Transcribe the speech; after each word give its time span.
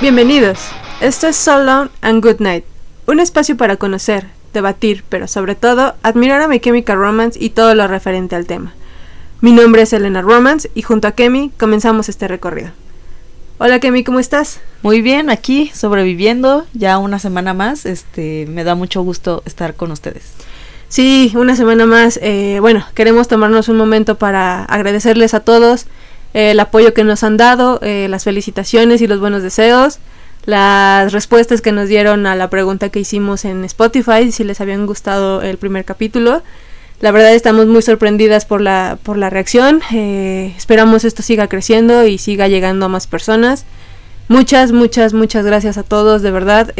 Bienvenidos. 0.00 0.58
Esto 1.00 1.28
es 1.28 1.36
So 1.36 1.62
Long 1.62 1.88
and 2.02 2.22
Good 2.22 2.40
Night, 2.40 2.64
un 3.06 3.20
espacio 3.20 3.56
para 3.56 3.76
conocer, 3.76 4.26
debatir, 4.52 5.02
pero 5.08 5.26
sobre 5.28 5.54
todo 5.54 5.94
admirar 6.02 6.42
a 6.42 6.48
My 6.48 6.60
Chemical 6.60 6.98
Romance 6.98 7.38
y 7.42 7.50
todo 7.50 7.74
lo 7.74 7.88
referente 7.88 8.36
al 8.36 8.46
tema. 8.46 8.74
Mi 9.40 9.52
nombre 9.52 9.82
es 9.82 9.92
Elena 9.92 10.20
Romance 10.20 10.70
y 10.74 10.82
junto 10.82 11.08
a 11.08 11.12
Kemi 11.12 11.52
comenzamos 11.58 12.08
este 12.08 12.28
recorrido. 12.28 12.70
Hola 13.58 13.80
Kemi, 13.80 14.04
¿cómo 14.04 14.20
estás? 14.20 14.60
Muy 14.82 15.00
bien, 15.00 15.30
aquí 15.30 15.70
sobreviviendo 15.74 16.66
ya 16.74 16.98
una 16.98 17.18
semana 17.18 17.54
más. 17.54 17.86
Este, 17.86 18.46
me 18.48 18.64
da 18.64 18.74
mucho 18.74 19.02
gusto 19.02 19.42
estar 19.46 19.74
con 19.74 19.90
ustedes. 19.90 20.32
Sí, 20.94 21.32
una 21.34 21.56
semana 21.56 21.86
más. 21.86 22.20
Eh, 22.22 22.58
bueno, 22.60 22.86
queremos 22.94 23.26
tomarnos 23.26 23.68
un 23.68 23.76
momento 23.76 24.14
para 24.14 24.62
agradecerles 24.62 25.34
a 25.34 25.40
todos 25.40 25.86
eh, 26.34 26.52
el 26.52 26.60
apoyo 26.60 26.94
que 26.94 27.02
nos 27.02 27.24
han 27.24 27.36
dado, 27.36 27.80
eh, 27.82 28.06
las 28.08 28.22
felicitaciones 28.22 29.02
y 29.02 29.08
los 29.08 29.18
buenos 29.18 29.42
deseos, 29.42 29.98
las 30.46 31.12
respuestas 31.12 31.62
que 31.62 31.72
nos 31.72 31.88
dieron 31.88 32.28
a 32.28 32.36
la 32.36 32.48
pregunta 32.48 32.90
que 32.90 33.00
hicimos 33.00 33.44
en 33.44 33.64
Spotify, 33.64 34.30
si 34.30 34.44
les 34.44 34.60
habían 34.60 34.86
gustado 34.86 35.42
el 35.42 35.58
primer 35.58 35.84
capítulo. 35.84 36.44
La 37.00 37.10
verdad 37.10 37.34
estamos 37.34 37.66
muy 37.66 37.82
sorprendidas 37.82 38.44
por 38.46 38.60
la, 38.60 38.96
por 39.02 39.16
la 39.16 39.30
reacción. 39.30 39.80
Eh, 39.92 40.54
esperamos 40.56 41.04
esto 41.04 41.22
siga 41.22 41.48
creciendo 41.48 42.06
y 42.06 42.18
siga 42.18 42.46
llegando 42.46 42.86
a 42.86 42.88
más 42.88 43.08
personas. 43.08 43.64
Muchas, 44.28 44.70
muchas, 44.70 45.12
muchas 45.12 45.44
gracias 45.44 45.76
a 45.76 45.82
todos, 45.82 46.22
de 46.22 46.30
verdad. 46.30 46.72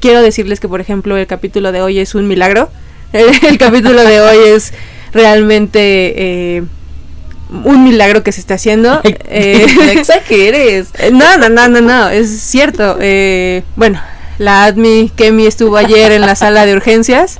quiero 0.00 0.20
decirles 0.20 0.58
que, 0.58 0.66
por 0.66 0.80
ejemplo, 0.80 1.16
el 1.16 1.28
capítulo 1.28 1.70
de 1.70 1.80
hoy 1.80 2.00
es 2.00 2.16
un 2.16 2.26
milagro. 2.26 2.68
El 3.12 3.58
capítulo 3.58 4.02
de 4.04 4.20
hoy 4.20 4.38
es 4.48 4.72
realmente 5.12 6.62
un 7.64 7.84
milagro 7.84 8.22
que 8.22 8.32
se 8.32 8.40
está 8.40 8.54
haciendo. 8.54 9.00
eh, 9.04 9.66
no 9.76 9.82
exageres. 9.84 10.88
No, 11.12 11.36
no, 11.38 11.48
no, 11.48 11.68
no, 11.68 11.80
no, 11.80 12.08
es 12.08 12.28
cierto. 12.40 12.98
Eh, 13.00 13.62
bueno, 13.76 14.00
la 14.38 14.64
admi 14.64 15.10
Kemi 15.14 15.46
estuvo 15.46 15.76
ayer 15.76 16.12
en 16.12 16.22
la 16.22 16.34
sala 16.34 16.66
de 16.66 16.74
urgencias 16.74 17.38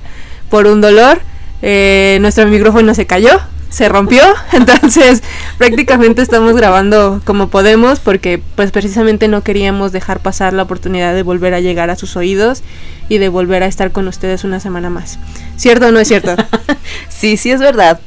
por 0.50 0.66
un 0.66 0.80
dolor. 0.80 1.20
Eh, 1.62 2.18
nuestro 2.20 2.46
micrófono 2.46 2.94
se 2.94 3.06
cayó, 3.06 3.40
se 3.70 3.88
rompió, 3.88 4.22
entonces 4.52 5.22
prácticamente 5.58 6.22
estamos 6.22 6.54
grabando 6.54 7.20
como 7.24 7.48
podemos 7.48 8.00
porque 8.00 8.42
pues 8.56 8.70
precisamente 8.70 9.28
no 9.28 9.42
queríamos 9.42 9.92
dejar 9.92 10.20
pasar 10.20 10.52
la 10.52 10.62
oportunidad 10.62 11.14
de 11.14 11.22
volver 11.22 11.54
a 11.54 11.60
llegar 11.60 11.90
a 11.90 11.96
sus 11.96 12.16
oídos 12.16 12.62
y 13.08 13.18
de 13.18 13.28
volver 13.28 13.62
a 13.62 13.66
estar 13.66 13.92
con 13.92 14.08
ustedes 14.08 14.44
una 14.44 14.60
semana 14.60 14.90
más. 14.90 15.18
¿Cierto 15.56 15.88
o 15.88 15.90
no 15.90 16.00
es 16.00 16.08
cierto? 16.08 16.34
sí, 17.08 17.36
sí 17.36 17.50
es 17.50 17.60
verdad 17.60 18.00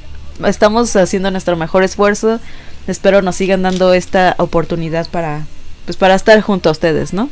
estamos 0.47 0.95
haciendo 0.95 1.31
nuestro 1.31 1.55
mejor 1.55 1.83
esfuerzo. 1.83 2.39
Espero 2.87 3.21
nos 3.21 3.35
sigan 3.35 3.61
dando 3.61 3.93
esta 3.93 4.35
oportunidad 4.37 5.07
para, 5.09 5.45
pues, 5.85 5.97
para 5.97 6.15
estar 6.15 6.39
junto 6.41 6.69
a 6.69 6.71
ustedes, 6.71 7.13
¿no? 7.13 7.29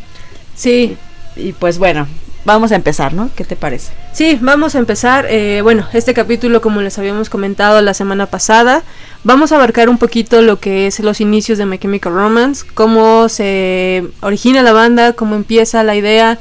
Sí. 0.56 0.98
Y 1.36 1.54
pues 1.54 1.78
bueno, 1.78 2.08
vamos 2.46 2.72
a 2.72 2.76
empezar, 2.76 3.14
¿no? 3.14 3.30
¿Qué 3.36 3.44
te 3.44 3.56
parece? 3.56 3.92
Sí, 4.14 4.38
vamos 4.42 4.76
a 4.76 4.80
empezar. 4.80 5.28
Eh, 5.30 5.62
bueno, 5.62 5.88
este 5.94 6.14
capítulo, 6.14 6.62
como 6.62 6.82
les 6.82 6.98
habíamos 6.98 7.30
comentado 7.30 7.82
la 7.82 7.94
semana 7.94 8.26
pasada, 8.26 8.84
vamos 9.24 9.52
a 9.52 9.56
abarcar 9.56 9.90
un 9.90 9.98
poquito 9.98 10.42
lo 10.42 10.60
que 10.60 10.88
es 10.88 11.00
los 11.00 11.22
inicios 11.22 11.58
de 11.58 11.66
My 11.66 11.78
Chemical 11.78 12.14
Romance, 12.14 12.66
cómo 12.74 13.30
se 13.30 14.06
origina 14.22 14.64
la 14.64 14.74
banda, 14.74 15.14
cómo 15.14 15.36
empieza 15.36 15.84
la 15.84 15.96
idea 15.96 16.40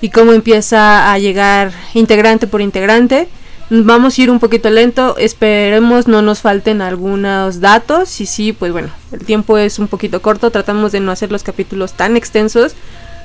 y 0.00 0.10
cómo 0.10 0.32
empieza 0.32 1.12
a 1.12 1.18
llegar 1.18 1.72
integrante 1.94 2.46
por 2.46 2.60
integrante. 2.60 3.28
Vamos 3.72 4.18
a 4.18 4.22
ir 4.22 4.30
un 4.32 4.40
poquito 4.40 4.68
lento, 4.68 5.16
esperemos 5.16 6.08
no 6.08 6.22
nos 6.22 6.40
falten 6.40 6.82
algunos 6.82 7.60
datos 7.60 8.20
y 8.20 8.26
sí, 8.26 8.52
pues 8.52 8.72
bueno, 8.72 8.88
el 9.12 9.24
tiempo 9.24 9.58
es 9.58 9.78
un 9.78 9.86
poquito 9.86 10.20
corto, 10.20 10.50
tratamos 10.50 10.90
de 10.90 10.98
no 10.98 11.12
hacer 11.12 11.30
los 11.30 11.44
capítulos 11.44 11.92
tan 11.92 12.16
extensos 12.16 12.74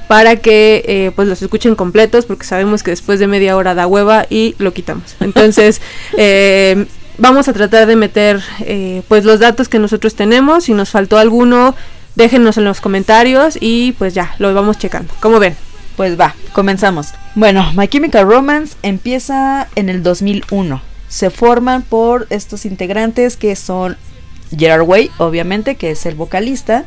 para 0.07 0.35
que 0.37 0.83
eh, 0.87 1.11
pues 1.15 1.27
los 1.27 1.41
escuchen 1.41 1.75
completos 1.75 2.25
porque 2.25 2.45
sabemos 2.45 2.83
que 2.83 2.91
después 2.91 3.19
de 3.19 3.27
media 3.27 3.55
hora 3.57 3.73
da 3.73 3.87
hueva 3.87 4.25
y 4.29 4.55
lo 4.59 4.73
quitamos. 4.73 5.15
Entonces, 5.19 5.81
eh, 6.17 6.85
vamos 7.17 7.47
a 7.47 7.53
tratar 7.53 7.87
de 7.87 7.95
meter 7.95 8.41
eh, 8.61 9.01
pues 9.07 9.25
los 9.25 9.39
datos 9.39 9.69
que 9.69 9.79
nosotros 9.79 10.15
tenemos, 10.15 10.65
si 10.65 10.73
nos 10.73 10.89
faltó 10.89 11.17
alguno, 11.17 11.75
déjenos 12.15 12.57
en 12.57 12.65
los 12.65 12.81
comentarios 12.81 13.57
y 13.59 13.93
pues 13.93 14.13
ya, 14.13 14.35
lo 14.39 14.53
vamos 14.53 14.77
checando. 14.77 15.13
¿Cómo 15.19 15.39
ven? 15.39 15.55
Pues 15.95 16.19
va, 16.19 16.35
comenzamos. 16.53 17.13
Bueno, 17.35 17.71
My 17.75 17.87
Chemical 17.87 18.25
Romance 18.25 18.75
empieza 18.83 19.67
en 19.75 19.89
el 19.89 20.03
2001. 20.03 20.81
Se 21.07 21.29
forman 21.29 21.83
por 21.83 22.27
estos 22.29 22.65
integrantes 22.65 23.37
que 23.37 23.55
son 23.55 23.97
Gerard 24.55 24.83
Way, 24.83 25.11
obviamente, 25.17 25.75
que 25.75 25.91
es 25.91 26.05
el 26.05 26.15
vocalista. 26.15 26.85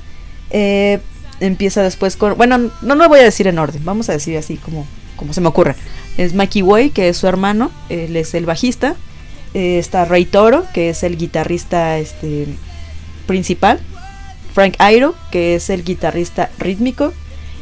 Eh, 0.50 1.00
empieza 1.40 1.82
después 1.82 2.16
con... 2.16 2.36
Bueno, 2.36 2.70
no 2.82 2.94
lo 2.94 3.08
voy 3.08 3.20
a 3.20 3.24
decir 3.24 3.46
en 3.46 3.58
orden, 3.58 3.84
vamos 3.84 4.08
a 4.08 4.12
decir 4.12 4.36
así 4.36 4.56
como, 4.56 4.86
como 5.16 5.32
se 5.32 5.40
me 5.40 5.48
ocurre. 5.48 5.74
Es 6.16 6.34
Mikey 6.34 6.62
Way, 6.62 6.90
que 6.90 7.08
es 7.08 7.16
su 7.16 7.26
hermano, 7.26 7.70
él 7.88 8.16
es 8.16 8.34
el 8.34 8.46
bajista. 8.46 8.96
Eh, 9.54 9.78
está 9.78 10.04
Ray 10.04 10.24
Toro, 10.24 10.64
que 10.74 10.90
es 10.90 11.02
el 11.02 11.16
guitarrista 11.16 11.98
este, 11.98 12.46
principal. 13.26 13.80
Frank 14.54 14.74
Airo, 14.78 15.14
que 15.30 15.54
es 15.54 15.70
el 15.70 15.84
guitarrista 15.84 16.50
rítmico. 16.58 17.12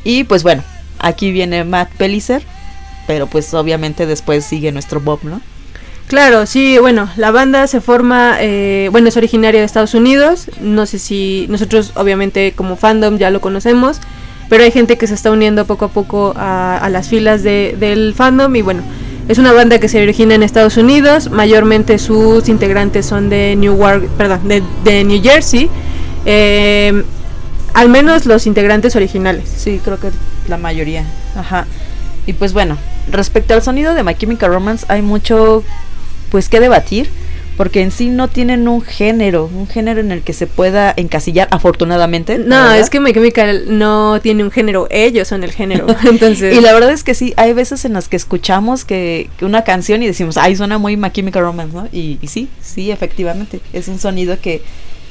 Y 0.05 0.25
pues 0.25 0.43
bueno, 0.43 0.63
Aquí 0.99 1.31
viene 1.31 1.65
Matt 1.65 1.91
Pellicer, 1.93 2.43
pero 3.07 3.27
pues 3.27 3.53
obviamente 3.55 4.07
después 4.07 4.45
sigue 4.45 4.73
nuestro 4.73 5.01
Bob, 5.01 5.21
¿no? 5.23 5.41
Claro, 6.07 6.47
sí, 6.47 6.79
bueno, 6.79 7.09
la 7.17 7.33
banda 7.33 7.67
se 7.67 7.81
forma, 7.81 8.37
eh, 8.39 8.89
bueno, 8.93 9.09
es 9.09 9.17
originaria 9.17 9.59
de 9.59 9.67
Estados 9.67 9.95
Unidos, 9.95 10.49
no 10.61 10.87
sé 10.87 11.01
si 11.01 11.47
nosotros 11.49 11.93
obviamente 11.97 12.53
como 12.55 12.77
fandom 12.77 13.19
ya 13.19 13.31
lo 13.31 13.41
conocemos, 13.41 14.01
pero 14.49 14.63
hay 14.63 14.71
gente 14.71 14.99
que 14.99 15.09
se 15.09 15.15
está 15.15 15.33
uniendo 15.33 15.65
poco 15.65 15.87
a 15.87 15.89
poco 15.89 16.33
a, 16.37 16.87
las 16.93 17.09
filas 17.09 17.43
del 17.43 18.15
fandom 18.15 18.55
y 18.55 18.63
bueno, 18.63 18.83
es 19.29 19.39
una 19.39 19.53
banda 19.53 19.81
que 19.81 19.89
se 19.89 20.01
origina 20.01 20.37
en 20.37 20.45
Estados 20.45 20.77
Unidos, 20.77 21.29
mayormente 21.33 21.99
sus 21.99 22.49
integrantes 22.49 23.05
son 23.05 23.29
de 23.29 23.57
Newark, 23.57 24.07
perdón, 24.11 24.43
de, 24.47 25.05
New 25.05 25.21
Jersey, 25.21 25.69
eh, 26.25 27.03
al 27.75 27.89
menos 27.89 28.27
los 28.27 28.47
integrantes 28.47 28.95
originales. 28.95 29.53
Sí, 29.57 29.81
creo 29.83 29.99
que 29.99 30.11
la 30.49 30.57
mayoría. 30.57 31.05
Ajá. 31.35 31.67
Y 32.27 32.33
pues 32.33 32.53
bueno, 32.53 32.79
respecto 33.11 33.55
al 33.55 33.63
sonido 33.63 33.95
de 33.95 34.03
My 34.05 34.15
Chemical 34.15 34.53
Romance 34.53 34.87
hay 34.89 35.03
mucho 35.03 35.65
pues 36.31 36.49
que 36.49 36.61
debatir 36.61 37.09
porque 37.57 37.81
en 37.81 37.91
sí 37.91 38.09
no 38.09 38.29
tienen 38.29 38.69
un 38.69 38.83
género, 38.83 39.51
un 39.53 39.67
género 39.67 40.01
en 40.01 40.13
el 40.13 40.23
que 40.23 40.35
se 40.35 40.47
pueda 40.47 40.93
encasillar, 40.97 41.49
afortunadamente. 41.51 42.39
No, 42.39 42.71
es 42.73 42.91
que 42.91 43.01
My 43.01 43.13
Chemical 43.13 43.79
no 43.79 44.21
tiene 44.21 44.45
un 44.45 44.51
género, 44.51 44.87
ellos 44.91 45.29
son 45.29 45.43
el 45.43 45.53
género. 45.53 45.87
Entonces. 46.05 46.55
y 46.55 46.61
la 46.61 46.75
verdad 46.75 46.93
es 46.93 47.03
que 47.03 47.15
sí, 47.15 47.33
hay 47.37 47.55
veces 47.55 47.85
en 47.85 47.95
las 47.95 48.09
que 48.09 48.17
escuchamos 48.17 48.85
que, 48.85 49.31
una 49.41 49.65
canción 49.65 50.03
y 50.03 50.07
decimos, 50.07 50.37
ay, 50.37 50.57
suena 50.57 50.77
muy 50.79 50.97
My 50.97 51.11
Chemical 51.11 51.43
Romance, 51.43 51.75
¿no? 51.75 51.89
Y, 51.93 52.19
y 52.21 52.27
sí, 52.27 52.49
sí, 52.61 52.91
efectivamente, 52.91 53.61
es 53.73 53.89
un 53.89 53.99
sonido 53.99 54.39
que 54.41 54.63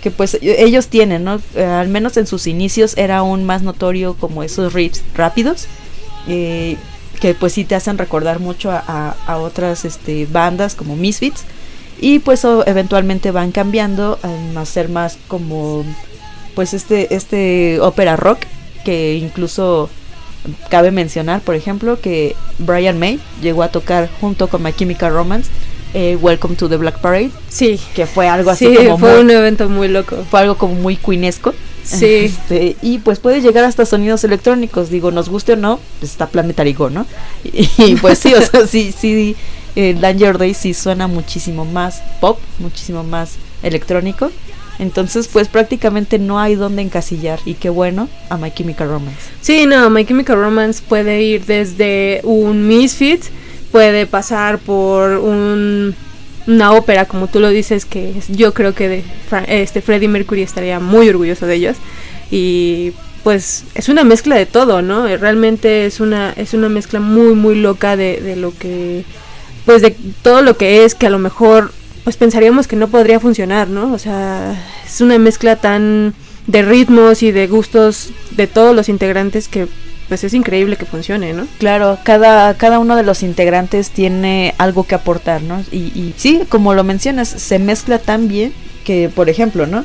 que 0.01 0.11
pues 0.11 0.37
ellos 0.39 0.89
tienen, 0.89 1.23
¿no? 1.23 1.41
Eh, 1.55 1.63
al 1.63 1.87
menos 1.87 2.15
en 2.17 2.27
sus 2.27 2.45
inicios 2.45 2.95
era 2.95 3.17
aún 3.17 3.43
más 3.43 3.63
notorio 3.63 4.13
como 4.13 4.43
esos 4.43 4.71
riffs 4.71 5.01
rápidos, 5.15 5.65
eh, 6.27 6.77
que 7.25 7.33
pues 7.33 7.53
sí 7.53 7.65
te 7.65 7.73
hacen 7.73 7.97
recordar 7.97 8.39
mucho 8.39 8.69
a, 8.71 9.15
otras 9.39 9.83
este, 9.83 10.27
bandas 10.31 10.75
como 10.75 10.95
Misfits, 10.95 11.41
y 11.99 12.19
pues 12.19 12.45
eventualmente 12.67 13.31
van 13.31 13.51
cambiando 13.51 14.19
a 14.55 14.63
ser 14.65 14.89
más 14.89 15.17
como 15.27 15.83
pues 16.53 16.75
este, 16.75 17.15
este 17.15 17.79
ópera 17.79 18.15
rock, 18.15 18.41
que 18.83 19.15
incluso 19.15 19.89
cabe 20.69 20.91
mencionar, 20.91 21.41
por 21.41 21.55
ejemplo, 21.55 21.99
que 21.99 22.35
Brian 22.59 22.99
May 22.99 23.19
llegó 23.41 23.63
a 23.63 23.69
tocar 23.69 24.07
junto 24.21 24.47
con 24.47 24.61
My 24.61 24.71
Chemical 24.71 25.11
Romance 25.11 25.49
eh, 25.95 26.19
Welcome 26.21 26.57
to 26.57 26.69
the 26.69 26.77
Black 26.77 26.99
Parade. 26.99 27.31
Sí. 27.49 27.79
Que 27.95 28.05
fue 28.05 28.27
algo 28.27 28.51
así 28.51 28.67
sí, 28.67 28.78
fue 28.99 29.19
un 29.19 29.31
evento 29.31 29.67
muy 29.67 29.87
loco. 29.87 30.23
Fue 30.29 30.41
algo 30.41 30.59
como 30.59 30.75
muy 30.75 30.95
queenesco. 30.95 31.55
Sí. 31.85 32.05
Este, 32.05 32.76
y 32.82 32.99
pues 32.99 33.20
puede 33.20 33.41
llegar 33.41 33.64
hasta 33.64 33.85
sonidos 33.85 34.23
electrónicos. 34.23 34.90
Digo, 34.90 35.11
nos 35.11 35.29
guste 35.29 35.53
o 35.53 35.55
no, 35.55 35.79
pues 35.99 36.11
está 36.11 36.28
Planetary 36.28 36.73
Go, 36.73 36.90
¿no? 36.90 37.05
Y, 37.43 37.96
pues 37.96 38.20
sí, 38.20 38.34
o 38.34 38.41
sea, 38.41 38.67
sí, 38.67 38.93
sí. 38.97 39.35
Eh, 39.76 39.96
Danger 39.99 40.37
Day 40.37 40.53
sí 40.53 40.73
suena 40.73 41.08
muchísimo 41.08 41.66
más 41.66 42.02
pop, 42.22 42.40
muchísimo 42.59 43.03
más 43.03 43.35
electrónico. 43.61 44.32
Entonces, 44.79 45.29
pues 45.29 45.47
prácticamente 45.47 46.20
no 46.20 46.40
hay 46.40 46.55
donde 46.55 46.82
encasillar. 46.82 47.40
Y 47.46 47.53
qué 47.53 47.70
bueno 47.70 48.09
a 48.29 48.38
My 48.38 48.52
Chemical 48.52 48.90
Romance. 48.90 49.20
Sí, 49.41 49.66
no, 49.66 49.90
My 49.90 50.05
Chemical 50.05 50.38
Romance 50.38 50.81
puede 50.88 51.22
ir 51.22 51.46
desde 51.46 52.22
un 52.23 52.67
Misfit 52.67 53.23
puede 53.76 54.05
pasar 54.05 54.59
por 54.59 55.20
una 56.47 56.73
ópera, 56.73 57.05
como 57.05 57.27
tú 57.27 57.39
lo 57.39 57.49
dices, 57.49 57.85
que 57.85 58.13
yo 58.29 58.53
creo 58.53 58.73
que 58.73 58.89
de, 58.89 59.03
este 59.47 59.81
Freddie 59.81 60.07
Mercury 60.07 60.41
estaría 60.41 60.79
muy 60.79 61.09
orgulloso 61.09 61.45
de 61.47 61.55
ellos. 61.55 61.77
Y 62.31 62.93
pues 63.23 63.63
es 63.73 63.89
una 63.89 64.03
mezcla 64.03 64.35
de 64.35 64.45
todo, 64.45 64.81
¿no? 64.81 65.07
Realmente 65.17 65.85
es 65.85 65.99
una, 65.99 66.31
es 66.35 66.53
una 66.53 66.69
mezcla 66.69 66.99
muy, 66.99 67.33
muy 67.33 67.55
loca 67.55 67.97
de, 67.97 68.21
de 68.21 68.35
lo 68.35 68.55
que, 68.55 69.03
pues 69.65 69.81
de 69.81 69.95
todo 70.21 70.41
lo 70.41 70.57
que 70.57 70.85
es, 70.85 70.93
que 70.93 71.07
a 71.07 71.09
lo 71.09 71.19
mejor 71.19 71.71
pues 72.03 72.17
pensaríamos 72.17 72.67
que 72.67 72.75
no 72.75 72.87
podría 72.87 73.19
funcionar, 73.19 73.67
¿no? 73.67 73.91
O 73.91 73.97
sea, 73.97 74.63
es 74.85 75.01
una 75.01 75.17
mezcla 75.17 75.55
tan 75.55 76.13
de 76.45 76.61
ritmos 76.61 77.23
y 77.23 77.31
de 77.31 77.47
gustos 77.47 78.11
de 78.31 78.45
todos 78.45 78.75
los 78.75 78.89
integrantes 78.89 79.47
que 79.47 79.67
pues 80.07 80.23
es 80.23 80.34
increíble 80.34 80.75
que 80.75 80.85
funcione, 80.85 81.34
¿no? 81.34 81.47
Claro, 81.57 81.97
cada, 82.03 82.53
cada 82.55 82.79
uno 82.79 82.96
de 82.96 83.03
los 83.03 83.23
integrantes 83.23 83.90
tiene 83.90 84.53
algo 84.57 84.84
que 84.84 84.96
aportar, 84.96 85.41
¿no? 85.41 85.63
Y, 85.72 85.78
y 85.78 86.13
sí, 86.17 86.41
como 86.49 86.73
lo 86.73 86.84
mencionas, 86.84 87.28
se 87.28 87.59
mezcla 87.59 87.99
tan 87.99 88.28
bien 88.28 88.53
que, 88.84 89.09
por 89.13 89.29
ejemplo, 89.29 89.66
¿no? 89.66 89.84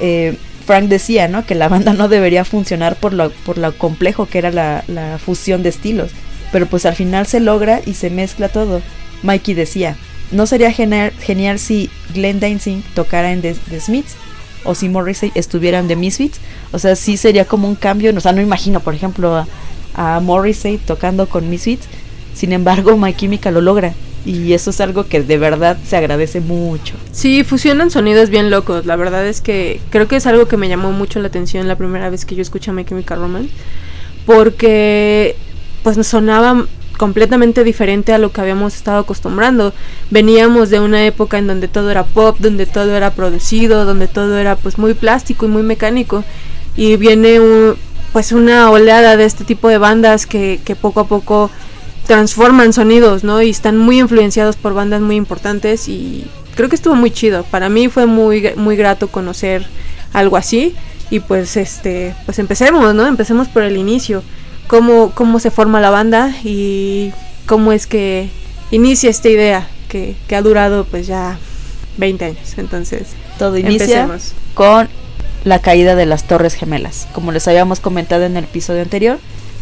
Eh, 0.00 0.36
Frank 0.66 0.88
decía, 0.88 1.28
¿no? 1.28 1.46
Que 1.46 1.54
la 1.54 1.68
banda 1.68 1.92
no 1.92 2.08
debería 2.08 2.44
funcionar 2.44 2.96
por 2.96 3.12
lo, 3.12 3.30
por 3.30 3.58
lo 3.58 3.76
complejo 3.76 4.26
que 4.26 4.38
era 4.38 4.50
la, 4.50 4.84
la 4.86 5.18
fusión 5.18 5.62
de 5.62 5.70
estilos. 5.70 6.10
Pero 6.52 6.66
pues 6.66 6.86
al 6.86 6.94
final 6.94 7.26
se 7.26 7.40
logra 7.40 7.80
y 7.84 7.94
se 7.94 8.10
mezcla 8.10 8.48
todo. 8.48 8.80
Mikey 9.22 9.54
decía, 9.54 9.96
¿no 10.30 10.46
sería 10.46 10.72
genial, 10.72 11.12
genial 11.20 11.58
si 11.58 11.90
Glenn 12.14 12.40
Danzig 12.40 12.82
tocara 12.94 13.32
en 13.32 13.42
The, 13.42 13.54
The 13.68 13.80
Smiths? 13.80 14.16
O 14.64 14.74
si 14.74 14.88
Morrissey 14.88 15.32
estuviera 15.34 15.78
en 15.78 15.88
The 15.88 15.96
Misfits. 15.96 16.40
O 16.72 16.78
sea, 16.78 16.96
sí 16.96 17.16
sería 17.16 17.44
como 17.44 17.68
un 17.68 17.74
cambio. 17.74 18.12
O 18.16 18.20
sea, 18.20 18.32
no 18.32 18.40
imagino, 18.40 18.80
por 18.80 18.94
ejemplo, 18.94 19.36
a, 19.36 19.46
a 19.94 20.20
Morrissey 20.20 20.78
tocando 20.78 21.28
con 21.28 21.48
Misfits. 21.48 21.86
Sin 22.34 22.52
embargo, 22.52 22.96
My 22.96 23.14
Chemical 23.14 23.54
lo 23.54 23.60
logra. 23.60 23.94
Y 24.24 24.52
eso 24.52 24.70
es 24.70 24.80
algo 24.80 25.06
que 25.06 25.22
de 25.22 25.38
verdad 25.38 25.78
se 25.86 25.96
agradece 25.96 26.40
mucho. 26.40 26.94
Sí, 27.12 27.44
fusionan 27.44 27.90
sonidos 27.90 28.30
bien 28.30 28.50
locos. 28.50 28.84
La 28.84 28.96
verdad 28.96 29.26
es 29.26 29.40
que 29.40 29.80
creo 29.90 30.06
que 30.06 30.16
es 30.16 30.26
algo 30.26 30.46
que 30.46 30.56
me 30.56 30.68
llamó 30.68 30.92
mucho 30.92 31.18
la 31.20 31.28
atención 31.28 31.66
la 31.66 31.76
primera 31.76 32.10
vez 32.10 32.24
que 32.24 32.34
yo 32.34 32.42
escuché 32.42 32.72
My 32.72 32.84
Chemical 32.84 33.20
Romance. 33.20 33.50
Porque 34.26 35.36
pues 35.82 36.06
sonaba 36.06 36.66
completamente 36.98 37.64
diferente 37.64 38.12
a 38.12 38.18
lo 38.18 38.30
que 38.30 38.42
habíamos 38.42 38.74
estado 38.74 38.98
acostumbrando. 38.98 39.72
Veníamos 40.10 40.68
de 40.68 40.80
una 40.80 41.06
época 41.06 41.38
en 41.38 41.46
donde 41.46 41.68
todo 41.68 41.90
era 41.90 42.04
pop, 42.04 42.36
donde 42.40 42.66
todo 42.66 42.94
era 42.94 43.12
producido, 43.12 43.86
donde 43.86 44.08
todo 44.08 44.36
era 44.36 44.56
pues 44.56 44.76
muy 44.76 44.92
plástico 44.92 45.46
y 45.46 45.48
muy 45.48 45.62
mecánico. 45.62 46.24
Y 46.76 46.96
viene 46.96 47.40
un, 47.40 47.76
pues 48.12 48.32
una 48.32 48.70
oleada 48.70 49.16
de 49.16 49.24
este 49.24 49.44
tipo 49.44 49.68
de 49.68 49.78
bandas 49.78 50.26
que, 50.26 50.60
que 50.64 50.76
poco 50.76 51.00
a 51.00 51.08
poco 51.08 51.50
transforman 52.06 52.72
sonidos, 52.72 53.24
¿no? 53.24 53.40
Y 53.40 53.50
están 53.50 53.78
muy 53.78 54.00
influenciados 54.00 54.56
por 54.56 54.74
bandas 54.74 55.00
muy 55.00 55.16
importantes 55.16 55.88
y 55.88 56.26
creo 56.56 56.68
que 56.68 56.76
estuvo 56.76 56.94
muy 56.94 57.10
chido. 57.10 57.44
Para 57.44 57.68
mí 57.68 57.88
fue 57.88 58.06
muy 58.06 58.52
muy 58.56 58.76
grato 58.76 59.08
conocer 59.08 59.66
algo 60.12 60.36
así 60.36 60.74
y 61.10 61.20
pues 61.20 61.56
este 61.56 62.14
pues 62.26 62.38
empecemos, 62.38 62.94
¿no? 62.94 63.06
Empecemos 63.06 63.46
por 63.48 63.62
el 63.62 63.76
inicio 63.76 64.22
cómo, 64.68 65.10
cómo 65.14 65.40
se 65.40 65.50
forma 65.50 65.80
la 65.80 65.90
banda 65.90 66.32
y 66.44 67.12
cómo 67.46 67.72
es 67.72 67.88
que 67.88 68.28
inicia 68.70 69.10
esta 69.10 69.28
idea 69.28 69.66
que, 69.88 70.14
que 70.28 70.36
ha 70.36 70.42
durado 70.42 70.84
pues 70.84 71.08
ya 71.08 71.38
20 71.96 72.24
años. 72.24 72.54
Entonces, 72.56 73.08
todo 73.38 73.58
inicia 73.58 74.02
empecemos. 74.02 74.34
con 74.54 74.88
la 75.44 75.60
caída 75.60 75.96
de 75.96 76.06
las 76.06 76.24
Torres 76.24 76.54
Gemelas. 76.54 77.08
Como 77.12 77.32
les 77.32 77.48
habíamos 77.48 77.80
comentado 77.80 78.24
en 78.24 78.36
el 78.36 78.44
episodio 78.44 78.82
anterior, 78.82 79.18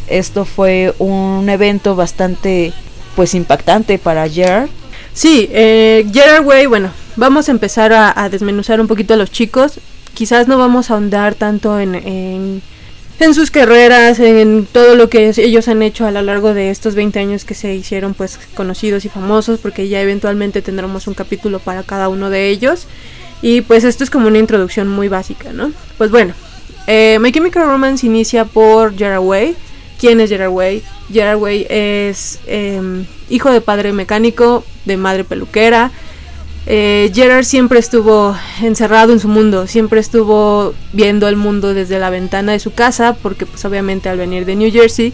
esto 0.08 0.44
fue 0.44 0.94
un 0.98 1.48
evento 1.48 1.96
bastante 1.96 2.72
pues 3.14 3.34
impactante 3.34 3.98
para 3.98 4.28
Gerard. 4.28 4.68
Sí, 5.14 5.48
eh, 5.52 6.06
Gerard 6.12 6.44
Way, 6.44 6.66
bueno, 6.66 6.90
vamos 7.16 7.48
a 7.48 7.52
empezar 7.52 7.92
a, 7.92 8.12
a, 8.14 8.28
desmenuzar 8.28 8.80
un 8.80 8.86
poquito 8.86 9.14
a 9.14 9.16
los 9.16 9.30
chicos. 9.30 9.80
Quizás 10.12 10.48
no 10.48 10.58
vamos 10.58 10.90
a 10.90 10.94
ahondar 10.94 11.34
tanto 11.34 11.80
en, 11.80 11.94
en 11.94 12.62
en 13.18 13.34
sus 13.34 13.50
carreras, 13.50 14.20
en 14.20 14.66
todo 14.70 14.94
lo 14.94 15.08
que 15.08 15.32
ellos 15.36 15.68
han 15.68 15.82
hecho 15.82 16.06
a 16.06 16.10
lo 16.10 16.22
largo 16.22 16.54
de 16.54 16.70
estos 16.70 16.94
20 16.94 17.18
años 17.18 17.44
que 17.44 17.54
se 17.54 17.74
hicieron 17.74 18.14
pues 18.14 18.38
conocidos 18.54 19.04
y 19.04 19.08
famosos, 19.08 19.58
porque 19.60 19.88
ya 19.88 20.00
eventualmente 20.00 20.62
tendremos 20.62 21.06
un 21.06 21.14
capítulo 21.14 21.58
para 21.58 21.82
cada 21.82 22.08
uno 22.08 22.30
de 22.30 22.48
ellos. 22.50 22.86
Y 23.42 23.62
pues 23.62 23.84
esto 23.84 24.04
es 24.04 24.10
como 24.10 24.28
una 24.28 24.38
introducción 24.38 24.88
muy 24.88 25.08
básica, 25.08 25.52
¿no? 25.52 25.72
Pues 25.98 26.10
bueno, 26.10 26.34
eh, 26.86 27.18
My 27.20 27.32
Chemical 27.32 27.66
Romance 27.66 28.06
inicia 28.06 28.44
por 28.44 28.96
Gerard 28.96 29.22
Way. 29.22 29.56
¿Quién 29.98 30.20
es 30.20 30.30
Gerard 30.30 30.52
Way? 30.52 30.82
Way 31.38 31.66
es 31.68 32.40
eh, 32.46 32.80
hijo 33.30 33.50
de 33.50 33.60
padre 33.60 33.92
mecánico, 33.92 34.64
de 34.84 34.96
madre 34.96 35.24
peluquera, 35.24 35.90
eh, 36.68 37.12
Gerard 37.14 37.44
siempre 37.44 37.78
estuvo 37.78 38.36
encerrado 38.60 39.12
en 39.12 39.20
su 39.20 39.28
mundo, 39.28 39.68
siempre 39.68 40.00
estuvo 40.00 40.74
viendo 40.92 41.28
el 41.28 41.36
mundo 41.36 41.74
desde 41.74 42.00
la 42.00 42.10
ventana 42.10 42.52
de 42.52 42.58
su 42.58 42.74
casa, 42.74 43.16
porque 43.22 43.46
pues 43.46 43.64
obviamente 43.64 44.08
al 44.08 44.18
venir 44.18 44.44
de 44.44 44.56
New 44.56 44.72
Jersey, 44.72 45.12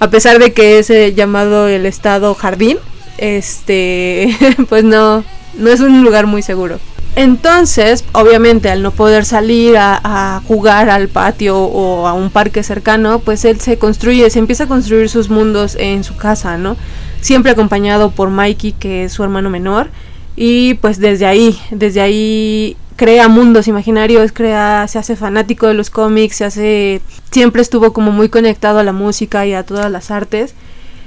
a 0.00 0.10
pesar 0.10 0.38
de 0.38 0.52
que 0.52 0.78
es 0.78 0.90
eh, 0.90 1.14
llamado 1.14 1.66
el 1.66 1.86
estado 1.86 2.34
jardín, 2.34 2.76
este, 3.16 4.36
pues 4.68 4.84
no, 4.84 5.24
no 5.56 5.70
es 5.70 5.80
un 5.80 6.04
lugar 6.04 6.26
muy 6.26 6.42
seguro. 6.42 6.78
Entonces, 7.16 8.04
obviamente, 8.12 8.70
al 8.70 8.82
no 8.82 8.90
poder 8.90 9.24
salir 9.24 9.76
a, 9.76 10.00
a, 10.02 10.40
jugar 10.46 10.88
al 10.88 11.08
patio 11.08 11.58
o 11.58 12.06
a 12.06 12.14
un 12.14 12.30
parque 12.30 12.62
cercano, 12.62 13.18
pues 13.18 13.44
él 13.44 13.60
se 13.60 13.78
construye, 13.78 14.28
se 14.30 14.38
empieza 14.38 14.64
a 14.64 14.68
construir 14.68 15.08
sus 15.10 15.28
mundos 15.28 15.76
en 15.78 16.04
su 16.04 16.16
casa, 16.16 16.56
¿no? 16.56 16.76
Siempre 17.20 17.52
acompañado 17.52 18.10
por 18.10 18.30
Mikey, 18.30 18.72
que 18.72 19.04
es 19.04 19.12
su 19.12 19.22
hermano 19.22 19.50
menor 19.50 19.88
y 20.36 20.74
pues 20.74 20.98
desde 20.98 21.26
ahí, 21.26 21.58
desde 21.70 22.00
ahí 22.00 22.76
crea 22.96 23.28
mundos 23.28 23.68
imaginarios, 23.68 24.32
crea, 24.32 24.86
se 24.88 24.98
hace 24.98 25.16
fanático 25.16 25.66
de 25.66 25.74
los 25.74 25.90
cómics, 25.90 26.36
se 26.36 26.44
hace, 26.44 27.00
siempre 27.30 27.62
estuvo 27.62 27.92
como 27.92 28.12
muy 28.12 28.28
conectado 28.28 28.78
a 28.78 28.84
la 28.84 28.92
música 28.92 29.46
y 29.46 29.54
a 29.54 29.64
todas 29.64 29.90
las 29.90 30.10
artes. 30.10 30.54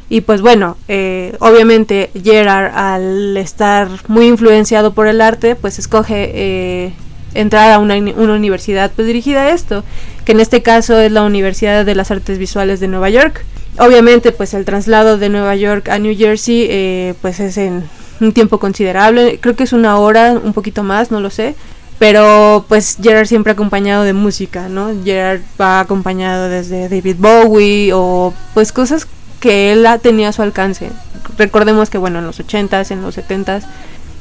Y 0.08 0.22
pues 0.22 0.42
bueno, 0.42 0.78
eh, 0.88 1.36
obviamente 1.40 2.12
Gerard 2.22 2.76
al 2.76 3.36
estar 3.38 3.88
muy 4.08 4.28
influenciado 4.28 4.94
por 4.94 5.08
el 5.08 5.20
arte, 5.20 5.56
pues 5.56 5.80
escoge 5.80 6.32
eh, 6.34 6.94
entrar 7.34 7.72
a 7.72 7.80
una, 7.80 7.96
una, 7.96 8.34
universidad 8.34 8.92
pues 8.96 9.08
dirigida 9.08 9.44
a 9.44 9.50
esto, 9.50 9.84
que 10.24 10.34
en 10.34 10.42
este 10.42 10.62
caso 10.62 11.00
es 11.00 11.12
la 11.12 11.24
Universidad 11.24 11.86
de 11.86 11.96
las 11.96 12.12
Artes 12.12 12.38
Visuales 12.38 12.80
de 12.80 12.88
Nueva 12.88 13.10
York. 13.10 13.44
Obviamente 13.80 14.32
pues 14.32 14.54
el 14.54 14.64
traslado 14.64 15.18
de 15.18 15.30
Nueva 15.30 15.56
York 15.56 15.90
a 15.90 15.98
New 15.98 16.16
Jersey 16.16 16.68
eh, 16.70 17.14
pues 17.22 17.40
es 17.40 17.58
en 17.58 17.84
un 18.22 18.34
tiempo 18.34 18.60
considerable, 18.60 19.40
creo 19.42 19.56
que 19.56 19.64
es 19.64 19.74
una 19.74 19.98
hora, 19.98 20.34
un 20.34 20.54
poquito 20.54 20.84
más, 20.84 21.12
no 21.12 21.20
lo 21.20 21.30
sé. 21.30 21.56
Pero 21.98 22.66
pues 22.68 22.98
Gerard 23.02 23.26
siempre 23.26 23.54
acompañado 23.54 24.04
de 24.04 24.12
música, 24.12 24.68
¿no? 24.68 24.92
Gerard 25.06 25.40
va 25.60 25.80
acompañado 25.80 26.50
desde 26.50 26.90
David 26.90 27.16
Bowie 27.18 27.92
o 27.94 28.34
pues 28.54 28.74
cosas 28.74 29.08
que 29.40 29.72
él 29.72 29.88
tenía 30.02 30.30
a 30.30 30.34
su 30.34 30.42
alcance. 30.42 30.90
Recordemos 31.38 31.90
que 31.90 31.98
bueno, 31.98 32.20
en 32.20 32.26
los 32.26 32.40
80s, 32.40 32.92
en 32.92 33.02
los 33.02 33.18
70s 33.18 33.64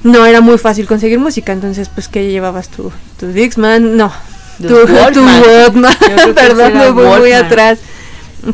no 0.05 0.26
era 0.26 0.41
muy 0.41 0.58
fácil 0.58 0.87
conseguir 0.87 1.19
música, 1.19 1.52
entonces 1.52 1.88
pues 1.88 2.08
que 2.08 2.31
llevabas 2.31 2.69
tu, 2.69 2.93
tu 3.19 3.29
Dixman, 3.29 3.96
no, 3.96 4.13
tu, 4.60 4.69
tu 4.69 4.93
Walkman, 4.93 5.96
perdón, 6.34 6.74
me 6.74 6.91
voy 6.91 7.20
muy 7.20 7.32
atrás, 7.32 7.79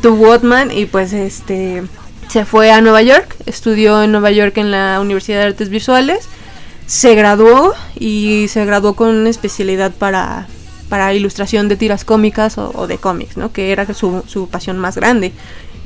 tu 0.00 0.14
Walkman 0.14 0.70
y 0.70 0.86
pues 0.86 1.12
este 1.12 1.82
se 2.30 2.44
fue 2.44 2.70
a 2.70 2.80
Nueva 2.80 3.02
York, 3.02 3.34
estudió 3.46 4.04
en 4.04 4.12
Nueva 4.12 4.30
York 4.30 4.56
en 4.58 4.70
la 4.70 5.00
Universidad 5.00 5.40
de 5.40 5.46
Artes 5.46 5.68
Visuales, 5.68 6.28
se 6.86 7.16
graduó 7.16 7.74
y 7.98 8.46
se 8.48 8.64
graduó 8.64 8.94
con 8.94 9.08
una 9.08 9.28
especialidad 9.28 9.90
para, 9.90 10.46
para 10.88 11.12
ilustración 11.12 11.68
de 11.68 11.74
tiras 11.74 12.04
cómicas 12.04 12.56
o, 12.56 12.86
de 12.86 12.98
cómics, 12.98 13.36
¿no? 13.36 13.52
Que 13.52 13.72
era 13.72 13.92
su, 13.94 14.22
su 14.28 14.48
pasión 14.48 14.78
más 14.78 14.94
grande. 14.94 15.32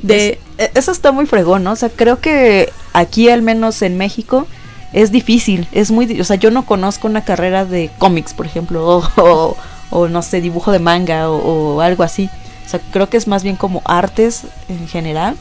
De, 0.03 0.37
es, 0.59 0.69
eso 0.75 0.91
está 0.91 1.11
muy 1.11 1.25
fregón, 1.25 1.63
¿no? 1.63 1.71
O 1.71 1.75
sea, 1.75 1.89
creo 1.89 2.19
que 2.19 2.71
aquí, 2.93 3.27
al 3.29 3.41
menos 3.41 3.81
en 3.81 3.97
México, 3.97 4.45
es 4.93 5.11
difícil, 5.11 5.67
es 5.71 5.89
muy, 5.89 6.21
o 6.21 6.23
sea, 6.23 6.35
yo 6.35 6.51
no 6.51 6.67
conozco 6.67 7.07
una 7.07 7.25
carrera 7.25 7.65
de 7.65 7.89
cómics, 7.97 8.35
por 8.35 8.45
ejemplo, 8.45 8.87
o, 8.87 9.09
o, 9.17 9.57
o 9.89 10.07
no 10.09 10.21
sé, 10.21 10.41
dibujo 10.41 10.71
de 10.71 10.77
manga 10.77 11.27
o, 11.31 11.37
o 11.75 11.81
algo 11.81 12.03
así. 12.03 12.29
O 12.67 12.69
sea, 12.69 12.79
creo 12.91 13.09
que 13.09 13.17
es 13.17 13.27
más 13.27 13.41
bien 13.41 13.55
como 13.55 13.81
artes 13.83 14.43
en 14.69 14.87
general 14.87 15.35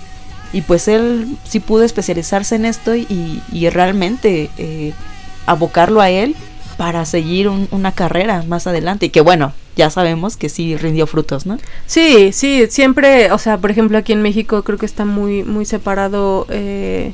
y 0.54 0.62
pues 0.62 0.86
él 0.88 1.36
sí 1.44 1.58
pudo 1.58 1.82
especializarse 1.82 2.54
en 2.54 2.64
esto 2.64 2.94
y, 2.94 3.42
y 3.52 3.68
realmente 3.70 4.50
eh, 4.56 4.92
abocarlo 5.46 6.00
a 6.00 6.10
él 6.10 6.36
para 6.76 7.04
seguir 7.04 7.48
un, 7.48 7.68
una 7.72 7.92
carrera 7.92 8.44
más 8.46 8.66
adelante. 8.66 9.06
Y 9.06 9.10
que 9.10 9.20
bueno 9.20 9.52
ya 9.76 9.90
sabemos 9.90 10.36
que 10.36 10.48
sí 10.48 10.76
rindió 10.76 11.08
frutos 11.08 11.46
no 11.46 11.58
sí 11.86 12.30
sí 12.32 12.66
siempre 12.70 13.32
o 13.32 13.38
sea 13.38 13.58
por 13.58 13.72
ejemplo 13.72 13.98
aquí 13.98 14.12
en 14.12 14.22
México 14.22 14.62
creo 14.62 14.78
que 14.78 14.86
está 14.86 15.04
muy 15.04 15.42
muy 15.42 15.64
separado 15.64 16.46
eh, 16.48 17.12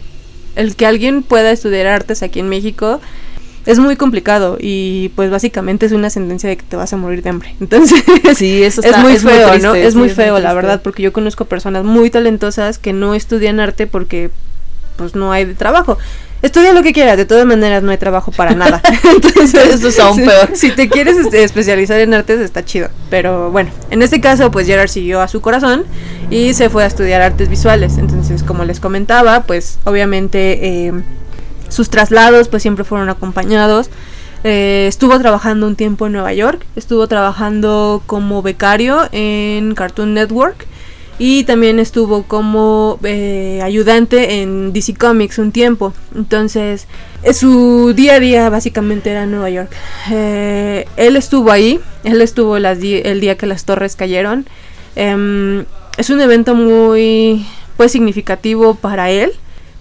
el 0.56 0.76
que 0.76 0.84
alguien 0.84 1.22
pueda 1.22 1.52
estudiar 1.52 1.86
artes 1.86 2.22
aquí 2.22 2.40
en 2.40 2.50
México 2.50 3.00
es 3.66 3.78
muy 3.78 3.96
complicado 3.96 4.56
y 4.60 5.10
pues 5.16 5.30
básicamente 5.30 5.86
es 5.86 5.92
una 5.92 6.10
sentencia 6.10 6.48
de 6.48 6.56
que 6.56 6.64
te 6.64 6.76
vas 6.76 6.92
a 6.92 6.96
morir 6.96 7.22
de 7.22 7.30
hambre. 7.30 7.54
Entonces, 7.60 8.02
sí, 8.36 8.62
eso 8.62 8.80
está, 8.82 8.98
es 8.98 9.02
muy 9.02 9.12
es 9.14 9.22
feo, 9.22 9.32
muy 9.32 9.50
triste, 9.50 9.66
¿no? 9.66 9.74
Es 9.74 9.92
sí, 9.92 9.98
muy 9.98 10.08
feo, 10.08 10.34
muy 10.34 10.42
la 10.42 10.54
verdad, 10.54 10.80
porque 10.82 11.02
yo 11.02 11.12
conozco 11.12 11.44
personas 11.44 11.84
muy 11.84 12.10
talentosas 12.10 12.78
que 12.78 12.92
no 12.92 13.14
estudian 13.14 13.60
arte 13.60 13.86
porque 13.86 14.30
pues 14.96 15.14
no 15.14 15.32
hay 15.32 15.44
de 15.44 15.54
trabajo. 15.54 15.98
Estudia 16.42 16.72
lo 16.72 16.82
que 16.82 16.94
quieras, 16.94 17.18
de 17.18 17.26
todas 17.26 17.44
maneras 17.44 17.82
no 17.82 17.90
hay 17.90 17.98
trabajo 17.98 18.32
para 18.32 18.54
nada. 18.54 18.80
Entonces, 19.14 19.54
eso 19.54 19.88
es 19.88 19.98
aún 19.98 20.16
si, 20.16 20.24
peor. 20.24 20.50
Si 20.54 20.70
te 20.70 20.88
quieres 20.88 21.18
este, 21.18 21.42
especializar 21.44 22.00
en 22.00 22.14
artes 22.14 22.40
está 22.40 22.64
chido, 22.64 22.88
pero 23.10 23.50
bueno, 23.50 23.70
en 23.90 24.02
este 24.02 24.20
caso 24.20 24.50
pues 24.50 24.66
Gerard 24.66 24.88
siguió 24.88 25.20
a 25.20 25.28
su 25.28 25.40
corazón 25.40 25.84
y 26.30 26.54
se 26.54 26.70
fue 26.70 26.84
a 26.84 26.86
estudiar 26.86 27.20
artes 27.20 27.48
visuales. 27.48 27.98
Entonces, 27.98 28.42
como 28.42 28.64
les 28.64 28.80
comentaba, 28.80 29.42
pues 29.42 29.78
obviamente 29.84 30.86
eh, 30.86 30.92
sus 31.70 31.88
traslados 31.88 32.48
pues 32.48 32.62
siempre 32.62 32.84
fueron 32.84 33.08
acompañados. 33.08 33.88
Eh, 34.44 34.86
estuvo 34.88 35.18
trabajando 35.18 35.66
un 35.66 35.76
tiempo 35.76 36.06
en 36.06 36.12
Nueva 36.12 36.32
York, 36.32 36.66
estuvo 36.76 37.06
trabajando 37.08 38.02
como 38.06 38.42
becario 38.42 39.08
en 39.12 39.74
Cartoon 39.74 40.14
Network 40.14 40.66
y 41.20 41.44
también 41.44 41.78
estuvo 41.78 42.22
como 42.22 42.98
eh, 43.04 43.60
ayudante 43.62 44.40
en 44.40 44.72
DC 44.72 44.94
Comics 44.94 45.38
un 45.38 45.52
tiempo. 45.52 45.92
Entonces, 46.16 46.86
eh, 47.22 47.34
su 47.34 47.92
día 47.94 48.14
a 48.14 48.20
día 48.20 48.48
básicamente 48.48 49.10
era 49.10 49.24
en 49.24 49.32
Nueva 49.32 49.50
York. 49.50 49.70
Eh, 50.10 50.86
él 50.96 51.16
estuvo 51.16 51.52
ahí, 51.52 51.78
él 52.04 52.22
estuvo 52.22 52.56
el 52.56 53.20
día 53.20 53.36
que 53.36 53.44
las 53.44 53.66
torres 53.66 53.96
cayeron. 53.96 54.46
Em, 54.96 55.66
es 55.98 56.08
un 56.08 56.22
evento 56.22 56.54
muy 56.54 57.44
pues 57.76 57.92
significativo 57.92 58.74
para 58.76 59.10
él 59.10 59.32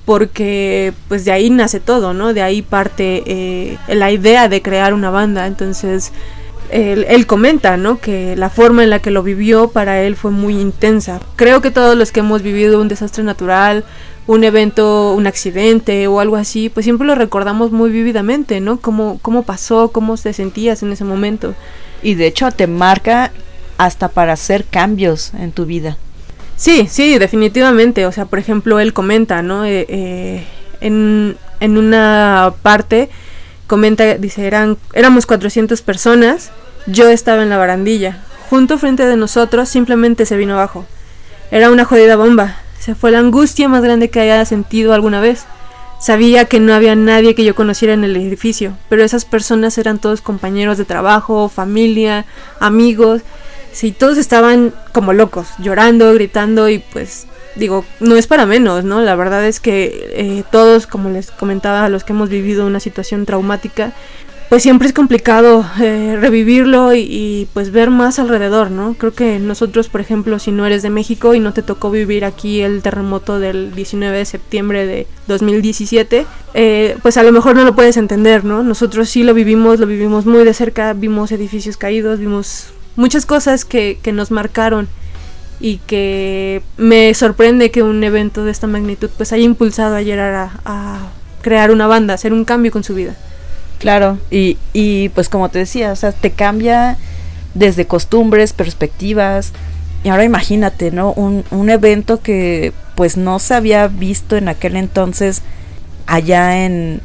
porque 0.05 0.93
pues 1.07 1.25
de 1.25 1.31
ahí 1.31 1.49
nace 1.49 1.79
todo, 1.79 2.13
¿no? 2.13 2.33
De 2.33 2.41
ahí 2.41 2.61
parte 2.61 3.77
la 3.87 4.11
idea 4.11 4.49
de 4.49 4.61
crear 4.61 4.93
una 4.93 5.11
banda. 5.11 5.45
Entonces, 5.47 6.11
él, 6.71 7.25
comenta, 7.25 7.77
¿no? 7.77 7.99
Que 7.99 8.35
la 8.35 8.49
forma 8.49 8.83
en 8.83 8.89
la 8.89 8.99
que 8.99 9.11
lo 9.11 9.23
vivió 9.23 9.69
para 9.69 10.01
él 10.01 10.15
fue 10.15 10.31
muy 10.31 10.59
intensa. 10.59 11.19
Creo 11.35 11.61
que 11.61 11.71
todos 11.71 11.97
los 11.97 12.11
que 12.11 12.19
hemos 12.19 12.41
vivido 12.41 12.81
un 12.81 12.87
desastre 12.87 13.23
natural, 13.23 13.83
un 14.27 14.43
evento, 14.43 15.13
un 15.13 15.27
accidente 15.27 16.07
o 16.07 16.19
algo 16.19 16.35
así, 16.35 16.69
pues 16.69 16.83
siempre 16.83 17.07
lo 17.07 17.15
recordamos 17.15 17.71
muy 17.71 17.89
vívidamente, 17.89 18.59
¿no? 18.61 18.79
Cómo, 18.79 19.19
cómo 19.21 19.43
pasó, 19.43 19.91
cómo 19.91 20.17
te 20.17 20.33
sentías 20.33 20.83
en 20.83 20.91
ese 20.91 21.03
momento. 21.03 21.55
Y 22.03 22.15
de 22.15 22.27
hecho 22.27 22.49
te 22.51 22.67
marca 22.67 23.31
hasta 23.77 24.09
para 24.09 24.33
hacer 24.33 24.65
cambios 24.65 25.33
en 25.33 25.51
tu 25.51 25.65
vida. 25.65 25.97
Sí, 26.59 26.89
sí, 26.91 27.17
definitivamente. 27.17 28.05
O 28.05 28.11
sea, 28.11 28.25
por 28.25 28.37
ejemplo, 28.37 28.81
él 28.81 28.91
comenta, 28.91 29.41
¿no? 29.41 29.63
Eh, 29.63 29.85
eh, 29.87 30.43
en, 30.81 31.37
en 31.61 31.77
una 31.77 32.53
parte 32.61 33.09
comenta, 33.65 34.15
dice, 34.15 34.45
eran, 34.45 34.77
éramos 34.93 35.25
400 35.25 35.81
personas, 35.81 36.51
yo 36.85 37.07
estaba 37.07 37.43
en 37.43 37.49
la 37.49 37.57
barandilla, 37.57 38.23
junto 38.49 38.77
frente 38.77 39.05
de 39.05 39.15
nosotros 39.15 39.69
simplemente 39.69 40.25
se 40.25 40.35
vino 40.35 40.55
abajo. 40.55 40.85
Era 41.49 41.71
una 41.71 41.85
jodida 41.85 42.17
bomba, 42.17 42.57
se 42.77 42.93
fue 42.93 43.11
la 43.11 43.19
angustia 43.19 43.69
más 43.69 43.81
grande 43.81 44.09
que 44.09 44.19
haya 44.19 44.43
sentido 44.43 44.93
alguna 44.93 45.21
vez. 45.21 45.45
Sabía 46.01 46.45
que 46.45 46.59
no 46.59 46.73
había 46.73 46.95
nadie 46.95 47.35
que 47.35 47.45
yo 47.45 47.55
conociera 47.55 47.93
en 47.93 48.03
el 48.03 48.17
edificio, 48.17 48.75
pero 48.89 49.03
esas 49.03 49.23
personas 49.23 49.77
eran 49.77 49.99
todos 49.99 50.21
compañeros 50.21 50.77
de 50.77 50.85
trabajo, 50.85 51.47
familia, 51.47 52.25
amigos. 52.59 53.21
Sí, 53.71 53.91
todos 53.91 54.17
estaban 54.17 54.73
como 54.91 55.13
locos, 55.13 55.47
llorando, 55.59 56.13
gritando 56.13 56.69
y 56.69 56.79
pues 56.79 57.27
digo, 57.55 57.85
no 57.99 58.15
es 58.15 58.27
para 58.27 58.45
menos, 58.45 58.83
¿no? 58.83 59.01
La 59.01 59.15
verdad 59.15 59.45
es 59.45 59.59
que 59.59 60.09
eh, 60.13 60.43
todos, 60.51 60.87
como 60.87 61.09
les 61.09 61.31
comentaba, 61.31 61.85
a 61.85 61.89
los 61.89 62.03
que 62.03 62.13
hemos 62.13 62.29
vivido 62.29 62.65
una 62.65 62.79
situación 62.79 63.25
traumática, 63.25 63.93
pues 64.49 64.63
siempre 64.63 64.87
es 64.87 64.93
complicado 64.95 65.63
eh, 65.79 66.17
revivirlo 66.19 66.95
y, 66.95 67.47
pues 67.53 67.71
ver 67.71 67.91
más 67.91 68.17
alrededor, 68.17 68.71
¿no? 68.71 68.95
Creo 68.95 69.13
que 69.13 69.37
nosotros, 69.37 69.89
por 69.89 70.01
ejemplo, 70.01 70.39
si 70.39 70.51
no 70.51 70.65
eres 70.65 70.81
de 70.81 70.89
México 70.89 71.35
y 71.35 71.39
no 71.39 71.53
te 71.53 71.61
tocó 71.61 71.91
vivir 71.91 72.25
aquí 72.25 72.61
el 72.61 72.81
terremoto 72.81 73.39
del 73.39 73.75
19 73.75 74.17
de 74.17 74.25
septiembre 74.25 74.87
de 74.87 75.05
2017, 75.27 76.25
eh, 76.55 76.97
pues 77.03 77.17
a 77.17 77.23
lo 77.23 77.31
mejor 77.31 77.55
no 77.55 77.63
lo 77.63 77.75
puedes 77.75 77.97
entender, 77.97 78.43
¿no? 78.43 78.63
Nosotros 78.63 79.07
sí 79.09 79.21
lo 79.21 79.35
vivimos, 79.35 79.79
lo 79.79 79.85
vivimos 79.85 80.25
muy 80.25 80.43
de 80.43 80.55
cerca, 80.55 80.93
vimos 80.93 81.31
edificios 81.31 81.77
caídos, 81.77 82.17
vimos 82.17 82.73
muchas 82.99 83.25
cosas 83.25 83.65
que, 83.65 83.97
que 84.01 84.11
nos 84.11 84.29
marcaron 84.29 84.87
y 85.59 85.77
que 85.77 86.61
me 86.77 87.13
sorprende 87.13 87.71
que 87.71 87.81
un 87.81 88.03
evento 88.03 88.43
de 88.43 88.51
esta 88.51 88.67
magnitud 88.67 89.09
pues 89.17 89.33
haya 89.33 89.43
impulsado 89.43 89.95
a 89.95 90.03
Gerard 90.03 90.51
a, 90.65 91.09
crear 91.41 91.71
una 91.71 91.87
banda, 91.87 92.13
hacer 92.13 92.33
un 92.33 92.43
cambio 92.43 92.71
con 92.71 92.83
su 92.83 92.93
vida. 92.93 93.15
Claro, 93.79 94.17
y, 94.29 94.57
y 94.73 95.07
pues 95.09 95.29
como 95.29 95.47
te 95.49 95.59
decía, 95.59 95.93
o 95.93 95.95
sea, 95.95 96.11
te 96.11 96.31
cambia 96.31 96.97
desde 97.53 97.87
costumbres, 97.87 98.51
perspectivas, 98.51 99.53
y 100.03 100.09
ahora 100.09 100.25
imagínate, 100.25 100.91
¿no? 100.91 101.13
Un, 101.13 101.45
un 101.51 101.69
evento 101.69 102.21
que 102.21 102.73
pues 102.95 103.15
no 103.15 103.39
se 103.39 103.53
había 103.53 103.87
visto 103.87 104.35
en 104.35 104.49
aquel 104.49 104.75
entonces 104.75 105.41
allá 106.07 106.65
en, 106.65 107.01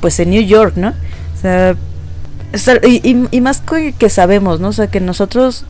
pues 0.00 0.18
en 0.20 0.30
New 0.30 0.42
York, 0.42 0.76
¿no? 0.76 0.88
O 0.88 1.40
sea, 1.40 1.76
y, 2.82 3.26
y, 3.30 3.40
más 3.40 3.62
que 3.98 4.08
sabemos, 4.10 4.60
¿no? 4.60 4.68
O 4.68 4.72
sea, 4.72 4.86
que 4.86 5.00
nosotros 5.00 5.64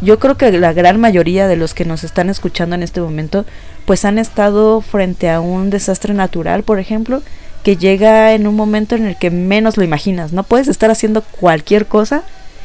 yo 0.00 0.18
creo 0.18 0.36
que 0.36 0.50
la 0.52 0.72
gran 0.72 1.00
mayoría 1.00 1.46
de 1.48 1.56
los 1.56 1.74
que 1.74 1.84
nos 1.84 2.04
están 2.04 2.30
escuchando 2.30 2.74
en 2.74 2.82
este 2.82 3.00
momento, 3.00 3.44
pues 3.86 4.04
han 4.04 4.18
estado 4.18 4.80
frente 4.80 5.30
a 5.30 5.40
un 5.40 5.70
desastre 5.70 6.14
natural, 6.14 6.62
por 6.62 6.78
ejemplo, 6.78 7.22
que 7.62 7.76
llega 7.76 8.34
en 8.34 8.46
un 8.46 8.54
momento 8.54 8.94
en 8.94 9.06
el 9.06 9.16
que 9.16 9.30
menos 9.30 9.76
lo 9.76 9.84
imaginas. 9.84 10.32
No 10.32 10.42
puedes 10.42 10.68
estar 10.68 10.90
haciendo 10.90 11.22
cualquier 11.22 11.86
cosa 11.86 12.22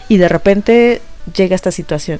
y 0.10 0.18
de 0.18 0.28
repente 0.28 1.02
llega 1.34 1.56
esta 1.56 1.72
situación. 1.72 2.20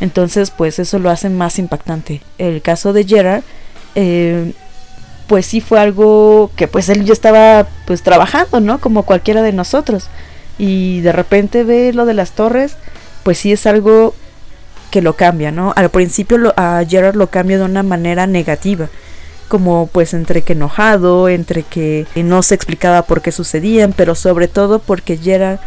Entonces, 0.00 0.50
pues 0.50 0.78
eso 0.78 0.98
lo 0.98 1.10
hace 1.10 1.28
más 1.28 1.58
impactante. 1.58 2.22
El 2.38 2.62
caso 2.62 2.92
de 2.92 3.04
Gerard, 3.04 3.42
eh, 3.94 4.52
pues 5.26 5.46
sí 5.46 5.60
fue 5.60 5.78
algo 5.80 6.50
que 6.56 6.68
pues 6.68 6.88
él 6.88 7.04
ya 7.04 7.12
estaba 7.12 7.66
pues 7.86 8.02
trabajando, 8.02 8.60
¿no? 8.60 8.80
Como 8.80 9.04
cualquiera 9.04 9.42
de 9.42 9.52
nosotros. 9.52 10.08
Y 10.58 11.00
de 11.00 11.12
repente 11.12 11.64
ve 11.64 11.92
lo 11.92 12.04
de 12.04 12.14
las 12.14 12.32
torres, 12.32 12.76
pues 13.22 13.38
sí 13.38 13.52
es 13.52 13.66
algo 13.66 14.14
que 14.90 15.02
lo 15.02 15.16
cambia, 15.16 15.50
¿no? 15.50 15.72
Al 15.76 15.90
principio 15.90 16.38
lo, 16.38 16.54
a 16.56 16.84
Gerard 16.88 17.16
lo 17.16 17.28
cambia 17.28 17.58
de 17.58 17.64
una 17.64 17.82
manera 17.82 18.28
negativa, 18.28 18.88
como 19.48 19.88
pues 19.88 20.14
entre 20.14 20.42
que 20.42 20.52
enojado, 20.52 21.28
entre 21.28 21.64
que 21.64 22.06
no 22.14 22.42
se 22.44 22.54
explicaba 22.54 23.02
por 23.02 23.20
qué 23.20 23.32
sucedían, 23.32 23.92
pero 23.92 24.14
sobre 24.14 24.46
todo 24.46 24.78
porque 24.78 25.16
Gerard 25.16 25.58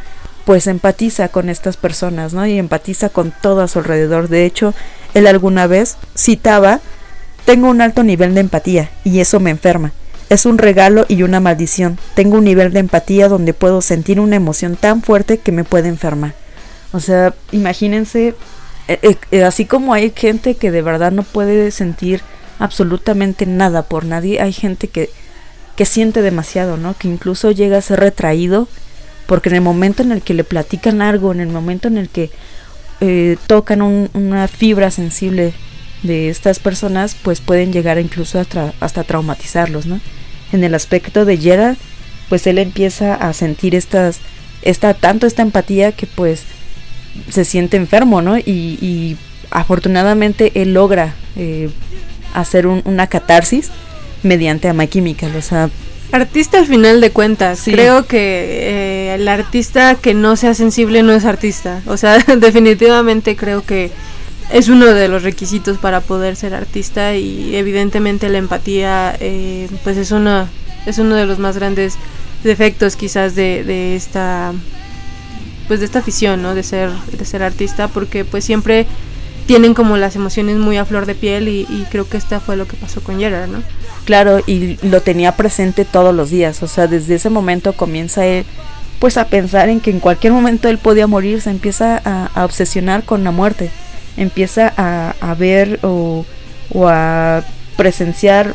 pues 0.47 0.67
empatiza 0.67 1.27
con 1.27 1.49
estas 1.49 1.75
personas, 1.75 2.33
¿no? 2.33 2.47
Y 2.47 2.57
empatiza 2.57 3.09
con 3.09 3.33
todo 3.41 3.59
a 3.59 3.67
su 3.67 3.79
alrededor. 3.79 4.29
De 4.29 4.45
hecho, 4.45 4.73
él 5.13 5.27
alguna 5.27 5.67
vez 5.67 5.97
citaba, 6.15 6.79
tengo 7.43 7.69
un 7.69 7.81
alto 7.81 8.01
nivel 8.01 8.33
de 8.33 8.39
empatía 8.39 8.89
y 9.03 9.19
eso 9.19 9.41
me 9.41 9.49
enferma. 9.49 9.91
Es 10.29 10.45
un 10.45 10.57
regalo 10.57 11.05
y 11.07 11.23
una 11.23 11.39
maldición. 11.39 11.97
Tengo 12.15 12.37
un 12.37 12.43
nivel 12.43 12.73
de 12.73 12.79
empatía 12.79 13.29
donde 13.29 13.53
puedo 13.53 13.81
sentir 13.81 14.19
una 14.19 14.35
emoción 14.35 14.75
tan 14.75 15.01
fuerte 15.01 15.37
que 15.37 15.51
me 15.51 15.63
puede 15.63 15.87
enfermar. 15.87 16.33
O 16.91 16.99
sea, 16.99 17.33
imagínense 17.51 18.35
eh, 18.87 18.99
eh, 19.01 19.15
eh, 19.31 19.43
así 19.43 19.65
como 19.65 19.93
hay 19.93 20.13
gente 20.15 20.55
que 20.55 20.71
de 20.71 20.81
verdad 20.81 21.11
no 21.11 21.23
puede 21.23 21.71
sentir 21.71 22.21
absolutamente 22.57 23.45
nada 23.45 23.83
por 23.83 24.05
nadie, 24.05 24.41
hay 24.41 24.53
gente 24.53 24.87
que, 24.87 25.09
que 25.75 25.85
siente 25.85 26.21
demasiado, 26.21 26.77
¿no? 26.77 26.95
Que 26.97 27.07
incluso 27.07 27.51
llega 27.51 27.77
a 27.77 27.81
ser 27.81 27.99
retraído 27.99 28.67
porque 29.27 29.49
en 29.49 29.55
el 29.55 29.61
momento 29.61 30.03
en 30.03 30.13
el 30.13 30.21
que 30.21 30.33
le 30.33 30.45
platican 30.45 31.01
algo, 31.01 31.33
en 31.33 31.41
el 31.41 31.49
momento 31.49 31.89
en 31.89 31.97
el 31.97 32.09
que 32.09 32.31
tocan 33.45 33.81
una 33.81 34.47
fibra 34.47 34.89
sensible 34.89 35.53
de 36.01 36.29
estas 36.29 36.57
personas, 36.57 37.15
pues 37.21 37.41
pueden 37.41 37.71
llegar 37.71 37.99
incluso 37.99 38.39
hasta, 38.39 38.73
hasta 38.79 39.03
traumatizarlos, 39.03 39.85
¿no? 39.85 39.99
En 40.51 40.63
el 40.63 40.75
aspecto 40.75 41.25
de 41.25 41.37
Gerard, 41.37 41.77
pues 42.29 42.47
él 42.47 42.57
empieza 42.57 43.15
a 43.15 43.33
sentir 43.33 43.75
estas, 43.75 44.19
esta, 44.61 44.93
tanto 44.93 45.27
esta 45.27 45.41
empatía 45.41 45.91
que 45.91 46.07
pues 46.07 46.43
se 47.29 47.45
siente 47.45 47.77
enfermo, 47.77 48.21
¿no? 48.21 48.37
Y, 48.37 49.17
afortunadamente 49.49 50.51
él 50.55 50.73
logra 50.73 51.15
eh, 51.37 51.69
hacer 52.33 52.67
una 52.67 53.07
catarsis 53.07 53.71
mediante 54.21 54.69
química, 54.89 55.27
o 55.37 55.41
sea... 55.41 55.69
Artista 56.11 56.59
al 56.59 56.65
final 56.65 56.99
de 56.99 57.11
cuentas, 57.11 57.61
creo 57.63 58.07
que 58.07 58.17
eh, 58.17 59.15
el 59.15 59.27
artista 59.29 59.95
que 59.95 60.13
no 60.13 60.35
sea 60.35 60.53
sensible 60.53 61.01
no 61.01 61.13
es 61.13 61.23
artista, 61.23 61.81
o 61.85 61.95
sea, 61.95 62.17
definitivamente 62.37 63.37
creo 63.37 63.61
que 63.63 63.89
es 64.51 64.69
uno 64.69 64.85
de 64.85 65.07
los 65.07 65.23
requisitos 65.23 65.77
para 65.77 66.01
poder 66.01 66.35
ser 66.35 66.53
artista 66.53 67.15
y 67.15 67.55
evidentemente 67.55 68.29
la 68.29 68.37
empatía 68.37 69.15
eh, 69.19 69.69
pues 69.83 69.97
es 69.97 70.11
una 70.11 70.47
es 70.85 70.99
uno 70.99 71.15
de 71.15 71.25
los 71.25 71.37
más 71.37 71.57
grandes 71.57 71.95
defectos 72.43 72.95
quizás 72.95 73.35
de, 73.35 73.63
de 73.63 73.95
esta 73.95 74.53
pues 75.67 75.79
de 75.79 75.85
esta 75.85 75.99
afición, 75.99 76.41
¿no? 76.41 76.55
De 76.55 76.63
ser, 76.63 76.89
de 76.89 77.25
ser 77.25 77.43
artista, 77.43 77.87
porque 77.87 78.25
pues 78.25 78.45
siempre 78.45 78.87
tienen 79.45 79.73
como 79.73 79.97
las 79.97 80.15
emociones 80.15 80.57
muy 80.57 80.77
a 80.77 80.85
flor 80.85 81.05
de 81.05 81.15
piel 81.15 81.47
y, 81.47 81.85
creo 81.89 82.07
que 82.07 82.17
esta 82.17 82.39
fue 82.39 82.57
lo 82.57 82.67
que 82.67 82.75
pasó 82.75 83.01
con 83.01 83.19
Gerard, 83.19 83.49
¿no? 83.49 83.63
Claro, 84.05 84.39
y 84.45 84.77
lo 84.85 85.01
tenía 85.01 85.35
presente 85.35 85.85
todos 85.85 86.13
los 86.13 86.29
días, 86.29 86.63
o 86.63 86.67
sea, 86.67 86.87
desde 86.87 87.15
ese 87.15 87.29
momento 87.29 87.73
comienza 87.73 88.25
él 88.25 88.45
pues 88.99 89.17
a 89.17 89.27
pensar 89.27 89.69
en 89.69 89.79
que 89.79 89.91
en 89.91 89.99
cualquier 89.99 90.33
momento 90.33 90.69
él 90.69 90.79
podía 90.79 91.05
morir, 91.05 91.39
se 91.39 91.51
empieza 91.51 92.01
a, 92.03 92.43
obsesionar 92.43 93.03
con 93.03 93.23
la 93.23 93.31
muerte, 93.31 93.69
empieza 94.17 94.73
a, 94.75 95.33
ver 95.35 95.79
o, 95.83 96.25
a 96.85 97.43
presenciar 97.77 98.53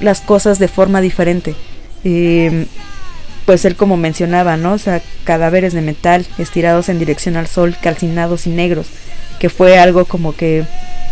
las 0.00 0.20
cosas 0.20 0.58
de 0.58 0.68
forma 0.68 1.00
diferente. 1.00 1.54
Eh, 2.04 2.66
pues 3.46 3.64
él 3.64 3.76
como 3.76 3.96
mencionaba, 3.96 4.56
¿no? 4.56 4.72
O 4.72 4.78
sea, 4.78 5.00
cadáveres 5.24 5.72
de 5.72 5.80
metal 5.80 6.26
estirados 6.36 6.88
en 6.88 6.98
dirección 6.98 7.36
al 7.36 7.46
sol, 7.46 7.76
calcinados 7.80 8.46
y 8.46 8.50
negros, 8.50 8.88
que 9.38 9.48
fue 9.48 9.78
algo 9.78 10.04
como 10.04 10.34
que 10.34 10.64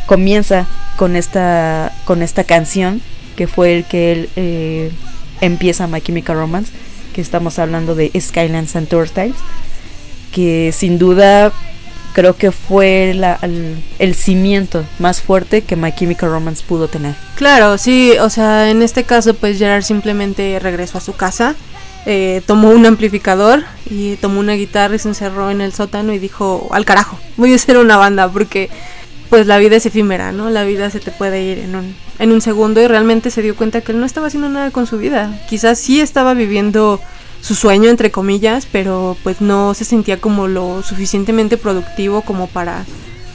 comienza 0.06 0.66
con 0.96 1.14
esta, 1.14 1.92
con 2.04 2.22
esta 2.22 2.42
canción, 2.44 3.00
que 3.36 3.46
fue 3.46 3.76
el 3.76 3.84
que 3.84 4.12
él 4.12 4.30
eh, 4.34 4.90
empieza 5.40 5.86
My 5.86 6.00
Chemical 6.00 6.36
Romance, 6.36 6.72
que 7.14 7.20
estamos 7.20 7.60
hablando 7.60 7.94
de 7.94 8.10
Skylands 8.18 8.74
and 8.74 8.88
Tour 8.88 9.06
Styles, 9.06 9.36
que 10.32 10.72
sin 10.72 10.98
duda 10.98 11.52
creo 12.14 12.36
que 12.36 12.52
fue 12.52 13.10
el, 13.10 13.76
el, 13.98 14.14
cimiento 14.14 14.84
más 14.98 15.20
fuerte 15.20 15.62
que 15.62 15.76
My 15.76 15.92
Chemical 15.92 16.30
Romance 16.30 16.64
pudo 16.66 16.88
tener. 16.88 17.14
Claro, 17.34 17.76
sí, 17.76 18.12
o 18.20 18.30
sea, 18.30 18.70
en 18.70 18.80
este 18.80 19.04
caso 19.04 19.34
pues 19.34 19.58
Gerard 19.58 19.82
simplemente 19.82 20.58
regresó 20.60 20.98
a 20.98 21.02
su 21.02 21.14
casa, 21.14 21.54
eh, 22.06 22.40
tomó 22.46 22.70
un 22.70 22.86
amplificador 22.86 23.64
y 23.90 24.16
tomó 24.16 24.40
una 24.40 24.54
guitarra 24.54 24.94
y 24.94 24.98
se 24.98 25.08
encerró 25.08 25.50
en 25.50 25.60
el 25.60 25.74
sótano 25.74 26.14
y 26.14 26.18
dijo, 26.18 26.68
al 26.70 26.84
carajo, 26.84 27.18
voy 27.36 27.52
a 27.52 27.56
hacer 27.56 27.76
una 27.76 27.96
banda 27.96 28.30
porque 28.30 28.70
pues 29.28 29.46
la 29.46 29.58
vida 29.58 29.76
es 29.76 29.86
efímera, 29.86 30.30
¿no? 30.30 30.48
La 30.50 30.62
vida 30.62 30.90
se 30.90 31.00
te 31.00 31.10
puede 31.10 31.42
ir 31.42 31.58
en 31.58 31.74
un, 31.74 31.96
en 32.20 32.30
un 32.30 32.40
segundo 32.40 32.80
y 32.80 32.86
realmente 32.86 33.30
se 33.30 33.42
dio 33.42 33.56
cuenta 33.56 33.80
que 33.80 33.90
él 33.90 33.98
no 33.98 34.06
estaba 34.06 34.28
haciendo 34.28 34.48
nada 34.48 34.70
con 34.70 34.86
su 34.86 34.98
vida. 34.98 35.36
Quizás 35.48 35.78
sí 35.78 36.00
estaba 36.00 36.34
viviendo 36.34 37.00
su 37.44 37.54
sueño 37.54 37.90
entre 37.90 38.10
comillas, 38.10 38.66
pero 38.72 39.18
pues 39.22 39.42
no 39.42 39.74
se 39.74 39.84
sentía 39.84 40.18
como 40.18 40.48
lo 40.48 40.82
suficientemente 40.82 41.58
productivo 41.58 42.22
como 42.22 42.46
para 42.46 42.86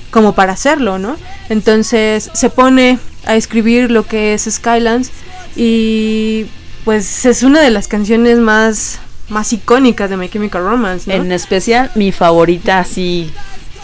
como 0.10 0.34
para 0.34 0.54
hacerlo, 0.54 0.98
¿no? 0.98 1.16
Entonces 1.50 2.32
se 2.34 2.50
pone 2.50 2.98
a 3.26 3.36
escribir 3.36 3.92
lo 3.92 4.08
que 4.08 4.34
es 4.34 4.50
Skylands 4.50 5.12
y 5.56 6.48
pues 6.86 7.28
es 7.28 7.44
una 7.44 7.62
de 7.62 7.70
las 7.70 7.88
canciones 7.88 8.40
más 8.40 8.98
más 9.30 9.54
icónicas 9.54 10.10
de 10.10 10.18
My 10.18 10.28
Chemical 10.28 10.64
Romance, 10.64 11.08
¿no? 11.08 11.24
En 11.24 11.32
especial 11.32 11.92
mi 11.94 12.12
favorita 12.12 12.80
así 12.80 13.32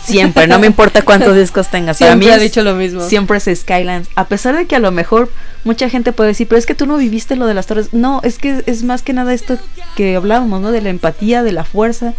siempre, 0.05 0.47
no 0.47 0.59
me 0.59 0.67
importa 0.67 1.01
cuántos 1.01 1.35
discos 1.37 1.69
tengas. 1.69 1.97
Para 1.97 2.15
mí 2.15 2.27
ha 2.29 2.37
dicho 2.37 2.63
lo 2.63 2.75
mismo. 2.75 3.01
Siempre 3.01 3.37
es 3.37 3.49
Skylands. 3.59 4.09
A 4.15 4.27
pesar 4.27 4.55
de 4.55 4.65
que 4.65 4.75
a 4.75 4.79
lo 4.79 4.91
mejor 4.91 5.31
mucha 5.63 5.89
gente 5.89 6.11
puede 6.11 6.29
decir, 6.29 6.47
pero 6.47 6.59
es 6.59 6.65
que 6.65 6.75
tú 6.75 6.85
no 6.85 6.97
viviste 6.97 7.35
lo 7.35 7.47
de 7.47 7.53
las 7.53 7.67
torres. 7.67 7.93
No, 7.93 8.21
es 8.23 8.37
que 8.37 8.63
es 8.65 8.83
más 8.83 9.01
que 9.01 9.13
nada 9.13 9.33
esto 9.33 9.57
que 9.95 10.15
hablábamos, 10.15 10.61
¿no? 10.61 10.71
De 10.71 10.81
la 10.81 10.89
empatía, 10.89 11.43
de 11.43 11.51
la 11.51 11.63
fuerza 11.63 12.13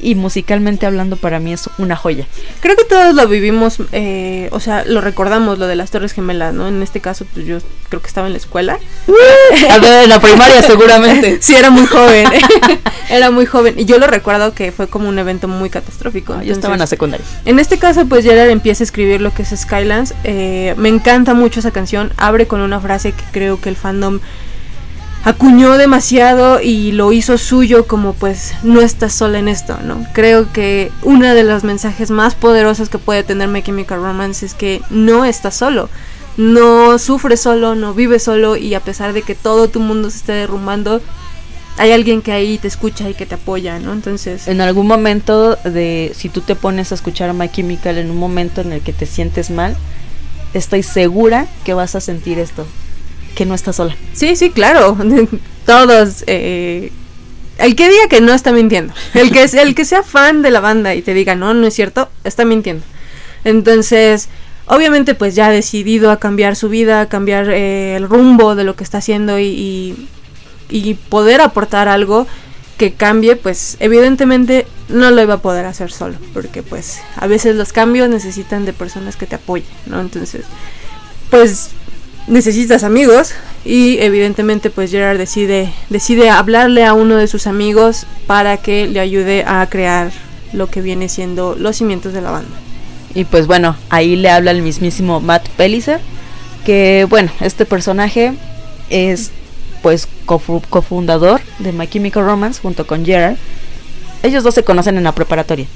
y 0.00 0.14
musicalmente 0.14 0.86
hablando 0.86 1.16
para 1.16 1.40
mí 1.40 1.52
es 1.52 1.68
una 1.78 1.96
joya. 1.96 2.26
Creo 2.60 2.76
que 2.76 2.84
todos 2.84 3.14
lo 3.14 3.26
vivimos, 3.28 3.78
eh, 3.92 4.48
o 4.52 4.60
sea, 4.60 4.84
lo 4.84 5.00
recordamos, 5.00 5.58
lo 5.58 5.66
de 5.66 5.76
las 5.76 5.90
Torres 5.90 6.12
Gemelas, 6.12 6.54
¿no? 6.54 6.68
En 6.68 6.82
este 6.82 7.00
caso, 7.00 7.26
pues 7.32 7.46
yo 7.46 7.58
creo 7.88 8.00
que 8.00 8.08
estaba 8.08 8.26
en 8.26 8.32
la 8.32 8.38
escuela. 8.38 8.78
A 9.70 9.78
ver, 9.78 10.04
en 10.04 10.08
la 10.08 10.20
primaria 10.20 10.62
seguramente. 10.62 11.38
sí, 11.40 11.54
era 11.54 11.70
muy 11.70 11.86
joven, 11.86 12.26
era 13.10 13.30
muy 13.30 13.46
joven. 13.46 13.78
Y 13.78 13.84
yo 13.84 13.98
lo 13.98 14.06
recuerdo 14.06 14.54
que 14.54 14.72
fue 14.72 14.88
como 14.88 15.08
un 15.08 15.18
evento 15.18 15.48
muy 15.48 15.70
catastrófico. 15.70 16.42
yo 16.42 16.52
estaba 16.52 16.74
en 16.74 16.80
la 16.80 16.86
secundaria. 16.86 17.24
En 17.44 17.58
este 17.58 17.78
caso, 17.78 18.06
pues 18.06 18.24
Gerard 18.24 18.50
empieza 18.50 18.82
a 18.82 18.86
escribir 18.86 19.20
lo 19.20 19.32
que 19.32 19.42
es 19.42 19.54
Skylands. 19.56 20.14
Eh, 20.24 20.74
me 20.76 20.88
encanta 20.88 21.34
mucho 21.34 21.60
esa 21.60 21.70
canción. 21.70 22.12
Abre 22.16 22.46
con 22.46 22.60
una 22.60 22.80
frase 22.80 23.12
que 23.12 23.24
creo 23.32 23.60
que 23.60 23.68
el 23.68 23.76
fandom 23.76 24.20
acuñó 25.26 25.76
demasiado 25.76 26.60
y 26.62 26.92
lo 26.92 27.12
hizo 27.12 27.36
suyo 27.36 27.88
como 27.88 28.12
pues 28.12 28.54
no 28.62 28.80
estás 28.80 29.12
sola 29.12 29.40
en 29.40 29.48
esto, 29.48 29.76
¿no? 29.82 30.06
Creo 30.12 30.52
que 30.52 30.92
uno 31.02 31.34
de 31.34 31.42
los 31.42 31.64
mensajes 31.64 32.12
más 32.12 32.36
poderosos 32.36 32.88
que 32.88 32.98
puede 32.98 33.24
tener 33.24 33.48
My 33.48 33.60
Chemical 33.60 34.00
Romance 34.00 34.46
es 34.46 34.54
que 34.54 34.82
no 34.88 35.24
estás 35.24 35.56
solo, 35.56 35.88
no 36.36 36.96
sufres 37.00 37.40
solo, 37.40 37.74
no 37.74 37.92
vives 37.92 38.22
solo 38.22 38.56
y 38.56 38.74
a 38.74 38.80
pesar 38.80 39.12
de 39.14 39.22
que 39.22 39.34
todo 39.34 39.66
tu 39.66 39.80
mundo 39.80 40.10
se 40.10 40.18
esté 40.18 40.32
derrumbando, 40.32 41.02
hay 41.76 41.90
alguien 41.90 42.22
que 42.22 42.30
ahí 42.30 42.56
te 42.58 42.68
escucha 42.68 43.10
y 43.10 43.14
que 43.14 43.26
te 43.26 43.34
apoya, 43.34 43.80
¿no? 43.80 43.92
Entonces... 43.92 44.46
En 44.46 44.60
algún 44.60 44.86
momento 44.86 45.56
de, 45.56 46.12
si 46.14 46.28
tú 46.28 46.40
te 46.40 46.54
pones 46.54 46.92
a 46.92 46.94
escuchar 46.94 47.30
a 47.30 47.32
My 47.32 47.48
Chemical 47.48 47.98
en 47.98 48.12
un 48.12 48.16
momento 48.18 48.60
en 48.60 48.72
el 48.72 48.80
que 48.80 48.92
te 48.92 49.06
sientes 49.06 49.50
mal, 49.50 49.76
estoy 50.54 50.84
segura 50.84 51.48
que 51.64 51.74
vas 51.74 51.96
a 51.96 52.00
sentir 52.00 52.38
esto 52.38 52.64
que 53.36 53.46
no 53.46 53.54
está 53.54 53.72
sola. 53.72 53.94
Sí, 54.14 54.34
sí, 54.34 54.50
claro. 54.50 54.96
Todos. 55.66 56.24
Eh, 56.26 56.90
el 57.58 57.76
que 57.76 57.88
diga 57.88 58.08
que 58.08 58.20
no 58.20 58.32
está 58.32 58.50
mintiendo. 58.50 58.92
El 59.14 59.30
que, 59.30 59.84
sea 59.84 60.02
fan 60.02 60.42
de 60.42 60.50
la 60.50 60.60
banda 60.60 60.94
y 60.94 61.02
te 61.02 61.14
diga 61.14 61.36
no, 61.36 61.54
no 61.54 61.66
es 61.66 61.74
cierto, 61.74 62.08
está 62.24 62.44
mintiendo. 62.44 62.82
Entonces, 63.44 64.28
obviamente 64.66 65.14
pues 65.14 65.34
ya 65.34 65.46
ha 65.46 65.50
decidido 65.50 66.10
a 66.10 66.18
cambiar 66.18 66.56
su 66.56 66.68
vida, 66.68 67.08
cambiar 67.08 67.50
eh, 67.50 67.96
el 67.96 68.08
rumbo 68.08 68.56
de 68.56 68.64
lo 68.64 68.74
que 68.74 68.84
está 68.84 68.98
haciendo 68.98 69.38
y, 69.38 70.08
y, 70.68 70.94
poder 70.94 71.40
aportar 71.40 71.88
algo 71.88 72.26
que 72.76 72.92
cambie, 72.92 73.36
pues 73.36 73.76
evidentemente 73.80 74.66
no 74.88 75.10
lo 75.10 75.22
iba 75.22 75.34
a 75.34 75.38
poder 75.38 75.64
hacer 75.64 75.90
solo, 75.90 76.16
porque 76.34 76.62
pues 76.62 77.00
a 77.16 77.26
veces 77.26 77.56
los 77.56 77.72
cambios 77.72 78.10
necesitan 78.10 78.66
de 78.66 78.74
personas 78.74 79.16
que 79.16 79.26
te 79.26 79.36
apoyen, 79.36 79.68
¿no? 79.86 80.00
Entonces, 80.00 80.44
pues 81.30 81.70
necesitas 82.26 82.82
amigos 82.84 83.32
y 83.64 83.98
evidentemente 83.98 84.70
pues 84.70 84.90
Gerard 84.90 85.18
decide 85.18 85.72
decide 85.90 86.30
hablarle 86.30 86.84
a 86.84 86.92
uno 86.92 87.16
de 87.16 87.28
sus 87.28 87.46
amigos 87.46 88.06
para 88.26 88.56
que 88.56 88.86
le 88.86 89.00
ayude 89.00 89.44
a 89.46 89.66
crear 89.68 90.10
lo 90.52 90.68
que 90.68 90.80
viene 90.80 91.08
siendo 91.08 91.54
los 91.54 91.76
cimientos 91.76 92.12
de 92.12 92.20
la 92.20 92.30
banda. 92.30 92.56
Y 93.14 93.24
pues 93.24 93.46
bueno, 93.46 93.76
ahí 93.88 94.16
le 94.16 94.30
habla 94.30 94.50
el 94.50 94.62
mismísimo 94.62 95.20
Matt 95.20 95.48
Pellicer, 95.50 96.00
que 96.64 97.06
bueno, 97.08 97.30
este 97.40 97.64
personaje 97.64 98.34
es 98.90 99.30
pues 99.82 100.08
cofundador 100.26 101.40
de 101.58 101.72
My 101.72 101.86
Chemical 101.86 102.24
Romance 102.24 102.60
junto 102.60 102.86
con 102.86 103.04
Gerard. 103.04 103.36
Ellos 104.22 104.42
dos 104.42 104.54
se 104.54 104.64
conocen 104.64 104.96
en 104.96 105.04
la 105.04 105.12
preparatoria. 105.12 105.66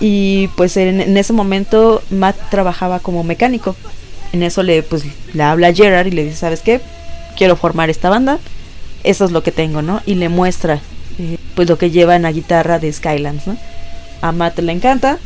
Y 0.00 0.48
pues 0.56 0.76
en 0.76 1.16
ese 1.16 1.32
momento 1.32 2.02
Matt 2.10 2.36
trabajaba 2.50 3.00
como 3.00 3.24
mecánico 3.24 3.76
en 4.32 4.42
eso 4.42 4.62
le, 4.62 4.82
pues, 4.82 5.04
le 5.32 5.42
habla 5.42 5.68
a 5.68 5.74
Gerard 5.74 6.06
y 6.06 6.12
le 6.12 6.24
dice, 6.24 6.36
¿sabes 6.36 6.60
qué? 6.60 6.80
Quiero 7.36 7.56
formar 7.56 7.90
esta 7.90 8.10
banda. 8.10 8.38
Eso 9.02 9.24
es 9.24 9.30
lo 9.30 9.42
que 9.42 9.52
tengo, 9.52 9.82
¿no? 9.82 10.02
Y 10.06 10.14
le 10.14 10.28
muestra, 10.28 10.80
eh, 11.18 11.38
pues, 11.54 11.68
lo 11.68 11.78
que 11.78 11.90
lleva 11.90 12.16
en 12.16 12.22
la 12.22 12.32
guitarra 12.32 12.78
de 12.78 12.92
Skylands, 12.92 13.46
¿no? 13.46 13.56
A 14.20 14.32
Matt 14.32 14.58
le 14.58 14.72
encanta 14.72 15.18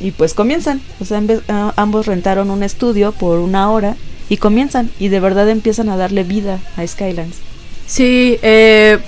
y 0.00 0.10
pues 0.10 0.34
comienzan. 0.34 0.80
O 1.00 1.04
sea, 1.04 1.22
ambos 1.76 2.06
rentaron 2.06 2.50
un 2.50 2.62
estudio 2.62 3.12
por 3.12 3.38
una 3.38 3.70
hora 3.70 3.96
y 4.28 4.38
comienzan. 4.38 4.90
Y 4.98 5.08
de 5.08 5.20
verdad 5.20 5.48
empiezan 5.48 5.88
a 5.88 5.96
darle 5.96 6.24
vida 6.24 6.60
a 6.76 6.86
Skylands. 6.86 7.36
Sí, 7.86 8.38
eh, 8.42 8.98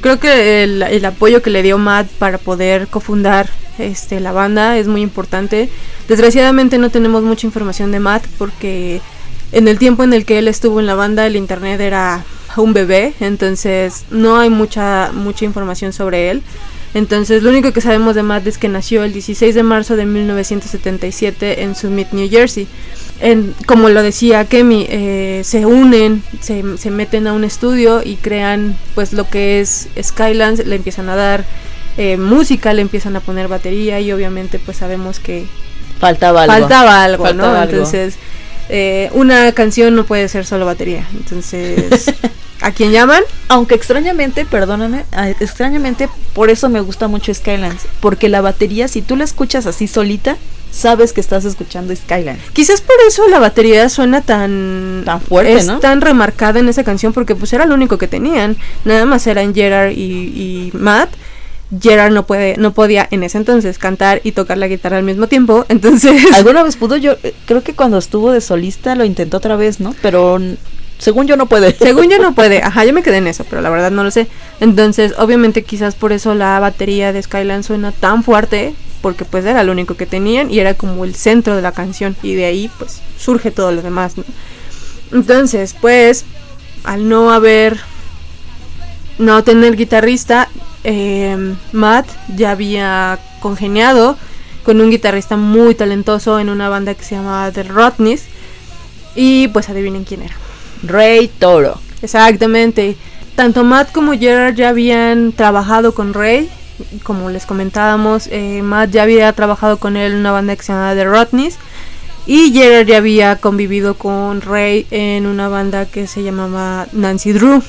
creo 0.00 0.18
que 0.18 0.62
el, 0.62 1.04
apoyo 1.04 1.42
que 1.42 1.50
le 1.50 1.62
dio 1.62 1.78
Matt 1.78 2.08
para 2.18 2.38
poder 2.38 2.88
cofundar 2.88 3.48
este, 3.86 4.20
la 4.20 4.32
banda 4.32 4.78
es 4.78 4.86
muy 4.86 5.02
importante. 5.02 5.68
Desgraciadamente 6.08 6.78
no 6.78 6.90
tenemos 6.90 7.22
mucha 7.22 7.46
información 7.46 7.92
de 7.92 8.00
Matt 8.00 8.26
porque 8.38 9.00
en 9.52 9.68
el 9.68 9.78
tiempo 9.78 10.02
en 10.04 10.12
el 10.12 10.24
que 10.24 10.38
él 10.38 10.48
estuvo 10.48 10.80
en 10.80 10.86
la 10.86 10.94
banda 10.94 11.26
el 11.26 11.36
internet 11.36 11.80
era 11.80 12.24
un 12.56 12.72
bebé, 12.72 13.14
entonces 13.20 14.04
no 14.10 14.38
hay 14.38 14.50
mucha 14.50 15.10
mucha 15.12 15.44
información 15.44 15.92
sobre 15.92 16.30
él. 16.30 16.42
Entonces 16.94 17.42
lo 17.42 17.50
único 17.50 17.72
que 17.72 17.80
sabemos 17.80 18.14
de 18.14 18.22
Matt 18.22 18.46
es 18.46 18.58
que 18.58 18.68
nació 18.68 19.02
el 19.04 19.12
16 19.12 19.54
de 19.54 19.62
marzo 19.62 19.96
de 19.96 20.04
1977 20.04 21.62
en 21.62 21.74
Summit, 21.74 22.12
New 22.12 22.28
Jersey. 22.28 22.66
En, 23.20 23.54
como 23.66 23.88
lo 23.88 24.02
decía 24.02 24.44
Kemi, 24.44 24.86
eh, 24.88 25.42
se 25.44 25.64
unen, 25.64 26.22
se, 26.40 26.76
se, 26.76 26.90
meten 26.90 27.26
a 27.28 27.32
un 27.32 27.44
estudio 27.44 28.02
y 28.04 28.16
crean 28.16 28.76
pues 28.94 29.12
lo 29.12 29.30
que 29.30 29.60
es 29.60 29.88
Skylands, 30.02 30.66
le 30.66 30.74
empiezan 30.74 31.08
a 31.08 31.14
dar 31.14 31.44
eh, 31.96 32.16
música, 32.16 32.72
le 32.72 32.82
empiezan 32.82 33.16
a 33.16 33.20
poner 33.20 33.48
batería 33.48 34.00
y 34.00 34.12
obviamente 34.12 34.58
pues 34.58 34.78
sabemos 34.78 35.20
que 35.20 35.46
faltaba 35.98 36.44
algo. 36.44 36.54
Faltaba 36.54 37.04
algo, 37.04 37.32
¿no? 37.32 37.62
Entonces, 37.62 38.14
eh, 38.68 39.10
una 39.12 39.52
canción 39.52 39.94
no 39.94 40.04
puede 40.04 40.28
ser 40.28 40.46
solo 40.46 40.64
batería. 40.64 41.06
Entonces, 41.12 42.12
¿a 42.62 42.70
quién 42.72 42.92
llaman? 42.92 43.22
Aunque 43.48 43.74
extrañamente, 43.74 44.46
perdóname, 44.46 45.04
extrañamente 45.40 46.08
por 46.32 46.50
eso 46.50 46.68
me 46.68 46.80
gusta 46.80 47.08
mucho 47.08 47.32
Skylands, 47.34 47.86
porque 48.00 48.28
la 48.28 48.40
batería 48.40 48.88
si 48.88 49.02
tú 49.02 49.16
la 49.16 49.24
escuchas 49.24 49.66
así 49.66 49.86
solita, 49.86 50.38
sabes 50.70 51.12
que 51.12 51.20
estás 51.20 51.44
escuchando 51.44 51.94
Skylands. 51.94 52.42
Quizás 52.54 52.80
por 52.80 52.96
eso 53.06 53.28
la 53.28 53.38
batería 53.38 53.88
suena 53.90 54.22
tan 54.22 55.02
tan 55.04 55.20
fuerte, 55.20 55.52
es 55.52 55.80
tan 55.80 56.00
remarcada 56.00 56.58
en 56.58 56.68
esa 56.68 56.82
canción 56.82 57.12
porque 57.12 57.36
pues 57.36 57.52
era 57.52 57.66
lo 57.66 57.74
único 57.74 57.98
que 57.98 58.08
tenían. 58.08 58.56
Nada 58.86 59.04
más 59.04 59.26
eran 59.26 59.54
Gerard 59.54 59.90
y, 59.90 60.02
y 60.02 60.70
Matt 60.72 61.10
Gerard 61.80 62.12
no 62.12 62.26
puede, 62.26 62.56
no 62.56 62.72
podía 62.72 63.08
en 63.10 63.22
ese 63.22 63.38
entonces 63.38 63.78
cantar 63.78 64.20
y 64.24 64.32
tocar 64.32 64.58
la 64.58 64.68
guitarra 64.68 64.98
al 64.98 65.04
mismo 65.04 65.26
tiempo, 65.26 65.64
entonces... 65.68 66.32
¿Alguna 66.32 66.62
vez 66.62 66.76
pudo? 66.76 66.96
Yo 66.96 67.16
eh, 67.22 67.34
creo 67.46 67.62
que 67.62 67.74
cuando 67.74 67.98
estuvo 67.98 68.30
de 68.30 68.40
solista 68.40 68.94
lo 68.94 69.04
intentó 69.04 69.38
otra 69.38 69.56
vez, 69.56 69.80
¿no? 69.80 69.94
Pero 70.02 70.38
según 70.98 71.26
yo 71.26 71.36
no 71.36 71.46
puede. 71.46 71.74
Según 71.78 72.08
yo 72.08 72.18
no 72.18 72.32
puede, 72.34 72.62
ajá, 72.62 72.84
yo 72.84 72.92
me 72.92 73.02
quedé 73.02 73.16
en 73.16 73.26
eso, 73.26 73.44
pero 73.48 73.60
la 73.60 73.70
verdad 73.70 73.90
no 73.90 74.04
lo 74.04 74.10
sé. 74.10 74.28
Entonces, 74.60 75.14
obviamente 75.18 75.64
quizás 75.64 75.94
por 75.94 76.12
eso 76.12 76.34
la 76.34 76.60
batería 76.60 77.12
de 77.12 77.22
Skyline 77.22 77.64
suena 77.64 77.90
tan 77.90 78.22
fuerte, 78.22 78.74
porque 79.00 79.24
pues 79.24 79.44
era 79.44 79.64
lo 79.64 79.72
único 79.72 79.96
que 79.96 80.06
tenían 80.06 80.50
y 80.50 80.60
era 80.60 80.74
como 80.74 81.04
el 81.04 81.16
centro 81.16 81.56
de 81.56 81.62
la 81.62 81.72
canción 81.72 82.14
y 82.22 82.34
de 82.34 82.44
ahí 82.44 82.70
pues 82.78 83.00
surge 83.18 83.50
todo 83.50 83.72
lo 83.72 83.82
demás, 83.82 84.16
¿no? 84.16 84.24
Entonces, 85.10 85.74
pues, 85.78 86.24
al 86.84 87.08
no 87.08 87.32
haber, 87.32 87.78
no 89.18 89.42
tener 89.42 89.76
guitarrista, 89.76 90.48
eh, 90.84 91.54
Matt 91.72 92.06
ya 92.36 92.52
había 92.52 93.18
congeniado 93.40 94.16
con 94.64 94.80
un 94.80 94.90
guitarrista 94.90 95.36
muy 95.36 95.74
talentoso 95.74 96.38
en 96.38 96.48
una 96.48 96.68
banda 96.68 96.94
que 96.94 97.04
se 97.04 97.16
llamaba 97.16 97.50
The 97.50 97.64
Rodneys. 97.64 98.24
Y 99.14 99.48
pues 99.48 99.68
adivinen 99.68 100.04
quién 100.04 100.22
era. 100.22 100.34
Ray 100.82 101.28
Toro. 101.28 101.78
Exactamente. 102.00 102.96
tanto 103.34 103.64
Matt 103.64 103.92
como 103.92 104.12
Gerard 104.12 104.54
ya 104.54 104.70
habían 104.70 105.32
trabajado 105.32 105.92
con 105.94 106.14
Ray. 106.14 106.50
Como 107.02 107.30
les 107.30 107.46
comentábamos, 107.46 108.28
eh, 108.30 108.62
Matt 108.62 108.90
ya 108.90 109.02
había 109.02 109.32
trabajado 109.32 109.78
con 109.78 109.96
él 109.96 110.12
en 110.12 110.18
una 110.18 110.32
banda 110.32 110.56
que 110.56 110.62
se 110.62 110.72
llamaba 110.72 110.94
The 110.94 111.04
Rodneys. 111.04 111.58
Y 112.26 112.52
Gerard 112.52 112.86
ya 112.86 112.98
había 112.98 113.36
convivido 113.36 113.94
con 113.94 114.40
Ray 114.40 114.86
en 114.90 115.26
una 115.26 115.48
banda 115.48 115.86
que 115.86 116.06
se 116.06 116.22
llamaba 116.22 116.86
Nancy 116.92 117.32
Drew. 117.32 117.62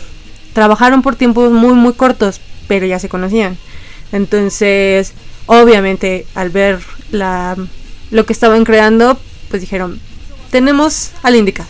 Trabajaron 0.54 1.02
por 1.02 1.16
tiempos 1.16 1.52
muy 1.52 1.74
muy 1.74 1.94
cortos, 1.94 2.40
pero 2.68 2.86
ya 2.86 3.00
se 3.00 3.10
conocían. 3.10 3.58
Entonces, 4.12 5.14
obviamente, 5.46 6.26
al 6.36 6.50
ver 6.50 6.80
la, 7.12 7.56
lo 8.12 8.26
que 8.26 8.34
estaban 8.34 8.64
creando, 8.64 9.18
pues 9.50 9.62
dijeron, 9.62 10.00
tenemos 10.52 11.12
al 11.24 11.36
indicado. 11.36 11.70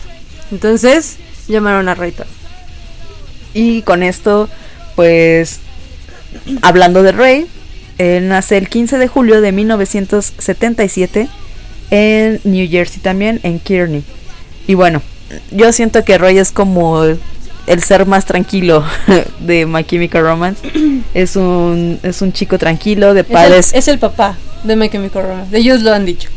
Entonces, 0.50 1.16
llamaron 1.48 1.88
a 1.88 1.94
Ray 1.94 2.14
Y 3.54 3.82
con 3.82 4.02
esto, 4.02 4.48
pues, 4.94 5.60
hablando 6.62 7.02
de 7.02 7.12
Ray, 7.12 7.46
él 7.98 8.28
nace 8.28 8.58
el 8.58 8.68
15 8.68 8.98
de 8.98 9.08
julio 9.08 9.40
de 9.40 9.52
1977 9.52 11.28
en 11.90 12.40
New 12.44 12.68
Jersey 12.68 13.00
también, 13.00 13.40
en 13.42 13.60
Kearney. 13.60 14.04
Y 14.66 14.74
bueno, 14.74 15.02
yo 15.50 15.72
siento 15.72 16.04
que 16.04 16.18
Ray 16.18 16.38
es 16.38 16.52
como 16.52 17.02
el 17.66 17.82
ser 17.82 18.06
más 18.06 18.24
tranquilo 18.24 18.84
de 19.40 19.66
My 19.66 19.84
Chemical 19.84 20.22
Romance. 20.22 20.68
Es 21.14 21.36
un, 21.36 22.00
es 22.02 22.22
un 22.22 22.32
chico 22.32 22.58
tranquilo, 22.58 23.14
de 23.14 23.22
padres... 23.22 23.72
Es 23.72 23.86
el, 23.86 24.00
papá 24.00 24.36
de 24.64 24.74
My 24.74 24.88
Chemical 24.88 25.22
Romance, 25.22 25.56
ellos 25.56 25.82
lo 25.82 25.92
han 25.92 26.04
dicho. 26.04 26.28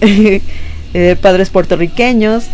Eh, 0.94 1.16
padres 1.18 1.48
puertorriqueños. 1.48 2.44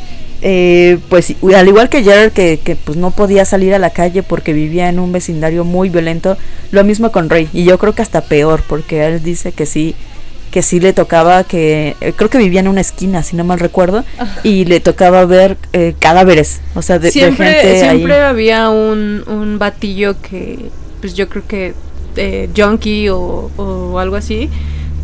Eh, 0.42 0.98
pues 1.08 1.34
al 1.56 1.66
igual 1.66 1.88
que 1.88 2.04
Jared 2.04 2.30
que, 2.30 2.60
que, 2.62 2.76
pues 2.76 2.96
no 2.96 3.10
podía 3.10 3.44
salir 3.44 3.74
a 3.74 3.80
la 3.80 3.90
calle 3.90 4.22
porque 4.22 4.52
vivía 4.52 4.88
en 4.88 5.00
un 5.00 5.10
vecindario 5.10 5.64
muy 5.64 5.88
violento, 5.88 6.36
lo 6.70 6.84
mismo 6.84 7.10
con 7.10 7.28
Rey 7.28 7.48
y 7.52 7.64
yo 7.64 7.76
creo 7.78 7.96
que 7.96 8.02
hasta 8.02 8.20
peor 8.20 8.62
porque 8.68 9.04
él 9.04 9.20
dice 9.24 9.50
que 9.50 9.66
sí 9.66 9.96
que 10.48 10.62
sí 10.62 10.80
le 10.80 10.92
tocaba 10.92 11.44
que 11.44 11.96
eh, 12.00 12.12
creo 12.16 12.30
que 12.30 12.38
vivía 12.38 12.60
en 12.60 12.68
una 12.68 12.80
esquina 12.80 13.22
si 13.22 13.36
no 13.36 13.44
mal 13.44 13.60
recuerdo 13.60 14.04
y 14.42 14.64
le 14.64 14.80
tocaba 14.80 15.24
ver 15.24 15.56
eh, 15.72 15.94
cadáveres 15.98 16.60
o 16.74 16.82
sea 16.82 16.98
de, 16.98 17.10
siempre 17.10 17.78
siempre 17.80 18.20
había 18.20 18.70
un, 18.70 19.24
un 19.26 19.58
batillo 19.58 20.20
que 20.20 20.70
pues 21.00 21.14
yo 21.14 21.28
creo 21.28 21.46
que 21.46 21.74
eh, 22.16 22.48
junkie 22.56 23.08
o, 23.10 23.50
o 23.56 23.98
algo 23.98 24.16
así 24.16 24.50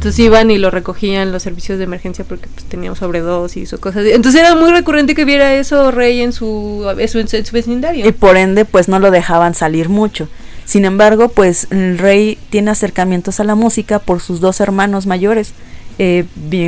entonces 0.05 0.23
iban 0.27 0.51
y 0.51 0.59
lo 0.59 0.71
recogían 0.71 1.33
los 1.33 1.43
servicios 1.43 1.79
de 1.79 1.85
emergencia 1.85 2.27
porque 2.29 2.47
pues, 2.55 2.67
tenía 2.67 2.95
sobredosis 2.95 3.73
o 3.73 3.81
cosas. 3.81 4.05
Entonces 4.05 4.39
era 4.39 4.55
muy 4.55 4.71
recurrente 4.71 5.15
que 5.15 5.25
viera 5.25 5.55
eso 5.55 5.91
Rey 5.93 6.21
en 6.21 6.35
su, 6.35 6.87
en 6.99 7.09
su, 7.09 7.21
en 7.21 7.47
su 7.47 7.53
vecindario. 7.55 8.07
Y 8.07 8.13
por 8.13 8.37
ende, 8.37 8.67
pues 8.67 8.87
no 8.87 8.99
lo 8.99 9.11
dejaban 9.11 9.55
salir 9.55 9.89
mucho. 9.89 10.29
Sin 10.65 10.85
embargo, 10.85 11.29
pues 11.29 11.67
el 11.71 11.99
rey 11.99 12.39
tiene 12.51 12.71
acercamientos 12.71 13.41
a 13.41 13.45
la 13.45 13.55
música 13.55 13.99
por 13.99 14.21
sus 14.21 14.41
dos 14.41 14.61
hermanos 14.61 15.07
mayores. 15.07 15.53
Eh, 15.99 16.25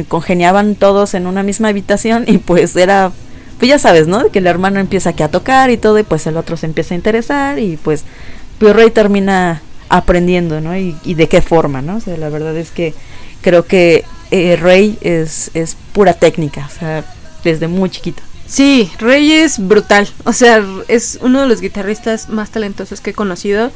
congeniaban 0.09 0.76
todos 0.76 1.14
en 1.14 1.26
una 1.26 1.42
misma 1.42 1.68
habitación 1.68 2.24
y 2.28 2.38
pues 2.38 2.76
era, 2.76 3.11
pues 3.59 3.68
ya 3.68 3.78
sabes, 3.78 4.06
¿no? 4.06 4.30
Que 4.30 4.38
el 4.38 4.46
hermano 4.46 4.78
empieza 4.78 5.11
aquí 5.11 5.22
a 5.22 5.30
tocar 5.30 5.70
y 5.70 5.76
todo 5.76 5.98
y 5.98 6.04
pues 6.04 6.26
el 6.26 6.37
otro 6.37 6.56
se 6.56 6.66
empieza 6.66 6.94
a 6.94 6.96
interesar 6.96 7.59
y 7.59 7.76
pues, 7.76 8.04
pues 8.59 8.76
Rey 8.76 8.90
termina 8.90 9.62
aprendiendo, 9.88 10.61
¿no? 10.61 10.76
Y, 10.76 10.96
y, 11.04 11.14
de 11.14 11.28
qué 11.28 11.40
forma, 11.42 11.82
¿no? 11.82 11.96
O 11.96 12.00
sea, 12.00 12.16
la 12.16 12.28
verdad 12.28 12.56
es 12.56 12.70
que 12.70 12.94
creo 13.40 13.66
que 13.66 14.04
eh, 14.30 14.56
Rey 14.56 14.98
es, 15.00 15.50
es 15.54 15.76
pura 15.92 16.12
técnica, 16.12 16.68
o 16.72 16.78
sea, 16.78 17.04
desde 17.44 17.68
muy 17.68 17.90
chiquito. 17.90 18.22
Sí, 18.46 18.90
Rey 18.98 19.32
es 19.32 19.59
brutal. 19.66 20.09
O 20.24 20.32
sea, 20.32 20.64
es 20.88 21.18
uno 21.20 21.42
de 21.42 21.48
los 21.48 21.61
guitarristas 21.61 22.28
más 22.28 22.50
talentosos 22.50 23.00
que 23.00 23.11
he 23.11 23.14
conocido. 23.14 23.70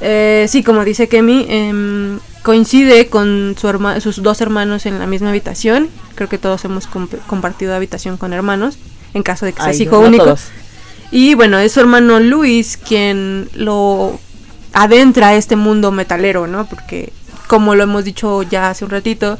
Eh, 0.00 0.46
sí, 0.48 0.62
como 0.62 0.84
dice 0.84 1.08
Kemi, 1.08 1.46
em, 1.48 2.18
coincide 2.42 3.08
con 3.08 3.56
su 3.58 4.00
sus 4.00 4.22
dos 4.22 4.40
hermanos 4.40 4.86
en 4.86 4.98
la 4.98 5.06
misma 5.06 5.30
habitación. 5.30 5.88
Creo 6.14 6.28
que 6.28 6.38
todos 6.38 6.64
hemos 6.64 6.86
compartido 6.86 7.74
habitación 7.74 8.16
con 8.16 8.32
hermanos, 8.32 8.78
en 9.14 9.22
caso 9.22 9.46
de 9.46 9.52
que 9.52 9.62
seas 9.62 9.80
hijo 9.80 10.00
único. 10.00 10.36
Y 11.10 11.34
bueno, 11.34 11.58
es 11.58 11.72
su 11.72 11.80
hermano 11.80 12.20
Luis 12.20 12.76
quien 12.76 13.48
lo 13.54 14.18
adentra 14.72 15.28
a 15.28 15.34
este 15.34 15.56
mundo 15.56 15.90
metalero, 15.90 16.46
¿no? 16.46 16.66
Porque, 16.66 17.12
como 17.46 17.74
lo 17.74 17.82
hemos 17.84 18.04
dicho 18.04 18.42
ya 18.42 18.70
hace 18.70 18.84
un 18.84 18.90
ratito, 18.90 19.38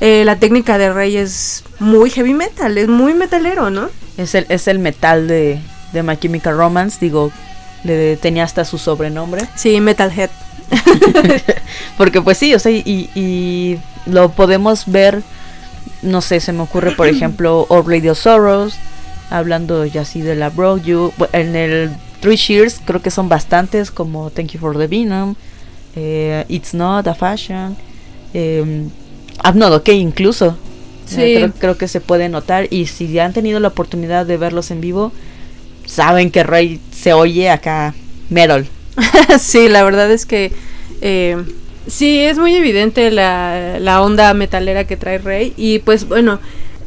eh, 0.00 0.24
la 0.24 0.36
técnica 0.36 0.78
de 0.78 0.92
Rey 0.92 1.16
es 1.16 1.64
muy 1.78 2.10
heavy 2.10 2.34
metal, 2.34 2.76
es 2.78 2.88
muy 2.88 3.14
metalero, 3.14 3.70
¿no? 3.70 3.88
Es 4.16 4.34
el, 4.34 4.46
es 4.48 4.68
el 4.68 4.78
metal 4.78 5.28
de, 5.28 5.60
de 5.92 6.02
My 6.02 6.16
Chemical 6.16 6.56
Romance, 6.56 6.98
digo, 7.00 7.30
le 7.84 8.16
tenía 8.16 8.44
hasta 8.44 8.64
su 8.64 8.78
sobrenombre. 8.78 9.42
Sí, 9.54 9.80
Metalhead. 9.80 10.30
Porque 11.96 12.20
pues 12.20 12.38
sí, 12.38 12.54
o 12.54 12.58
sea, 12.58 12.72
y, 12.72 13.10
y, 13.14 13.78
lo 14.06 14.30
podemos 14.30 14.90
ver, 14.90 15.22
no 16.02 16.20
sé, 16.20 16.40
se 16.40 16.52
me 16.52 16.62
ocurre 16.62 16.92
por 16.92 17.06
ejemplo 17.08 17.66
All 17.68 17.84
Radio 17.86 18.14
Sorrows, 18.14 18.74
hablando 19.30 19.84
ya 19.86 20.02
así 20.02 20.20
de 20.20 20.34
la 20.34 20.50
Broke 20.50 20.84
You, 20.84 21.12
en 21.32 21.56
el 21.56 21.90
Three 22.20 22.36
Shears 22.36 22.80
creo 22.84 23.02
que 23.02 23.10
son 23.10 23.28
bastantes, 23.28 23.90
como 23.90 24.30
Thank 24.30 24.52
You 24.52 24.60
for 24.60 24.76
the 24.76 24.86
Venom, 24.86 25.34
eh, 25.96 26.44
It's 26.48 26.74
Not 26.74 27.06
a 27.06 27.14
Fashion, 27.14 27.76
eh, 28.34 28.88
Ah, 29.42 29.52
no, 29.52 29.74
ok, 29.74 29.88
incluso. 29.90 30.56
Sí. 31.06 31.44
creo, 31.58 31.76
que 31.76 31.88
se 31.88 32.00
puede 32.00 32.28
notar. 32.28 32.68
Y 32.70 32.86
si 32.86 33.08
ya 33.12 33.24
han 33.24 33.32
tenido 33.32 33.60
la 33.60 33.68
oportunidad 33.68 34.24
de 34.24 34.36
verlos 34.36 34.70
en 34.70 34.80
vivo, 34.80 35.12
saben 35.84 36.30
que 36.30 36.42
Rey 36.42 36.80
se 36.92 37.12
oye 37.12 37.50
acá 37.50 37.94
metal. 38.30 38.66
sí, 39.38 39.68
la 39.68 39.84
verdad 39.84 40.10
es 40.10 40.26
que 40.26 40.52
eh, 41.00 41.36
sí, 41.86 42.20
es 42.20 42.38
muy 42.38 42.54
evidente 42.54 43.10
la, 43.10 43.78
la, 43.78 44.02
onda 44.02 44.32
metalera 44.32 44.84
que 44.84 44.96
trae 44.96 45.18
Rey. 45.18 45.52
Y 45.56 45.80
pues 45.80 46.08
bueno, 46.08 46.40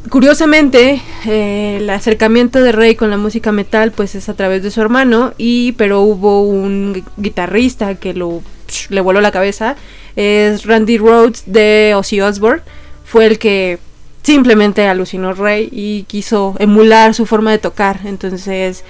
curiosamente, 0.09 1.01
eh, 1.25 1.77
el 1.79 1.89
acercamiento 1.89 2.61
de 2.61 2.71
Rey 2.71 2.95
con 2.95 3.09
la 3.09 3.17
música 3.17 3.51
metal 3.51 3.91
pues 3.91 4.15
es 4.15 4.29
a 4.29 4.33
través 4.33 4.63
de 4.63 4.71
su 4.71 4.81
hermano. 4.81 5.33
Y 5.37 5.73
pero 5.73 6.01
hubo 6.01 6.41
un 6.41 7.03
guitarrista 7.17 7.95
que 7.95 8.13
lo 8.13 8.41
le 8.89 9.01
voló 9.01 9.21
la 9.21 9.31
cabeza 9.31 9.75
es 10.15 10.65
Randy 10.65 10.97
Rhodes 10.97 11.43
de 11.45 11.93
Ozzy 11.95 12.21
Osbourne. 12.21 12.61
Fue 13.03 13.25
el 13.25 13.39
que 13.39 13.79
simplemente 14.23 14.87
alucinó 14.87 15.33
Rey 15.33 15.69
y 15.71 16.03
quiso 16.03 16.55
emular 16.59 17.13
su 17.13 17.25
forma 17.25 17.51
de 17.51 17.59
tocar. 17.59 17.99
Entonces, 18.05 18.83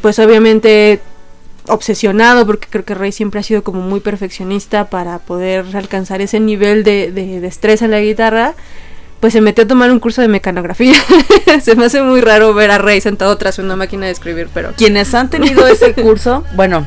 pues 0.00 0.18
obviamente 0.18 1.00
obsesionado, 1.66 2.46
porque 2.46 2.68
creo 2.70 2.84
que 2.84 2.94
Rey 2.94 3.12
siempre 3.12 3.40
ha 3.40 3.42
sido 3.42 3.62
como 3.62 3.80
muy 3.80 4.00
perfeccionista 4.00 4.88
para 4.88 5.18
poder 5.18 5.76
alcanzar 5.76 6.20
ese 6.20 6.40
nivel 6.40 6.84
de, 6.84 7.12
de 7.12 7.40
destreza 7.40 7.84
en 7.86 7.90
la 7.90 8.00
guitarra. 8.00 8.54
Pues 9.20 9.32
se 9.32 9.40
metió 9.40 9.64
a 9.64 9.66
tomar 9.66 9.90
un 9.90 9.98
curso 9.98 10.22
de 10.22 10.28
mecanografía. 10.28 10.94
se 11.60 11.74
me 11.74 11.86
hace 11.86 12.00
muy 12.02 12.20
raro 12.20 12.54
ver 12.54 12.70
a 12.70 12.78
Rey 12.78 13.00
sentado 13.00 13.36
tras 13.36 13.58
una 13.58 13.74
máquina 13.74 14.06
de 14.06 14.12
escribir, 14.12 14.48
pero... 14.54 14.72
Quienes 14.76 15.12
han 15.12 15.28
tenido 15.28 15.66
ese 15.66 15.92
curso, 15.92 16.44
bueno, 16.54 16.86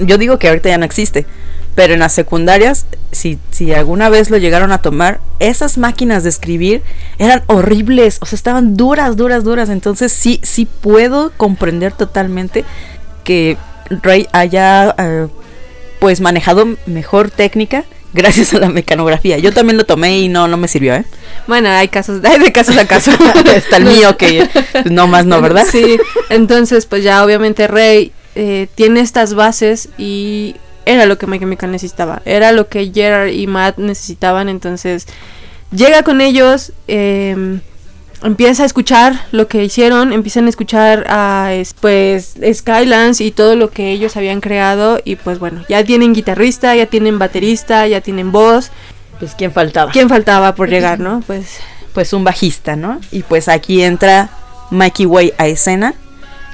yo 0.00 0.16
digo 0.16 0.38
que 0.38 0.48
ahorita 0.48 0.70
ya 0.70 0.78
no 0.78 0.86
existe, 0.86 1.26
pero 1.74 1.94
en 1.94 2.00
las 2.00 2.12
secundarias, 2.12 2.86
si, 3.12 3.38
si 3.50 3.72
alguna 3.72 4.08
vez 4.08 4.30
lo 4.30 4.38
llegaron 4.38 4.72
a 4.72 4.78
tomar, 4.78 5.20
esas 5.38 5.78
máquinas 5.78 6.22
de 6.22 6.28
escribir 6.28 6.82
eran 7.18 7.42
horribles, 7.46 8.18
o 8.20 8.26
sea, 8.26 8.36
estaban 8.36 8.76
duras, 8.76 9.16
duras, 9.16 9.44
duras. 9.44 9.68
Entonces 9.68 10.12
sí, 10.12 10.40
sí 10.42 10.66
puedo 10.66 11.32
comprender 11.36 11.92
totalmente 11.92 12.64
que 13.24 13.56
Ray 14.02 14.28
haya 14.32 14.94
eh, 14.98 15.28
pues 16.00 16.20
manejado 16.20 16.66
mejor 16.86 17.30
técnica 17.30 17.84
gracias 18.12 18.52
a 18.52 18.58
la 18.58 18.68
mecanografía. 18.68 19.38
Yo 19.38 19.52
también 19.52 19.78
lo 19.78 19.84
tomé 19.84 20.18
y 20.18 20.28
no, 20.28 20.48
no 20.48 20.56
me 20.56 20.68
sirvió, 20.68 20.94
¿eh? 20.94 21.04
Bueno, 21.46 21.70
hay 21.70 21.88
casos, 21.88 22.22
hay 22.24 22.38
de 22.44 22.52
casos 22.52 22.76
a 22.76 22.86
casos. 22.86 23.14
Está 23.56 23.78
el 23.78 23.84
mío 23.84 24.16
que 24.16 24.48
no 24.90 25.06
más 25.06 25.24
no, 25.24 25.40
¿verdad? 25.40 25.66
Sí, 25.70 25.98
entonces 26.28 26.86
pues 26.86 27.02
ya 27.02 27.24
obviamente 27.24 27.66
Ray 27.66 28.12
eh, 28.34 28.68
tiene 28.74 29.00
estas 29.00 29.34
bases 29.34 29.88
y 29.96 30.56
era 30.86 31.06
lo 31.06 31.18
que 31.18 31.26
My 31.26 31.38
Chemical 31.38 31.70
necesitaba, 31.70 32.22
era 32.24 32.52
lo 32.52 32.68
que 32.68 32.90
Gerard 32.92 33.28
y 33.28 33.46
Matt 33.46 33.78
necesitaban, 33.78 34.48
entonces 34.48 35.06
llega 35.70 36.02
con 36.02 36.20
ellos, 36.20 36.72
em, 36.88 37.60
empieza 38.22 38.62
a 38.62 38.66
escuchar 38.66 39.26
lo 39.32 39.48
que 39.48 39.64
hicieron, 39.64 40.12
empiezan 40.12 40.46
a 40.46 40.48
escuchar 40.48 41.04
a 41.08 41.50
pues 41.80 42.34
Skylands 42.52 43.20
y 43.20 43.30
todo 43.30 43.56
lo 43.56 43.70
que 43.70 43.90
ellos 43.90 44.16
habían 44.16 44.40
creado 44.40 45.00
y 45.04 45.16
pues 45.16 45.38
bueno, 45.38 45.64
ya 45.68 45.84
tienen 45.84 46.12
guitarrista, 46.12 46.74
ya 46.74 46.86
tienen 46.86 47.18
baterista, 47.18 47.86
ya 47.86 48.00
tienen 48.00 48.32
voz. 48.32 48.70
Pues 49.18 49.34
quién 49.34 49.52
faltaba. 49.52 49.92
¿Quién 49.92 50.08
faltaba 50.08 50.54
por 50.54 50.68
llegar, 50.68 50.98
no? 51.00 51.22
Pues 51.26 51.58
pues 51.92 52.12
un 52.14 52.24
bajista, 52.24 52.74
¿no? 52.74 53.00
Y 53.10 53.22
pues 53.22 53.48
aquí 53.48 53.82
entra 53.82 54.30
Mikey 54.70 55.04
Way 55.04 55.34
a 55.36 55.46
escena 55.46 55.94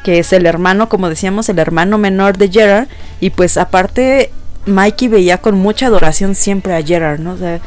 que 0.09 0.21
es 0.21 0.33
el 0.33 0.47
hermano, 0.47 0.89
como 0.89 1.11
decíamos, 1.11 1.51
el 1.51 1.59
hermano 1.59 1.99
menor 1.99 2.39
de 2.39 2.49
Gerard. 2.49 2.89
Y 3.21 3.29
pues 3.29 3.59
aparte, 3.59 4.31
Mikey 4.65 5.07
veía 5.07 5.37
con 5.37 5.55
mucha 5.55 5.85
adoración 5.85 6.35
siempre 6.35 6.75
a 6.75 6.83
Gerard, 6.83 7.21
¿no? 7.21 7.33
O 7.33 7.37
sea, 7.37 7.61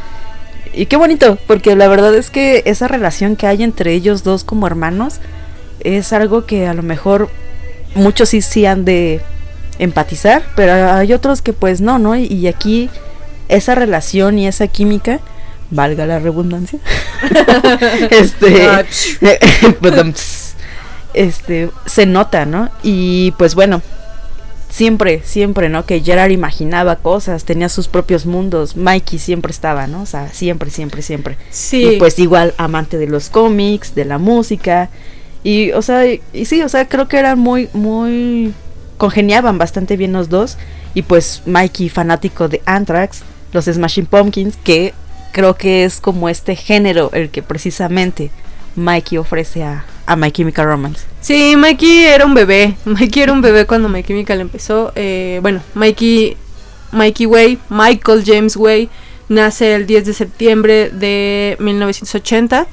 y 0.73 0.87
qué 0.87 0.95
bonito, 0.95 1.37
porque 1.45 1.75
la 1.75 1.87
verdad 1.87 2.15
es 2.15 2.31
que 2.31 2.63
esa 2.65 2.87
relación 2.87 3.35
que 3.35 3.45
hay 3.45 3.61
entre 3.61 3.93
ellos 3.93 4.23
dos 4.23 4.43
como 4.43 4.65
hermanos 4.65 5.19
es 5.81 6.13
algo 6.13 6.47
que 6.47 6.65
a 6.65 6.73
lo 6.73 6.81
mejor 6.81 7.29
muchos 7.93 8.29
sí, 8.29 8.41
sí 8.41 8.65
han 8.65 8.85
de 8.85 9.21
empatizar, 9.77 10.41
pero 10.55 10.73
hay 10.73 11.13
otros 11.13 11.43
que 11.43 11.53
pues 11.53 11.79
no, 11.79 11.99
¿no? 11.99 12.15
Y, 12.15 12.47
aquí 12.47 12.89
esa 13.49 13.75
relación 13.75 14.39
y 14.39 14.47
esa 14.47 14.65
química, 14.65 15.19
valga 15.69 16.07
la 16.07 16.17
redundancia, 16.17 16.79
este, 18.09 18.67
este, 21.13 21.69
se 21.85 22.05
nota, 22.05 22.45
¿no? 22.45 22.69
Y 22.83 23.31
pues 23.37 23.55
bueno, 23.55 23.81
siempre, 24.71 25.21
siempre, 25.23 25.69
¿no? 25.69 25.85
Que 25.85 26.01
Gerard 26.01 26.31
imaginaba 26.31 26.95
cosas, 26.95 27.43
tenía 27.43 27.69
sus 27.69 27.87
propios 27.87 28.25
mundos, 28.25 28.75
Mikey 28.77 29.19
siempre 29.19 29.51
estaba, 29.51 29.85
¿no? 29.87 30.01
O 30.01 30.05
sea, 30.05 30.29
siempre, 30.33 30.71
siempre, 30.71 31.01
siempre. 31.01 31.37
Sí. 31.49 31.83
Y 31.83 31.97
pues 31.97 32.17
igual 32.19 32.53
amante 32.57 32.97
de 32.97 33.07
los 33.07 33.29
cómics, 33.29 33.93
de 33.93 34.05
la 34.05 34.17
música, 34.17 34.89
y, 35.43 35.71
o 35.71 35.81
sea, 35.81 36.05
y, 36.05 36.21
sí, 36.45 36.61
o 36.61 36.69
sea, 36.69 36.87
creo 36.87 37.07
que 37.07 37.17
eran 37.17 37.37
muy, 37.39 37.67
muy, 37.73 38.53
congeniaban 38.97 39.57
bastante 39.57 39.97
bien 39.97 40.13
los 40.13 40.29
dos, 40.29 40.57
y 40.93 41.01
pues 41.01 41.41
Mikey 41.45 41.89
fanático 41.89 42.47
de 42.47 42.61
Anthrax, 42.65 43.23
los 43.51 43.65
Smashing 43.65 44.05
Pumpkins, 44.05 44.57
que 44.63 44.93
creo 45.33 45.55
que 45.55 45.83
es 45.83 45.99
como 45.99 46.29
este 46.29 46.55
género 46.55 47.09
el 47.13 47.29
que 47.29 47.41
precisamente 47.41 48.31
Mikey 48.75 49.17
ofrece 49.17 49.63
a, 49.63 49.85
a 50.11 50.15
My 50.17 50.31
Chemical 50.31 50.65
Romance. 50.65 51.05
Sí, 51.21 51.55
Mikey 51.55 52.05
era 52.05 52.25
un 52.25 52.33
bebé. 52.33 52.75
Mikey 52.85 53.23
era 53.23 53.31
un 53.31 53.41
bebé 53.41 53.65
cuando 53.65 53.87
My 53.87 54.03
Chemical 54.03 54.41
empezó. 54.41 54.91
Eh, 54.95 55.39
bueno, 55.41 55.61
Mikey, 55.73 56.35
Mikey 56.91 57.25
Way, 57.25 57.59
Michael 57.69 58.23
James 58.25 58.57
Way, 58.57 58.89
nace 59.29 59.75
el 59.75 59.87
10 59.87 60.05
de 60.05 60.13
septiembre 60.13 60.89
de 60.89 61.55
1980. 61.59 62.67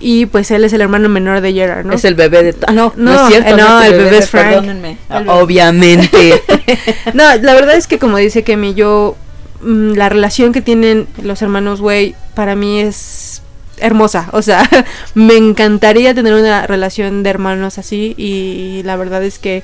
Y 0.00 0.26
pues 0.26 0.50
él 0.50 0.62
es 0.64 0.72
el 0.74 0.80
hermano 0.80 1.08
menor 1.08 1.40
de 1.40 1.52
Gerard, 1.52 1.84
¿no? 1.84 1.94
Es 1.94 2.04
el 2.04 2.14
bebé 2.14 2.44
de... 2.44 2.54
Ah, 2.68 2.72
no, 2.72 2.92
no, 2.96 3.12
es 3.12 3.34
cierto. 3.34 3.56
no, 3.56 3.82
el, 3.82 3.92
bebé, 3.94 4.18
es 4.18 4.30
Frank. 4.30 4.64
Obviamente. 5.26 6.40
no, 7.14 7.24
la 7.36 7.54
verdad 7.54 7.74
es 7.74 7.88
que 7.88 7.98
como 7.98 8.18
dice 8.18 8.44
Kemi, 8.44 8.74
yo... 8.74 9.16
Mm, 9.60 9.94
la 9.94 10.08
relación 10.08 10.52
que 10.52 10.60
tienen 10.60 11.08
los 11.20 11.42
hermanos 11.42 11.80
Way 11.80 12.14
para 12.34 12.54
mí 12.54 12.78
es 12.78 13.37
hermosa. 13.80 14.28
O 14.32 14.42
sea, 14.42 14.68
me 15.14 15.36
encantaría 15.36 16.14
tener 16.14 16.34
una 16.34 16.66
relación 16.66 17.22
de 17.22 17.30
hermanos 17.30 17.78
así 17.78 18.14
y 18.16 18.82
la 18.84 18.96
verdad 18.96 19.22
es 19.22 19.38
que 19.38 19.62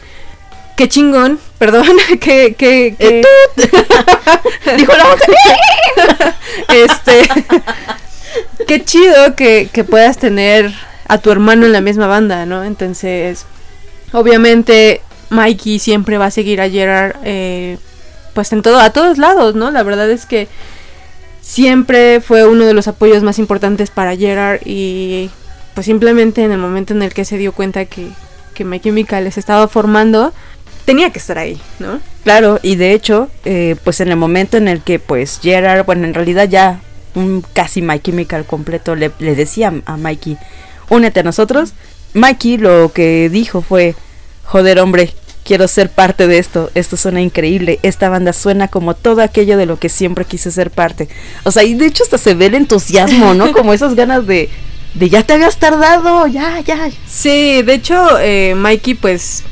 qué 0.76 0.88
chingón, 0.88 1.38
perdón, 1.58 1.86
que 2.20 2.54
que, 2.54 2.96
que... 2.98 3.22
dijo 4.76 4.92
la 4.92 6.34
este 6.74 7.28
qué 8.66 8.84
chido 8.84 9.34
que, 9.36 9.68
que 9.72 9.84
puedas 9.84 10.18
tener 10.18 10.72
a 11.06 11.18
tu 11.18 11.30
hermano 11.30 11.66
en 11.66 11.72
la 11.72 11.80
misma 11.80 12.06
banda, 12.06 12.46
¿no? 12.46 12.64
Entonces, 12.64 13.46
obviamente 14.12 15.00
Mikey 15.30 15.78
siempre 15.78 16.18
va 16.18 16.26
a 16.26 16.30
seguir 16.30 16.60
a 16.60 16.70
Gerard 16.70 17.16
eh, 17.24 17.78
pues 18.32 18.52
en 18.52 18.62
todo 18.62 18.80
a 18.80 18.90
todos 18.90 19.18
lados, 19.18 19.54
¿no? 19.54 19.70
La 19.70 19.82
verdad 19.82 20.10
es 20.10 20.26
que 20.26 20.48
siempre 21.44 22.20
fue 22.20 22.46
uno 22.46 22.64
de 22.64 22.74
los 22.74 22.88
apoyos 22.88 23.22
más 23.22 23.38
importantes 23.38 23.90
para 23.90 24.16
Gerard 24.16 24.60
y 24.64 25.30
pues 25.74 25.86
simplemente 25.86 26.42
en 26.42 26.52
el 26.52 26.58
momento 26.58 26.94
en 26.94 27.02
el 27.02 27.12
que 27.12 27.24
se 27.24 27.36
dio 27.36 27.52
cuenta 27.52 27.84
que, 27.84 28.08
que 28.54 28.64
My 28.64 28.80
Chemical 28.80 29.24
les 29.24 29.36
estaba 29.36 29.68
formando, 29.68 30.32
tenía 30.86 31.10
que 31.10 31.18
estar 31.18 31.36
ahí, 31.38 31.60
¿no? 31.78 32.00
Claro, 32.24 32.58
y 32.62 32.76
de 32.76 32.92
hecho, 32.92 33.28
eh, 33.44 33.76
pues 33.84 34.00
en 34.00 34.08
el 34.08 34.16
momento 34.16 34.56
en 34.56 34.68
el 34.68 34.80
que 34.80 34.98
pues 34.98 35.38
Gerard, 35.42 35.84
bueno, 35.84 36.06
en 36.06 36.14
realidad 36.14 36.48
ya 36.48 36.80
un 37.14 37.44
casi 37.52 37.82
My 37.82 38.00
Chemical 38.00 38.46
completo 38.46 38.94
le, 38.94 39.10
le 39.18 39.34
decía 39.34 39.72
a 39.84 39.96
Mikey, 39.96 40.38
únete 40.88 41.20
a 41.20 41.24
nosotros, 41.24 41.74
Mikey 42.14 42.56
lo 42.56 42.92
que 42.92 43.28
dijo 43.28 43.60
fue, 43.60 43.94
joder 44.44 44.80
hombre, 44.80 45.12
quiero 45.44 45.68
ser 45.68 45.90
parte 45.90 46.26
de 46.26 46.38
esto, 46.38 46.70
esto 46.74 46.96
suena 46.96 47.20
increíble, 47.20 47.78
esta 47.82 48.08
banda 48.08 48.32
suena 48.32 48.68
como 48.68 48.94
todo 48.94 49.22
aquello 49.22 49.56
de 49.56 49.66
lo 49.66 49.78
que 49.78 49.88
siempre 49.88 50.24
quise 50.24 50.50
ser 50.50 50.70
parte. 50.70 51.08
O 51.44 51.52
sea, 51.52 51.62
y 51.62 51.74
de 51.74 51.86
hecho 51.86 52.02
hasta 52.02 52.18
se 52.18 52.34
ve 52.34 52.46
el 52.46 52.54
entusiasmo, 52.54 53.34
¿no? 53.34 53.52
Como 53.52 53.72
esas 53.72 53.94
ganas 53.94 54.26
de, 54.26 54.48
de 54.94 55.08
ya 55.08 55.22
te 55.22 55.34
habías 55.34 55.58
tardado, 55.58 56.26
ya, 56.26 56.60
ya. 56.60 56.90
Sí, 57.06 57.62
de 57.62 57.74
hecho, 57.74 58.18
eh, 58.20 58.54
Mikey 58.56 58.94
pues 58.94 59.44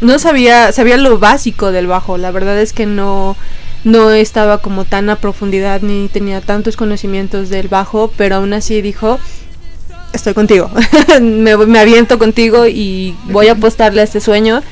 no 0.00 0.18
sabía, 0.18 0.70
sabía 0.72 0.96
lo 0.98 1.18
básico 1.18 1.72
del 1.72 1.86
bajo, 1.86 2.18
la 2.18 2.30
verdad 2.30 2.60
es 2.60 2.72
que 2.72 2.86
no 2.86 3.36
no 3.84 4.10
estaba 4.12 4.58
como 4.58 4.84
tan 4.84 5.10
a 5.10 5.16
profundidad 5.16 5.80
ni 5.82 6.08
tenía 6.08 6.40
tantos 6.40 6.76
conocimientos 6.76 7.48
del 7.48 7.66
bajo, 7.66 8.12
pero 8.16 8.36
aún 8.36 8.52
así 8.52 8.80
dijo, 8.80 9.18
estoy 10.12 10.34
contigo, 10.34 10.70
me, 11.20 11.56
me, 11.56 11.78
aviento 11.80 12.16
contigo 12.16 12.68
y 12.68 13.16
voy 13.24 13.48
a 13.48 13.52
apostarle 13.52 14.02
a 14.02 14.04
este 14.04 14.20
sueño 14.20 14.62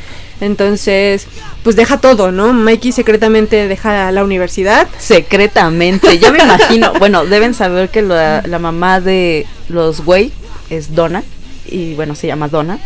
entonces, 0.41 1.27
pues 1.63 1.77
deja 1.77 1.99
todo, 1.99 2.33
¿no? 2.33 2.53
Mikey 2.53 2.93
secretamente 2.93 3.69
deja 3.69 4.11
la 4.11 4.25
universidad. 4.25 4.89
Secretamente, 4.99 6.19
ya 6.19 6.31
me 6.33 6.43
imagino. 6.43 6.93
bueno, 6.99 7.27
deben 7.27 7.55
saber 7.55 7.91
que 7.91 8.03
la, 8.03 8.59
mamá 8.59 9.01
de 9.01 9.47
los 9.69 10.05
güey 10.05 10.33
es 10.71 10.95
Donna. 10.95 11.23
Y 11.67 11.95
bueno, 11.95 12.15
se 12.15 12.27
llama 12.27 12.49
Donna. 12.49 12.79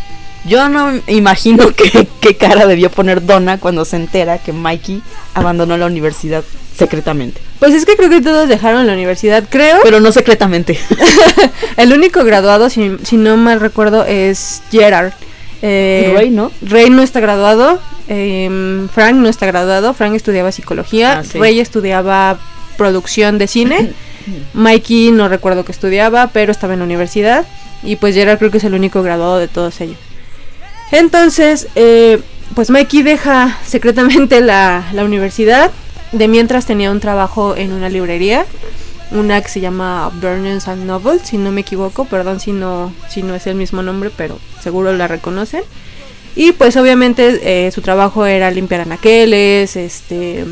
Yo 0.45 0.69
no 0.69 0.91
imagino 1.07 1.71
qué 2.21 2.37
cara 2.37 2.67
debió 2.67 2.91
poner 2.91 3.25
Donna 3.25 3.57
cuando 3.57 3.85
se 3.85 3.95
entera 3.95 4.37
que 4.37 4.53
Mikey 4.53 5.01
abandonó 5.33 5.77
la 5.77 5.87
universidad 5.87 6.43
secretamente. 6.75 7.41
Pues 7.59 7.73
es 7.73 7.85
que 7.85 7.95
creo 7.95 8.09
que 8.09 8.21
todos 8.21 8.49
dejaron 8.49 8.85
la 8.85 8.93
universidad, 8.93 9.45
creo. 9.49 9.79
Pero 9.81 9.99
no 9.99 10.11
secretamente. 10.11 10.77
El 11.77 11.93
único 11.93 12.23
graduado, 12.23 12.69
si, 12.69 12.97
si 13.03 13.17
no 13.17 13.37
mal 13.37 13.59
recuerdo, 13.59 14.05
es 14.05 14.61
Gerard. 14.71 15.13
Eh, 15.61 16.13
Rey, 16.15 16.29
¿no? 16.29 16.51
Rey 16.61 16.89
no 16.89 17.01
está 17.01 17.19
graduado. 17.19 17.79
Em, 18.07 18.87
Frank 18.89 19.15
no 19.15 19.29
está 19.29 19.45
graduado. 19.45 19.93
Frank 19.93 20.15
estudiaba 20.15 20.51
psicología. 20.51 21.19
Ah, 21.19 21.23
Rey 21.39 21.59
estudiaba 21.59 22.39
producción 22.77 23.37
de 23.37 23.47
cine. 23.47 23.93
Mikey 24.53 25.11
no 25.11 25.27
recuerdo 25.27 25.65
que 25.65 25.71
estudiaba, 25.71 26.27
pero 26.27 26.51
estaba 26.51 26.73
en 26.73 26.79
la 26.79 26.85
universidad. 26.85 27.45
Y 27.83 27.97
pues 27.97 28.15
Gerard 28.15 28.39
creo 28.39 28.51
que 28.51 28.57
es 28.57 28.63
el 28.63 28.73
único 28.73 29.03
graduado 29.03 29.37
de 29.37 29.47
todos 29.47 29.79
ellos. 29.81 29.97
Entonces, 30.91 31.67
eh, 31.75 32.21
pues 32.53 32.69
Mikey 32.69 33.03
deja 33.03 33.57
secretamente 33.65 34.41
la, 34.41 34.85
la 34.93 35.03
universidad. 35.03 35.71
De 36.11 36.27
mientras 36.27 36.65
tenía 36.65 36.91
un 36.91 36.99
trabajo 36.99 37.55
en 37.57 37.73
una 37.73 37.89
librería 37.89 38.45
una 39.15 39.41
que 39.41 39.49
se 39.49 39.61
llama 39.61 40.11
Burns 40.21 40.67
and 40.67 40.85
Novel, 40.85 41.19
si 41.23 41.37
no 41.37 41.51
me 41.51 41.61
equivoco, 41.61 42.05
perdón 42.05 42.39
si 42.39 42.51
no, 42.51 42.93
si 43.09 43.23
no 43.23 43.33
es 43.35 43.47
el 43.47 43.55
mismo 43.55 43.81
nombre, 43.81 44.11
pero 44.15 44.39
seguro 44.61 44.93
la 44.93 45.07
reconocen. 45.07 45.63
Y 46.35 46.51
pues 46.51 46.75
obviamente 46.75 47.39
eh, 47.67 47.71
su 47.71 47.81
trabajo 47.81 48.25
era 48.25 48.51
limpiar 48.51 48.81
anaqueles, 48.81 49.75
este, 49.75 50.43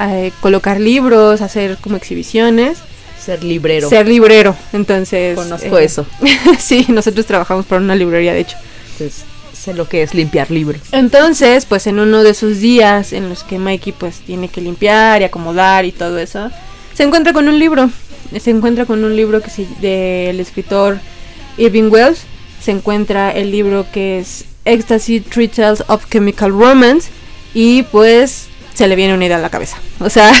eh, 0.00 0.32
colocar 0.40 0.80
libros, 0.80 1.40
hacer 1.40 1.76
como 1.78 1.96
exhibiciones. 1.96 2.78
Ser 3.20 3.42
librero. 3.42 3.88
Ser 3.88 4.06
librero, 4.06 4.56
entonces... 4.72 5.34
Conozco 5.34 5.78
eh, 5.78 5.84
eso. 5.84 6.06
sí, 6.58 6.86
nosotros 6.88 7.26
trabajamos 7.26 7.66
por 7.66 7.80
una 7.80 7.96
librería, 7.96 8.32
de 8.32 8.40
hecho. 8.40 8.56
Entonces, 8.92 9.24
sé 9.52 9.74
lo 9.74 9.88
que 9.88 10.02
es 10.02 10.14
limpiar 10.14 10.50
libros. 10.50 10.80
Entonces, 10.92 11.66
pues 11.66 11.88
en 11.88 11.98
uno 11.98 12.22
de 12.22 12.30
esos 12.30 12.60
días 12.60 13.12
en 13.12 13.28
los 13.28 13.42
que 13.42 13.58
Mikey 13.58 13.92
pues 13.92 14.20
tiene 14.20 14.48
que 14.48 14.60
limpiar 14.60 15.20
y 15.20 15.24
acomodar 15.24 15.84
y 15.84 15.92
todo 15.92 16.18
eso, 16.18 16.50
se 16.98 17.04
encuentra 17.04 17.32
con 17.32 17.46
un 17.46 17.60
libro. 17.60 17.90
Se 18.40 18.50
encuentra 18.50 18.84
con 18.84 19.04
un 19.04 19.14
libro 19.14 19.40
que 19.40 19.66
del 19.80 20.40
escritor 20.40 20.98
Irving 21.56 21.92
Wells. 21.92 22.22
Se 22.60 22.72
encuentra 22.72 23.30
el 23.30 23.52
libro 23.52 23.86
que 23.92 24.18
es 24.18 24.46
Ecstasy 24.64 25.20
Three 25.20 25.46
Tales 25.46 25.84
of 25.86 26.10
Chemical 26.10 26.50
Romance. 26.50 27.08
Y 27.54 27.84
pues 27.84 28.48
se 28.74 28.88
le 28.88 28.96
viene 28.96 29.14
una 29.14 29.26
idea 29.26 29.36
a 29.36 29.40
la 29.40 29.48
cabeza. 29.48 29.76
O 30.00 30.10
sea, 30.10 30.32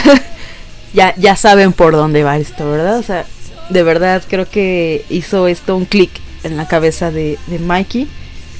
ya, 0.94 1.14
ya 1.14 1.36
saben 1.36 1.72
por 1.72 1.92
dónde 1.92 2.24
va 2.24 2.36
esto, 2.38 2.68
¿verdad? 2.68 2.98
O 2.98 3.04
sea, 3.04 3.24
de 3.68 3.82
verdad 3.84 4.24
creo 4.28 4.50
que 4.50 5.04
hizo 5.10 5.46
esto 5.46 5.76
un 5.76 5.84
clic 5.84 6.10
en 6.42 6.56
la 6.56 6.66
cabeza 6.66 7.12
de, 7.12 7.38
de 7.46 7.60
Mikey. 7.60 8.08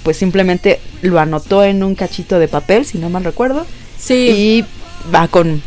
Pues 0.04 0.16
simplemente 0.16 0.78
lo 1.02 1.18
anotó 1.18 1.64
en 1.64 1.82
un 1.82 1.96
cachito 1.96 2.38
de 2.38 2.46
papel, 2.46 2.86
si 2.86 2.98
no 2.98 3.10
mal 3.10 3.24
recuerdo. 3.24 3.66
Sí. 3.98 4.14
Y 4.14 4.64
va 5.12 5.26
con, 5.26 5.60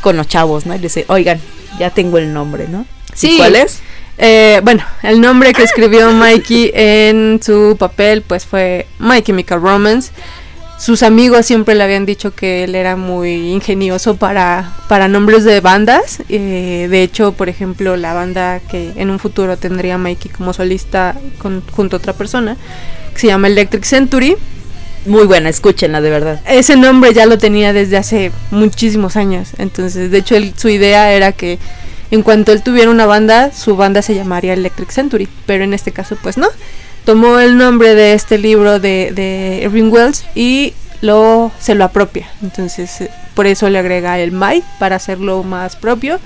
con 0.00 0.16
los 0.16 0.26
chavos, 0.26 0.66
¿no? 0.66 0.74
Y 0.74 0.78
dice, 0.78 1.04
oigan, 1.06 1.38
ya 1.78 1.90
tengo 1.90 2.18
el 2.18 2.32
nombre, 2.32 2.68
¿no? 2.68 2.86
Sí. 3.14 3.36
¿Cuál 3.38 3.56
es? 3.56 3.80
Eh, 4.18 4.60
bueno, 4.64 4.82
el 5.02 5.20
nombre 5.20 5.52
que 5.52 5.62
escribió 5.62 6.10
Mikey 6.10 6.72
en 6.74 7.40
su 7.42 7.76
papel 7.78 8.22
pues 8.22 8.46
fue 8.46 8.86
My 8.98 9.22
Chemical 9.22 9.60
Romance. 9.60 10.12
Sus 10.78 11.02
amigos 11.02 11.46
siempre 11.46 11.74
le 11.74 11.84
habían 11.84 12.04
dicho 12.04 12.34
que 12.34 12.64
él 12.64 12.74
era 12.74 12.96
muy 12.96 13.52
ingenioso 13.52 14.16
para, 14.16 14.74
para 14.88 15.08
nombres 15.08 15.44
de 15.44 15.60
bandas. 15.60 16.22
Eh, 16.28 16.86
de 16.90 17.02
hecho, 17.02 17.32
por 17.32 17.48
ejemplo, 17.48 17.96
la 17.96 18.12
banda 18.12 18.60
que 18.60 18.92
en 18.96 19.08
un 19.08 19.18
futuro 19.18 19.56
tendría 19.56 19.96
Mikey 19.96 20.30
como 20.30 20.52
solista 20.52 21.16
con, 21.38 21.62
junto 21.72 21.96
a 21.96 21.98
otra 21.98 22.12
persona, 22.12 22.58
que 23.14 23.20
se 23.20 23.26
llama 23.28 23.46
Electric 23.46 23.84
Century. 23.84 24.36
Muy 25.06 25.24
buena, 25.24 25.48
escúchenla 25.48 26.00
de 26.00 26.10
verdad. 26.10 26.40
Ese 26.46 26.76
nombre 26.76 27.14
ya 27.14 27.26
lo 27.26 27.38
tenía 27.38 27.72
desde 27.72 27.96
hace 27.96 28.32
muchísimos 28.50 29.16
años. 29.16 29.50
Entonces, 29.58 30.10
de 30.10 30.18
hecho, 30.18 30.36
su 30.56 30.68
idea 30.68 31.12
era 31.12 31.32
que 31.32 31.58
en 32.10 32.22
cuanto 32.22 32.52
él 32.52 32.62
tuviera 32.62 32.90
una 32.90 33.06
banda, 33.06 33.52
su 33.52 33.76
banda 33.76 34.02
se 34.02 34.14
llamaría 34.14 34.52
Electric 34.54 34.90
Century. 34.90 35.28
Pero 35.46 35.64
en 35.64 35.74
este 35.74 35.92
caso, 35.92 36.16
pues 36.20 36.36
no. 36.36 36.48
Tomó 37.04 37.38
el 37.38 37.56
nombre 37.56 37.94
de 37.94 38.14
este 38.14 38.36
libro 38.36 38.80
de, 38.80 39.12
de 39.14 39.60
Irving 39.62 39.90
Wells 39.92 40.24
y 40.34 40.74
lo 41.00 41.52
se 41.60 41.74
lo 41.74 41.84
apropia. 41.84 42.28
Entonces, 42.42 43.00
eh, 43.00 43.10
por 43.34 43.46
eso 43.46 43.68
le 43.68 43.78
agrega 43.78 44.18
el 44.18 44.32
My 44.32 44.62
para 44.78 44.96
hacerlo 44.96 45.42
más 45.42 45.76
propio 45.76 46.18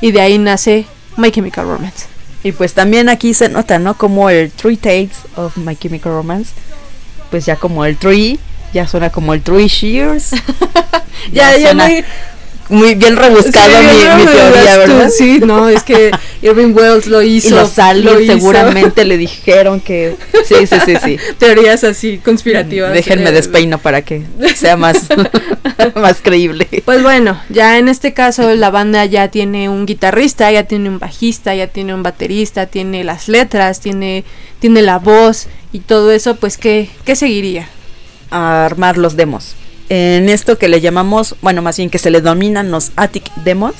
y 0.00 0.12
de 0.12 0.20
ahí 0.20 0.38
nace 0.38 0.86
My 1.16 1.30
Chemical 1.32 1.66
Romance. 1.66 2.06
Y 2.42 2.52
pues 2.52 2.74
también 2.74 3.08
aquí 3.08 3.34
se 3.34 3.48
nota, 3.48 3.78
¿no? 3.78 3.94
Como 3.94 4.30
el 4.30 4.50
Three 4.50 4.76
Takes 4.76 5.16
of 5.36 5.56
My 5.56 5.76
Chemical 5.76 6.12
Romance, 6.12 6.52
pues 7.30 7.46
ya 7.46 7.56
como 7.56 7.84
el 7.84 7.96
Three, 7.96 8.38
ya 8.72 8.86
suena 8.86 9.10
como 9.10 9.34
el 9.34 9.42
Three 9.42 9.68
Shears. 9.68 10.30
ya, 11.32 11.56
ya, 11.56 11.74
muy, 11.74 12.04
muy 12.70 12.94
bien 12.94 13.16
rebuscado 13.16 13.82
mi, 13.82 14.24
teoría, 14.24 14.78
¿verdad? 14.78 15.10
Sí, 15.10 15.40
no, 15.40 15.68
es 15.68 15.82
que 15.82 16.10
Irving 16.42 16.72
Wells 16.72 17.06
lo 17.06 17.22
hizo. 17.22 17.48
Y 17.48 17.50
los 17.50 17.78
aliens 17.78 18.26
seguramente 18.26 19.04
le 19.04 19.18
dijeron 19.18 19.80
que... 19.80 20.16
Sí, 20.44 20.66
sí, 20.66 20.76
sí, 20.84 20.94
sí. 21.02 21.16
Teorías 21.38 21.84
así 21.84 22.18
conspirativas. 22.18 22.92
Déjenme 22.92 23.32
despeino 23.32 23.78
para 23.78 24.02
que 24.02 24.22
sea 24.54 24.76
más, 24.76 25.08
más 25.94 26.20
creíble. 26.22 26.68
Pues 26.84 27.02
bueno, 27.02 27.40
ya 27.48 27.78
en 27.78 27.88
este 27.88 28.12
caso 28.12 28.54
la 28.54 28.70
banda 28.70 29.04
ya 29.04 29.28
tiene 29.28 29.68
un 29.68 29.84
guitarrista, 29.84 30.50
ya 30.50 30.64
tiene 30.64 30.88
un 30.88 30.98
bajista, 30.98 31.54
ya 31.54 31.66
tiene 31.66 31.92
un 31.94 32.02
baterista, 32.02 32.66
tiene 32.66 33.04
las 33.04 33.28
letras, 33.28 33.80
tiene, 33.80 34.24
tiene 34.60 34.82
la 34.82 34.98
voz 34.98 35.48
y 35.72 35.80
todo 35.80 36.12
eso, 36.12 36.36
pues 36.36 36.56
¿qué, 36.56 36.88
qué 37.04 37.16
seguiría? 37.16 37.68
A 38.30 38.64
armar 38.64 38.96
los 38.96 39.16
demos 39.16 39.56
en 39.90 40.28
esto 40.28 40.56
que 40.56 40.68
le 40.68 40.80
llamamos, 40.80 41.36
bueno, 41.42 41.60
más 41.60 41.76
bien 41.76 41.90
que 41.90 41.98
se 41.98 42.10
le 42.10 42.22
dominan 42.22 42.70
los 42.70 42.92
Attic 42.96 43.30
Demos, 43.44 43.74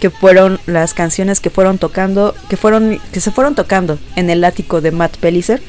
que 0.00 0.08
fueron 0.08 0.58
las 0.64 0.94
canciones 0.94 1.40
que 1.40 1.50
fueron 1.50 1.76
tocando, 1.76 2.34
que 2.48 2.56
fueron 2.56 2.98
que 3.12 3.20
se 3.20 3.30
fueron 3.30 3.54
tocando 3.54 3.98
en 4.16 4.30
el 4.30 4.42
ático 4.44 4.80
de 4.80 4.92
Matt 4.92 5.16
Pellicer. 5.18 5.60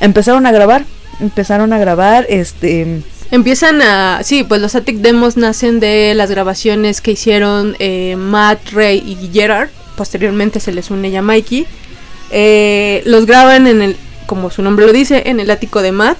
Empezaron 0.00 0.46
a 0.46 0.52
grabar, 0.52 0.84
empezaron 1.20 1.72
a 1.72 1.78
grabar 1.78 2.26
este 2.28 3.02
Empiezan 3.30 3.82
a. 3.82 4.20
Sí, 4.22 4.44
pues 4.44 4.60
los 4.60 4.74
Attic 4.74 4.98
Demos 4.98 5.36
nacen 5.36 5.80
de 5.80 6.14
las 6.14 6.30
grabaciones 6.30 7.00
que 7.00 7.12
hicieron 7.12 7.76
eh, 7.78 8.14
Matt, 8.16 8.70
Ray 8.72 8.98
y 8.98 9.30
Gerard. 9.32 9.68
Posteriormente 9.96 10.60
se 10.60 10.72
les 10.72 10.90
une 10.90 11.10
ya 11.10 11.22
Mikey. 11.22 11.66
Eh, 12.30 13.02
los 13.04 13.26
graban 13.26 13.66
en 13.66 13.82
el, 13.82 13.96
como 14.26 14.50
su 14.50 14.62
nombre 14.62 14.86
lo 14.86 14.92
dice, 14.92 15.24
en 15.26 15.40
el 15.40 15.50
ático 15.50 15.82
de 15.82 15.92
Matt. 15.92 16.18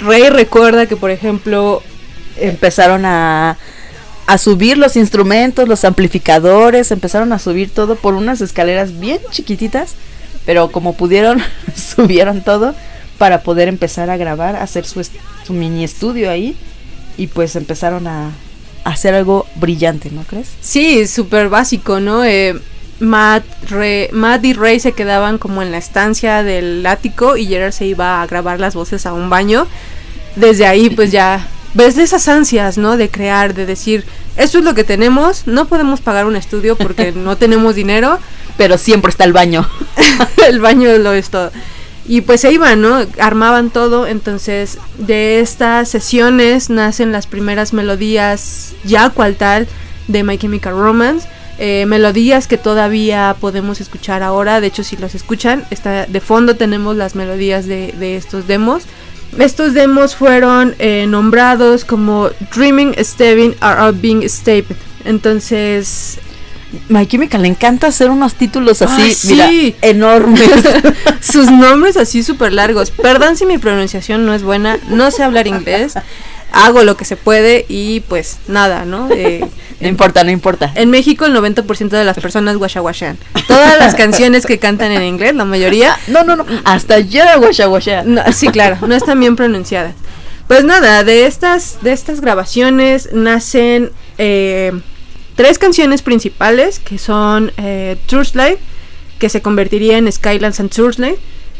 Ray 0.00 0.30
recuerda 0.30 0.86
que, 0.86 0.96
por 0.96 1.10
ejemplo, 1.10 1.82
empezaron 2.42 3.04
a, 3.04 3.56
a 4.26 4.38
subir 4.38 4.78
los 4.78 4.96
instrumentos, 4.96 5.68
los 5.68 5.84
amplificadores, 5.84 6.90
empezaron 6.90 7.32
a 7.32 7.38
subir 7.38 7.70
todo 7.70 7.96
por 7.96 8.14
unas 8.14 8.40
escaleras 8.40 8.98
bien 8.98 9.18
chiquititas, 9.30 9.94
pero 10.46 10.70
como 10.70 10.94
pudieron, 10.94 11.42
subieron 11.74 12.42
todo 12.42 12.74
para 13.18 13.42
poder 13.42 13.68
empezar 13.68 14.10
a 14.10 14.16
grabar, 14.16 14.56
hacer 14.56 14.84
su, 14.84 15.02
su 15.44 15.52
mini 15.52 15.84
estudio 15.84 16.30
ahí 16.30 16.56
y 17.16 17.28
pues 17.28 17.56
empezaron 17.56 18.06
a, 18.06 18.32
hacer 18.84 19.14
algo 19.14 19.46
brillante, 19.56 20.10
¿no 20.10 20.22
crees? 20.22 20.48
Sí, 20.60 21.06
súper 21.06 21.48
básico, 21.48 22.00
¿no? 22.00 22.24
Eh, 22.24 22.58
Matt, 23.00 23.44
Matt 24.12 24.44
y 24.44 24.52
Ray 24.52 24.80
se 24.80 24.92
quedaban 24.92 25.38
como 25.38 25.62
en 25.62 25.70
la 25.72 25.78
estancia 25.78 26.42
del 26.42 26.84
ático 26.86 27.36
y 27.36 27.46
Gerard 27.46 27.72
se 27.72 27.86
iba 27.86 28.22
a 28.22 28.26
grabar 28.26 28.60
las 28.60 28.74
voces 28.74 29.06
a 29.06 29.12
un 29.12 29.28
baño. 29.28 29.66
Desde 30.36 30.66
ahí 30.66 30.90
pues 30.90 31.10
ya 31.10 31.46
ves 31.74 31.96
de 31.96 32.02
esas 32.02 32.28
ansias, 32.28 32.78
¿no? 32.78 32.96
De 32.96 33.08
crear, 33.08 33.54
de 33.54 33.66
decir, 33.66 34.04
esto 34.36 34.58
es 34.58 34.64
lo 34.64 34.74
que 34.74 34.84
tenemos, 34.84 35.46
no 35.46 35.66
podemos 35.66 36.00
pagar 36.00 36.26
un 36.26 36.36
estudio 36.36 36.76
porque 36.76 37.12
no 37.16 37.36
tenemos 37.36 37.74
dinero. 37.74 38.18
Pero 38.56 38.76
siempre 38.76 39.10
está 39.10 39.24
el 39.24 39.32
baño. 39.32 39.66
el 40.46 40.60
baño 40.60 40.98
lo 40.98 41.12
es 41.12 41.30
todo. 41.30 41.50
Y 42.06 42.20
pues 42.20 42.42
se 42.42 42.52
iban, 42.52 42.82
¿no? 42.82 42.98
Armaban 43.18 43.70
todo. 43.70 44.06
Entonces, 44.06 44.78
de 44.98 45.40
estas 45.40 45.88
sesiones 45.88 46.68
nacen 46.68 47.12
las 47.12 47.26
primeras 47.26 47.72
melodías, 47.72 48.74
ya 48.84 49.08
cual 49.10 49.36
tal, 49.36 49.68
de 50.08 50.22
My 50.22 50.36
Chemical 50.36 50.74
Romance. 50.74 51.26
Eh, 51.58 51.86
melodías 51.86 52.48
que 52.48 52.58
todavía 52.58 53.36
podemos 53.40 53.80
escuchar 53.80 54.22
ahora. 54.22 54.60
De 54.60 54.66
hecho, 54.66 54.84
si 54.84 54.96
los 54.96 55.14
escuchan, 55.14 55.64
está, 55.70 56.06
de 56.06 56.20
fondo 56.20 56.56
tenemos 56.56 56.96
las 56.96 57.14
melodías 57.14 57.66
de, 57.66 57.94
de 57.98 58.16
estos 58.16 58.46
demos. 58.46 58.84
Estos 59.38 59.72
demos 59.74 60.14
fueron 60.14 60.74
eh, 60.78 61.06
nombrados 61.08 61.84
como 61.84 62.30
Dreaming, 62.54 62.94
Stepping, 63.02 63.56
Are 63.60 63.92
Being 63.92 64.28
Staped. 64.28 64.76
Entonces, 65.04 66.18
My 66.88 67.06
Chemical 67.06 67.42
le 67.42 67.48
encanta 67.48 67.88
hacer 67.88 68.10
unos 68.10 68.34
títulos 68.34 68.82
así, 68.82 69.74
enormes. 69.82 70.50
Sus 71.20 71.50
nombres 71.50 71.96
así 71.96 72.22
súper 72.22 72.52
largos. 72.52 72.90
Perdón 72.90 73.36
si 73.36 73.46
mi 73.46 73.58
pronunciación 73.58 74.26
no 74.26 74.34
es 74.34 74.42
buena, 74.42 74.78
no 74.88 75.10
sé 75.10 75.22
hablar 75.22 75.46
inglés 75.46 75.94
hago 76.52 76.82
lo 76.84 76.96
que 76.96 77.04
se 77.04 77.16
puede 77.16 77.64
y 77.68 78.00
pues 78.00 78.38
nada, 78.48 78.84
¿no? 78.84 79.08
Eh, 79.22 79.44
no 79.80 79.88
importa, 79.88 80.24
no 80.24 80.30
importa. 80.30 80.72
En 80.74 80.90
México 80.90 81.26
el 81.26 81.34
90% 81.34 81.88
de 81.88 82.04
las 82.04 82.18
personas 82.18 82.56
guashawashan. 82.56 83.18
Todas 83.46 83.78
las 83.78 83.94
canciones 83.94 84.46
que 84.46 84.58
cantan 84.58 84.90
en 84.90 85.02
inglés, 85.02 85.34
la 85.34 85.44
mayoría... 85.44 85.96
No, 86.08 86.24
no, 86.24 86.36
no, 86.36 86.44
hasta 86.64 86.98
yo 87.00 87.22
guashawashan. 87.38 88.14
No, 88.14 88.22
sí, 88.32 88.48
claro, 88.48 88.78
no 88.86 88.94
están 88.94 89.20
bien 89.20 89.36
pronunciadas. 89.36 89.94
Pues 90.46 90.64
nada, 90.64 91.04
de 91.04 91.26
estas, 91.26 91.78
de 91.82 91.92
estas 91.92 92.20
grabaciones 92.20 93.10
nacen 93.12 93.90
eh, 94.18 94.72
tres 95.36 95.58
canciones 95.58 96.02
principales 96.02 96.78
que 96.78 96.98
son 96.98 97.52
eh, 97.56 97.96
Life, 98.10 98.58
que 99.18 99.28
se 99.28 99.40
convertiría 99.40 99.98
en 99.98 100.10
Skylands 100.10 100.60
and 100.60 100.70
Truth 100.70 100.98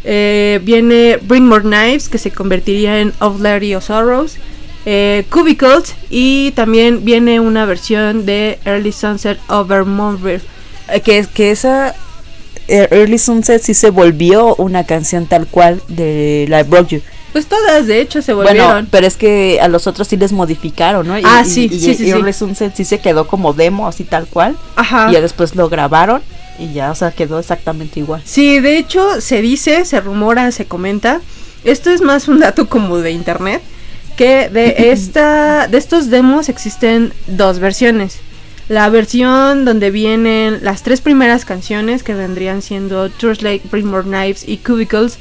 Eh, 0.05 0.61
viene 0.63 1.19
Bring 1.23 1.47
More 1.47 1.63
Knives, 1.63 2.09
que 2.09 2.19
se 2.19 2.33
convertiría 2.33 3.01
en 3.01 3.13
Of 3.21 3.41
Larry 3.41 3.75
of 3.75 3.85
Sorrows 3.85 4.37
eh, 4.85 5.25
Cubicles 5.31 5.95
y 6.11 6.53
también 6.53 7.05
viene 7.05 7.41
una 7.41 7.65
versión 7.65 8.27
de 8.27 8.59
Early 8.65 8.93
Sunset 8.93 9.39
Over 9.49 9.85
Montville. 9.85 10.43
Eh, 10.89 11.01
que, 11.01 11.25
que 11.33 11.51
esa 11.51 11.95
eh, 12.69 12.89
Early 12.91 13.19
Sunset 13.19 13.63
sí 13.63 13.75
se 13.75 13.91
volvió 13.91 14.55
una 14.57 14.85
canción 14.85 15.27
tal 15.27 15.47
cual 15.47 15.83
de 15.89 16.47
la 16.49 16.63
Broke 16.63 16.97
You. 16.97 17.03
Pues 17.33 17.47
todas, 17.47 17.87
de 17.87 18.01
hecho, 18.01 18.21
se 18.21 18.35
volvieron. 18.35 18.71
Bueno, 18.71 18.89
pero 18.91 19.07
es 19.07 19.17
que 19.17 19.59
a 19.63 19.69
los 19.69 19.87
otros 19.87 20.09
sí 20.09 20.19
les 20.19 20.33
modificaron, 20.33 21.07
¿no? 21.07 21.15
ah, 21.25 21.45
sí, 21.45 21.69
sí, 21.71 21.95
sí, 21.95 22.11
Early 22.11 22.33
Sunset 22.33 22.75
sí 22.77 22.85
se 22.85 22.99
quedó 22.99 23.27
como 23.27 23.55
demo, 23.55 23.89
así 23.89 24.05
tal 24.05 24.27
cual. 24.27 24.57
Ajá. 24.77 25.09
Y 25.09 25.15
ya 25.15 25.21
después 25.23 25.57
lo 25.57 25.71
grabaron 25.71 26.21
y 26.59 26.75
ya, 26.75 26.91
o 26.91 26.95
sea, 26.95 27.11
quedó 27.11 27.39
exactamente 27.39 28.01
igual. 28.01 28.21
Sí, 28.25 28.61
de 28.61 28.77
hecho, 28.77 29.23
se 29.23 29.41
dice, 29.41 29.87
se 29.87 30.01
rumora, 30.01 30.51
se 30.53 30.67
comenta. 30.67 31.23
Esto 31.65 31.91
es 31.91 32.03
más 32.03 32.29
un 32.29 32.41
dato 32.41 32.69
como 32.69 32.99
de 32.99 33.13
internet 33.13 33.63
que 34.17 34.49
de 34.49 34.91
esta 34.93 35.69
de 35.69 35.79
estos 35.79 36.11
demos 36.11 36.49
existen 36.49 37.13
dos 37.27 37.59
versiones. 37.59 38.21
La 38.69 38.89
versión 38.89 39.65
donde 39.65 39.91
vienen 39.91 40.61
las 40.63 40.83
tres 40.83 41.01
primeras 41.01 41.45
canciones 41.45 42.03
que 42.03 42.15
vendrían 42.15 42.63
siendo 42.63 43.09
Church 43.09 43.43
Lake, 43.43 43.63
Bring 43.71 43.87
More 43.87 44.05
Knives 44.05 44.49
y 44.49 44.59
Cubicles. 44.59 45.19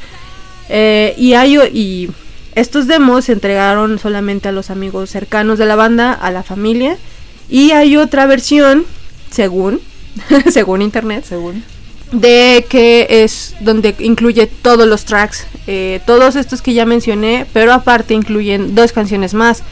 Eh, 0.69 1.13
y, 1.17 1.33
hay, 1.33 1.57
y 1.73 2.09
estos 2.55 2.87
demos 2.87 3.25
se 3.25 3.33
entregaron 3.33 3.99
solamente 3.99 4.47
a 4.47 4.51
los 4.51 4.69
amigos 4.69 5.09
cercanos 5.09 5.59
de 5.59 5.65
la 5.65 5.75
banda, 5.75 6.13
a 6.13 6.31
la 6.31 6.43
familia. 6.43 6.97
Y 7.49 7.71
hay 7.71 7.97
otra 7.97 8.25
versión, 8.25 8.85
según, 9.31 9.81
según 10.49 10.81
internet, 10.81 11.25
según, 11.27 11.63
de 12.11 12.65
que 12.69 13.07
es 13.23 13.55
donde 13.61 13.95
incluye 13.99 14.47
todos 14.47 14.87
los 14.87 15.05
tracks, 15.05 15.45
eh, 15.67 16.01
todos 16.05 16.35
estos 16.35 16.61
que 16.61 16.73
ya 16.73 16.85
mencioné, 16.85 17.45
pero 17.53 17.73
aparte 17.73 18.13
incluyen 18.13 18.75
dos 18.75 18.91
canciones 18.91 19.33
más. 19.33 19.63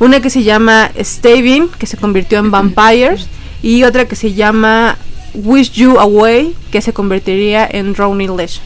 Una 0.00 0.20
que 0.20 0.30
se 0.30 0.42
llama 0.42 0.90
Staving, 1.00 1.68
que 1.68 1.86
se 1.86 1.96
convirtió 1.96 2.38
en 2.38 2.50
Vampires, 2.50 3.28
y 3.62 3.84
otra 3.84 4.06
que 4.06 4.16
se 4.16 4.34
llama 4.34 4.98
Wish 5.34 5.72
You 5.72 5.98
Away, 5.98 6.54
que 6.72 6.82
se 6.82 6.92
convertiría 6.92 7.66
en 7.70 7.92
Drowning 7.92 8.36
Legends. 8.36 8.62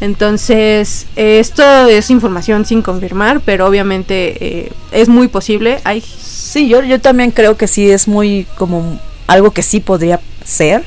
Entonces, 0.00 1.06
esto 1.16 1.62
es 1.86 2.10
información 2.10 2.66
sin 2.66 2.82
confirmar, 2.82 3.40
pero 3.40 3.66
obviamente 3.66 4.36
eh, 4.44 4.72
es 4.92 5.08
muy 5.08 5.28
posible. 5.28 5.78
Hay... 5.84 6.02
Sí, 6.02 6.68
yo, 6.68 6.82
yo 6.82 7.00
también 7.00 7.30
creo 7.30 7.56
que 7.56 7.66
sí 7.66 7.90
es 7.90 8.08
muy 8.08 8.46
como 8.56 9.00
algo 9.26 9.52
que 9.52 9.62
sí 9.62 9.80
podría 9.80 10.20
ser 10.44 10.84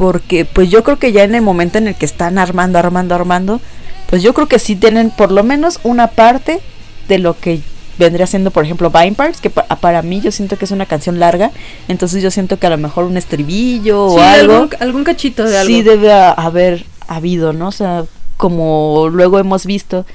porque 0.00 0.46
pues 0.46 0.70
yo 0.70 0.82
creo 0.82 0.98
que 0.98 1.12
ya 1.12 1.24
en 1.24 1.34
el 1.34 1.42
momento 1.42 1.76
en 1.76 1.86
el 1.86 1.94
que 1.94 2.06
están 2.06 2.38
armando, 2.38 2.78
armando, 2.78 3.14
armando, 3.14 3.60
pues 4.08 4.22
yo 4.22 4.32
creo 4.32 4.48
que 4.48 4.58
sí 4.58 4.74
tienen 4.74 5.10
por 5.10 5.30
lo 5.30 5.44
menos 5.44 5.78
una 5.82 6.06
parte 6.06 6.60
de 7.06 7.18
lo 7.18 7.38
que 7.38 7.60
vendría 7.98 8.26
siendo, 8.26 8.50
por 8.50 8.64
ejemplo, 8.64 8.88
Vine 8.88 9.12
Parks, 9.12 9.42
que 9.42 9.50
para 9.50 10.00
mí 10.00 10.22
yo 10.22 10.32
siento 10.32 10.56
que 10.56 10.64
es 10.64 10.70
una 10.70 10.86
canción 10.86 11.20
larga, 11.20 11.50
entonces 11.86 12.22
yo 12.22 12.30
siento 12.30 12.58
que 12.58 12.66
a 12.66 12.70
lo 12.70 12.78
mejor 12.78 13.04
un 13.04 13.18
estribillo 13.18 14.06
o 14.06 14.20
algo. 14.22 14.70
Algún, 14.80 15.04
cachito 15.04 15.44
de 15.44 15.58
algo. 15.58 15.68
Sí 15.68 15.82
debe 15.82 16.10
haber 16.10 16.86
habido, 17.06 17.52
¿no? 17.52 17.68
O 17.68 17.72
sea, 17.72 18.06
como 18.38 19.10
luego 19.12 19.38
hemos 19.38 19.66
visto, 19.66 20.06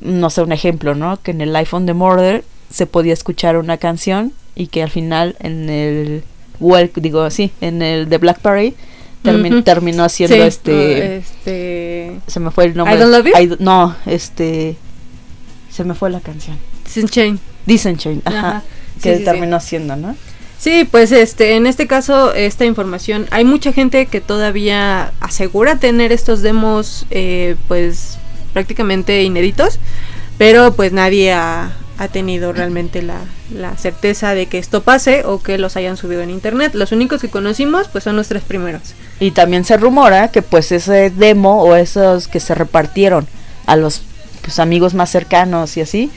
no 0.00 0.30
sé, 0.30 0.42
un 0.42 0.50
ejemplo, 0.50 0.96
¿no? 0.96 1.22
Que 1.22 1.30
en 1.30 1.42
el 1.42 1.54
iPhone 1.54 1.86
de 1.86 1.94
Murder 1.94 2.44
se 2.72 2.86
podía 2.86 3.12
escuchar 3.12 3.56
una 3.56 3.76
canción 3.76 4.32
y 4.56 4.66
que 4.66 4.82
al 4.82 4.90
final 4.90 5.36
en 5.38 5.70
el, 5.70 6.24
well, 6.58 6.90
digo 6.96 7.20
así, 7.20 7.52
en 7.60 7.82
el 7.82 8.08
de 8.08 8.18
Black 8.18 8.40
Parade 8.40 8.74
terminó 9.64 10.04
haciendo 10.04 10.36
este, 10.36 11.16
este 11.16 12.20
se 12.26 12.40
me 12.40 12.50
fue 12.50 12.64
el 12.64 12.76
nombre. 12.76 12.94
I 12.94 12.98
don't 12.98 13.12
love 13.12 13.60
no 13.60 13.96
este 14.06 14.76
se 15.70 15.84
me 15.84 15.94
fue 15.94 16.10
la 16.10 16.20
canción. 16.20 16.58
Sin 16.86 17.08
Chain. 17.08 17.38
Dissenchain, 17.66 18.22
ajá, 18.24 18.62
que 19.02 19.18
terminó 19.18 19.60
siendo, 19.60 19.94
¿no? 19.94 20.16
Sí, 20.58 20.88
pues 20.90 21.12
este, 21.12 21.54
en 21.54 21.66
este 21.66 21.86
caso, 21.86 22.34
esta 22.34 22.64
información, 22.64 23.26
hay 23.30 23.44
mucha 23.44 23.72
gente 23.72 24.06
que 24.06 24.20
todavía 24.20 25.12
asegura 25.20 25.76
tener 25.76 26.10
estos 26.10 26.42
demos, 26.42 27.06
eh, 27.10 27.54
pues 27.68 28.18
prácticamente 28.54 29.22
inéditos, 29.22 29.78
pero 30.36 30.72
pues 30.72 30.92
nadie 30.92 31.32
ha, 31.32 31.76
tenido 32.06 32.52
realmente 32.52 33.02
la, 33.02 33.18
la, 33.52 33.76
certeza 33.76 34.32
de 34.34 34.46
que 34.46 34.58
esto 34.58 34.84
pase 34.84 35.24
o 35.24 35.42
que 35.42 35.58
los 35.58 35.76
hayan 35.76 35.96
subido 35.96 36.22
en 36.22 36.30
internet. 36.30 36.74
Los 36.74 36.92
únicos 36.92 37.20
que 37.20 37.28
conocimos 37.28 37.88
pues 37.88 38.04
son 38.04 38.14
los 38.14 38.28
tres 38.28 38.44
primeros. 38.44 38.94
Y 39.18 39.32
también 39.32 39.64
se 39.64 39.76
rumora 39.76 40.28
que 40.28 40.42
pues 40.42 40.70
ese 40.70 41.10
demo 41.10 41.60
o 41.62 41.74
esos 41.74 42.28
que 42.28 42.38
se 42.38 42.54
repartieron 42.54 43.26
a 43.66 43.74
los 43.74 44.02
pues, 44.42 44.60
amigos 44.60 44.94
más 44.94 45.10
cercanos 45.10 45.76
y 45.76 45.80
así, 45.80 46.10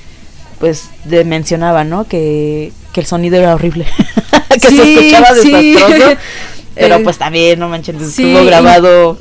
pues 0.60 0.90
de, 1.06 1.26
mencionaba, 1.26 1.84
¿no? 1.84 2.06
Que, 2.06 2.72
que 2.94 3.00
el 3.02 3.08
sonido 3.08 3.38
era 3.38 3.56
horrible, 3.56 3.88
que 4.50 4.60
se 4.60 4.94
escuchaba 4.94 5.34
desastroso. 5.34 6.18
Pero 6.76 6.96
eh, 6.96 7.00
pues 7.04 7.18
también, 7.18 7.60
no 7.60 7.68
manches, 7.68 8.02
estuvo 8.02 8.46
grabado 8.46 9.18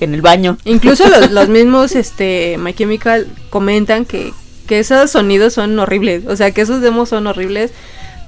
en 0.00 0.14
el 0.14 0.22
baño. 0.22 0.56
Incluso 0.64 1.04
los, 1.30 1.48
mismos 1.50 1.94
este 1.94 2.56
My 2.58 2.72
Chemical 2.72 3.26
comentan 3.50 4.04
que, 4.04 4.32
que 4.68 4.78
esos 4.78 5.10
sonidos 5.10 5.54
son 5.54 5.76
horribles, 5.78 6.26
o 6.26 6.36
sea, 6.36 6.52
que 6.52 6.60
esos 6.60 6.80
demos 6.80 7.08
son 7.08 7.26
horribles, 7.26 7.72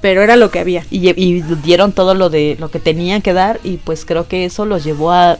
pero 0.01 0.21
era 0.21 0.35
lo 0.35 0.51
que 0.51 0.59
había. 0.59 0.85
Y, 0.89 1.09
y 1.09 1.41
dieron 1.63 1.93
todo 1.93 2.15
lo 2.15 2.29
de 2.29 2.57
lo 2.59 2.69
que 2.69 2.79
tenían 2.79 3.21
que 3.21 3.31
dar 3.31 3.59
y 3.63 3.77
pues 3.77 4.03
creo 4.03 4.27
que 4.27 4.43
eso 4.43 4.65
los 4.65 4.83
llevó 4.83 5.11
a, 5.11 5.31
a 5.31 5.37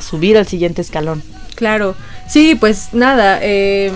subir 0.00 0.38
al 0.38 0.46
siguiente 0.46 0.80
escalón. 0.80 1.22
Claro, 1.56 1.94
sí, 2.26 2.54
pues 2.54 2.94
nada, 2.94 3.38
eh, 3.42 3.92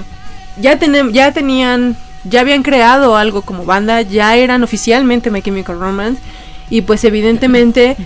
ya, 0.61 0.78
ya 1.12 1.32
tenían, 1.32 1.97
ya 2.24 2.41
habían 2.41 2.62
creado 2.62 3.16
algo 3.16 3.43
como 3.43 3.64
banda, 3.64 4.03
ya 4.03 4.37
eran 4.37 4.62
oficialmente 4.62 5.30
My 5.30 5.41
Chemical 5.41 5.78
Romance 5.78 6.20
y 6.68 6.82
pues 6.82 7.05
evidentemente 7.05 7.97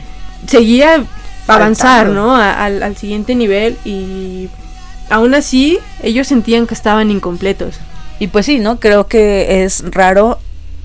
seguía 0.47 1.05
avanzar, 1.47 2.09
¿no? 2.09 2.37
al, 2.37 2.97
siguiente 2.97 3.35
nivel 3.35 3.79
y 3.85 4.49
aún 5.11 5.35
así 5.35 5.79
ellos 6.03 6.27
sentían 6.27 6.67
que 6.67 6.75
estaban 6.75 7.11
incompletos. 7.11 7.77
Y 8.19 8.29
pues 8.29 8.47
sí, 8.47 8.59
¿no? 8.59 8.81
Creo 8.81 9.07
que 9.07 9.65
es 9.65 9.85
raro 9.91 10.39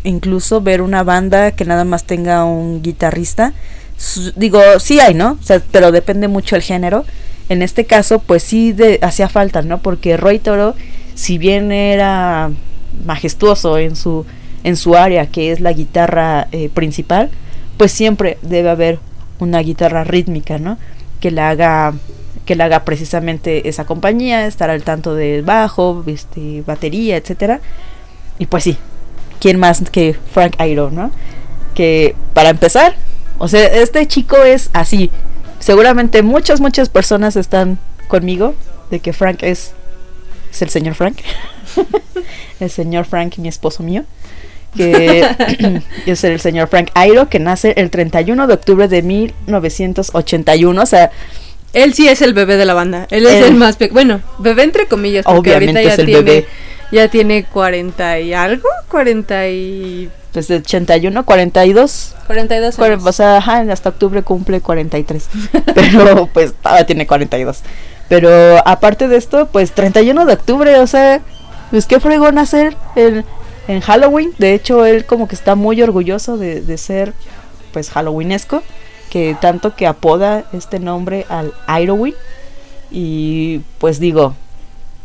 incluso 0.03 0.61
ver 0.61 0.81
una 0.81 1.03
banda 1.03 1.51
que 1.51 1.65
nada 1.65 1.83
más 1.83 2.03
tenga 2.03 2.43
un 2.45 2.81
guitarrista. 2.81 3.53
digo, 4.35 4.59
sí 4.79 4.99
hay, 4.99 5.13
¿no? 5.13 5.37
Pero 5.71 5.91
depende 5.91 6.27
mucho 6.27 6.55
el 6.55 6.61
género. 6.61 7.05
En 7.49 7.61
este 7.61 7.85
caso, 7.85 8.19
pues 8.19 8.43
sí 8.43 8.75
hacía 9.01 9.29
falta, 9.29 9.61
¿no? 9.61 9.79
Porque 9.79 10.17
Roy 10.17 10.39
Toro, 10.39 10.75
si 11.15 11.37
bien 11.37 11.71
era 11.71 12.51
majestuoso 13.05 13.77
en 13.77 13.95
su, 13.95 14.25
en 14.63 14.77
su 14.77 14.95
área, 14.95 15.25
que 15.25 15.51
es 15.51 15.59
la 15.59 15.73
guitarra 15.73 16.47
eh, 16.51 16.69
principal, 16.69 17.31
pues 17.77 17.91
siempre 17.91 18.37
debe 18.41 18.69
haber 18.69 18.99
una 19.39 19.59
guitarra 19.59 20.03
rítmica, 20.03 20.59
¿no? 20.59 20.77
Que 21.19 21.31
la 21.31 21.49
haga 21.49 21.93
que 22.45 22.55
la 22.55 22.65
haga 22.65 22.83
precisamente 22.85 23.67
esa 23.69 23.85
compañía, 23.85 24.45
estar 24.45 24.69
al 24.69 24.83
tanto 24.83 25.15
del 25.15 25.43
bajo, 25.43 26.03
este, 26.07 26.63
batería, 26.65 27.17
etcétera. 27.17 27.59
Y 28.39 28.47
pues 28.47 28.63
sí, 28.63 28.77
¿quién 29.39 29.59
más 29.59 29.81
que 29.91 30.15
Frank 30.33 30.59
Iroh, 30.59 30.91
¿no? 30.91 31.11
Que 31.75 32.15
para 32.33 32.49
empezar, 32.49 32.95
o 33.37 33.47
sea, 33.47 33.65
este 33.65 34.05
chico 34.07 34.37
es 34.37 34.69
así. 34.73 35.09
Seguramente 35.59 36.23
muchas, 36.23 36.59
muchas 36.59 36.89
personas 36.89 37.35
están 37.35 37.79
conmigo 38.07 38.55
de 38.91 38.99
que 38.99 39.13
Frank 39.13 39.43
es, 39.43 39.73
es 40.51 40.61
el 40.61 40.69
señor 40.69 40.95
Frank. 40.95 41.17
el 42.59 42.69
señor 42.69 43.05
Frank, 43.05 43.37
mi 43.37 43.47
esposo 43.47 43.83
mío 43.83 44.03
que 44.75 45.25
es 46.05 46.23
el 46.23 46.39
señor 46.39 46.67
Frank 46.67 46.89
Airo, 46.93 47.29
que 47.29 47.39
nace 47.39 47.73
el 47.77 47.89
31 47.89 48.47
de 48.47 48.53
octubre 48.53 48.87
de 48.87 49.01
1981. 49.01 50.81
O 50.81 50.85
sea, 50.85 51.11
él 51.73 51.93
sí 51.93 52.07
es 52.07 52.21
el 52.21 52.33
bebé 52.33 52.57
de 52.57 52.65
la 52.65 52.73
banda. 52.73 53.07
Él 53.09 53.25
es 53.25 53.45
el 53.45 53.55
más 53.55 53.77
pequeño. 53.77 53.93
Bueno, 53.93 54.21
bebé 54.39 54.63
entre 54.63 54.87
comillas, 54.87 55.25
porque 55.25 55.53
ahorita 55.53 55.81
ya 55.81 55.97
tiene, 55.97 56.45
ya 56.91 57.07
tiene 57.09 57.45
40 57.45 58.19
y 58.19 58.33
algo, 58.33 58.69
40 58.89 59.49
y... 59.49 60.09
Desde 60.33 60.55
81, 60.55 61.25
42. 61.25 62.15
42 62.25 62.79
años. 62.79 63.03
O 63.05 63.11
sea, 63.11 63.37
hasta 63.37 63.89
octubre 63.89 64.23
cumple 64.23 64.61
43. 64.61 65.29
Pero 65.75 66.27
pues 66.33 66.55
todavía 66.55 66.87
tiene 66.87 67.05
42. 67.05 67.59
Pero 68.09 68.31
aparte 68.67 69.07
de 69.07 69.17
esto, 69.17 69.47
pues 69.51 69.73
31 69.73 70.25
de 70.25 70.33
octubre, 70.33 70.79
o 70.79 70.87
sea, 70.87 71.21
pues 71.69 71.85
qué 71.85 71.99
fregón 71.99 72.39
hacer 72.39 72.75
el 72.95 73.25
en 73.67 73.81
Halloween. 73.81 74.33
De 74.37 74.53
hecho, 74.53 74.85
él 74.85 75.05
como 75.05 75.27
que 75.27 75.35
está 75.35 75.55
muy 75.55 75.81
orgulloso 75.81 76.37
de, 76.37 76.77
ser 76.77 77.13
pues 77.71 77.89
halloweenesco, 77.89 78.61
que 79.13 79.37
tanto 79.39 79.75
que 79.75 79.85
apoda 79.85 80.45
este 80.53 80.79
nombre 80.79 81.27
al 81.29 81.53
Halloween. 81.67 82.15
Y 82.89 83.61
pues 83.77 83.99
digo, 83.99 84.33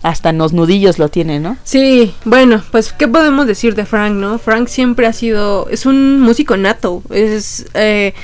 hasta 0.02 0.30
en 0.30 0.38
los 0.38 0.54
nudillos 0.54 0.98
lo 0.98 1.10
tiene, 1.10 1.40
¿no? 1.40 1.58
Sí, 1.62 2.14
bueno, 2.24 2.62
pues 2.70 2.94
qué 2.94 3.06
podemos 3.06 3.46
decir 3.46 3.74
de 3.74 3.84
Frank, 3.84 4.14
¿no? 4.14 4.38
Frank 4.38 4.68
siempre 4.68 5.06
ha 5.06 5.12
sido, 5.12 5.68
es 5.68 5.84
un 5.84 6.20
músico 6.20 6.56
nato, 6.56 7.02
es 7.10 7.66
eh, 7.74 8.14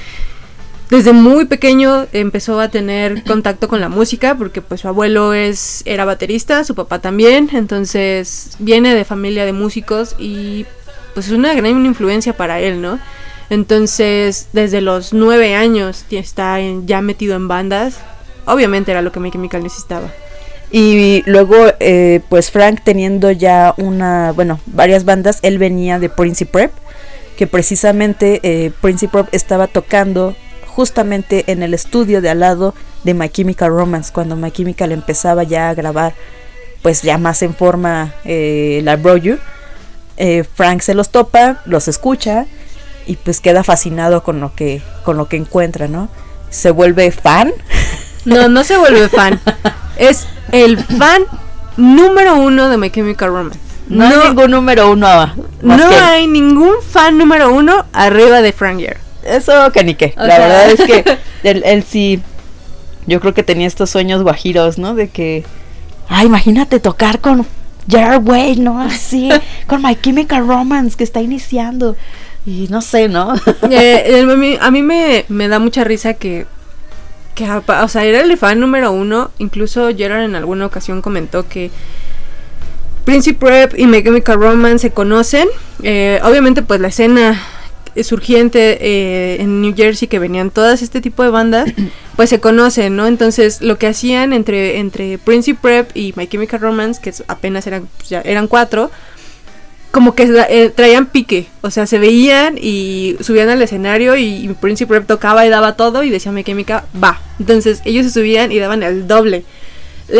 desde 0.88 1.12
muy 1.12 1.44
pequeño 1.44 2.06
empezó 2.14 2.60
a 2.60 2.68
tener 2.68 3.22
contacto 3.26 3.68
con 3.68 3.82
la 3.82 3.90
música 3.90 4.36
porque 4.38 4.62
pues 4.62 4.80
su 4.80 4.88
abuelo 4.88 5.34
es 5.34 5.82
era 5.84 6.06
baterista, 6.06 6.64
su 6.64 6.74
papá 6.74 7.00
también, 7.00 7.50
entonces 7.52 8.56
viene 8.58 8.94
de 8.94 9.04
familia 9.04 9.44
de 9.44 9.52
músicos 9.52 10.16
y 10.18 10.64
pues 11.12 11.26
es 11.26 11.32
una 11.32 11.52
gran 11.52 11.84
influencia 11.84 12.34
para 12.34 12.58
él, 12.58 12.80
¿no? 12.80 12.98
Entonces 13.50 14.48
desde 14.52 14.80
los 14.80 15.12
nueve 15.12 15.54
años 15.54 16.04
está 16.10 16.58
ya 16.84 17.00
metido 17.00 17.36
en 17.36 17.48
bandas, 17.48 17.98
obviamente 18.46 18.90
era 18.90 19.02
lo 19.02 19.12
que 19.12 19.20
My 19.20 19.30
Chemical 19.30 19.62
necesitaba. 19.62 20.10
Y 20.70 21.22
luego, 21.26 21.56
eh, 21.78 22.20
pues 22.28 22.50
Frank 22.50 22.80
teniendo 22.82 23.30
ya 23.30 23.74
una, 23.76 24.32
bueno, 24.32 24.58
varias 24.66 25.04
bandas, 25.04 25.38
él 25.42 25.58
venía 25.58 25.98
de 25.98 26.08
Prince 26.08 26.46
Prep, 26.46 26.72
que 27.36 27.46
precisamente 27.46 28.40
eh, 28.42 28.72
Prep 28.80 29.28
estaba 29.32 29.66
tocando 29.66 30.34
justamente 30.66 31.44
en 31.46 31.62
el 31.62 31.74
estudio 31.74 32.20
de 32.20 32.30
al 32.30 32.40
lado 32.40 32.74
de 33.04 33.14
My 33.14 33.28
Chemical 33.28 33.70
Romance, 33.70 34.12
cuando 34.12 34.34
My 34.34 34.50
Chemical 34.50 34.90
empezaba 34.90 35.44
ya 35.44 35.68
a 35.68 35.74
grabar, 35.74 36.14
pues 36.82 37.02
ya 37.02 37.18
más 37.18 37.42
en 37.42 37.54
forma 37.54 38.14
eh, 38.24 38.80
la 38.82 38.96
Bro 38.96 39.16
eh, 40.16 40.44
Frank 40.44 40.80
se 40.80 40.94
los 40.94 41.10
topa, 41.10 41.60
los 41.64 41.88
escucha 41.88 42.46
y 43.06 43.16
pues 43.16 43.40
queda 43.40 43.62
fascinado 43.64 44.22
con 44.22 44.40
lo 44.40 44.54
que, 44.54 44.82
con 45.04 45.16
lo 45.16 45.28
que 45.28 45.36
encuentra, 45.36 45.88
¿no? 45.88 46.08
Se 46.50 46.70
vuelve 46.70 47.10
fan. 47.10 47.52
No, 48.26 48.48
no 48.48 48.64
se 48.64 48.78
vuelve 48.78 49.10
fan. 49.10 49.38
es 49.98 50.26
el 50.50 50.78
fan 50.78 51.24
número 51.76 52.36
uno 52.36 52.70
de 52.70 52.78
My 52.78 52.88
Chemical 52.88 53.28
Romance. 53.28 53.58
No, 53.86 54.06
hay 54.06 54.28
ningún 54.28 54.50
número 54.50 54.90
uno. 54.90 55.34
No 55.60 55.88
hay 55.90 56.26
ningún 56.26 56.76
fan 56.80 57.18
número 57.18 57.52
uno 57.52 57.84
arriba 57.92 58.40
de 58.40 58.52
Frank 58.54 58.78
Year 58.78 58.96
eso 59.24 59.72
que 59.72 59.84
ni 59.84 59.94
qué. 59.94 60.14
la 60.16 60.38
verdad 60.38 60.70
es 60.70 60.80
que 60.82 61.18
él, 61.42 61.84
sí, 61.88 62.20
yo 63.06 63.20
creo 63.20 63.34
que 63.34 63.42
tenía 63.42 63.66
estos 63.66 63.90
sueños 63.90 64.22
guajiros, 64.22 64.78
¿no? 64.78 64.94
De 64.94 65.08
que, 65.08 65.44
ah, 66.08 66.24
imagínate 66.24 66.80
tocar 66.80 67.20
con 67.20 67.46
Jared 67.88 68.22
Way, 68.22 68.56
¿no? 68.56 68.80
Así, 68.80 69.30
con 69.66 69.82
My 69.82 69.96
Chemical 69.96 70.46
Romance 70.46 70.96
que 70.96 71.04
está 71.04 71.20
iniciando. 71.20 71.96
Y 72.46 72.68
no 72.68 72.82
sé, 72.82 73.08
¿no? 73.08 73.34
Eh, 73.70 74.58
a 74.60 74.70
mí, 74.70 74.82
me, 74.82 75.24
me, 75.28 75.48
da 75.48 75.58
mucha 75.58 75.84
risa 75.84 76.14
que, 76.14 76.46
que, 77.34 77.48
o 77.50 77.88
sea, 77.88 78.04
era 78.04 78.20
el 78.20 78.36
fan 78.36 78.60
número 78.60 78.92
uno. 78.92 79.30
Incluso 79.38 79.88
Gerard 79.94 80.24
en 80.24 80.34
alguna 80.34 80.66
ocasión 80.66 81.02
comentó 81.02 81.48
que 81.48 81.70
Principal 83.04 83.68
Prep 83.68 83.78
y 83.78 83.86
My 83.86 84.02
Chemical 84.02 84.38
Romance 84.38 84.88
se 84.88 84.94
conocen. 84.94 85.48
Eh, 85.82 86.20
obviamente, 86.22 86.62
pues 86.62 86.80
la 86.80 86.88
escena 86.88 87.40
surgiente 88.02 88.78
eh, 88.80 89.36
en 89.40 89.60
New 89.60 89.74
Jersey 89.76 90.08
que 90.08 90.18
venían 90.18 90.50
todas 90.50 90.82
este 90.82 91.00
tipo 91.00 91.22
de 91.22 91.30
bandas, 91.30 91.72
pues 92.16 92.30
se 92.30 92.40
conocen, 92.40 92.96
¿no? 92.96 93.06
Entonces 93.06 93.60
lo 93.60 93.78
que 93.78 93.86
hacían 93.86 94.32
entre, 94.32 94.78
entre 94.78 95.18
Prince 95.18 95.54
Prep 95.54 95.96
y 95.96 96.12
My 96.16 96.26
Chemical 96.26 96.60
Romance, 96.60 97.00
que 97.00 97.12
apenas 97.28 97.66
eran, 97.66 97.88
pues, 97.96 98.08
ya 98.08 98.20
eran 98.22 98.48
cuatro, 98.48 98.90
como 99.94 100.16
que 100.16 100.24
eh, 100.48 100.70
traían 100.74 101.06
pique, 101.06 101.46
o 101.60 101.70
sea, 101.70 101.86
se 101.86 102.00
veían 102.00 102.58
y 102.60 103.16
subían 103.20 103.48
al 103.48 103.62
escenario 103.62 104.16
y, 104.16 104.52
Prince 104.60 104.88
Prep 104.88 105.06
tocaba 105.06 105.46
y 105.46 105.50
daba 105.50 105.76
todo 105.76 106.02
y 106.02 106.10
decía 106.10 106.32
Chemical, 106.42 106.82
va. 107.00 107.20
Entonces 107.38 107.80
ellos 107.84 108.04
se 108.04 108.10
subían 108.10 108.50
y 108.50 108.58
daban 108.58 108.82
el 108.82 109.06
doble. 109.06 109.44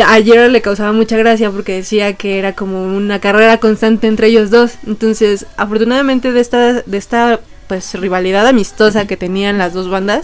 Ayer 0.07 0.49
le 0.49 0.61
causaba 0.61 0.93
mucha 0.93 1.17
gracia 1.17 1.51
porque 1.51 1.73
decía 1.73 2.13
que 2.13 2.39
era 2.39 2.53
como 2.53 2.83
una 2.83 3.19
carrera 3.19 3.57
constante 3.57 4.07
entre 4.07 4.27
ellos 4.27 4.49
dos. 4.49 4.75
Entonces, 4.87 5.45
afortunadamente 5.57 6.31
de 6.31 6.39
esta, 6.39 6.81
de 6.81 6.97
esta 6.97 7.41
pues 7.67 7.93
rivalidad 7.95 8.47
amistosa 8.47 9.05
que 9.05 9.17
tenían 9.17 9.57
las 9.57 9.73
dos 9.73 9.89
bandas, 9.89 10.23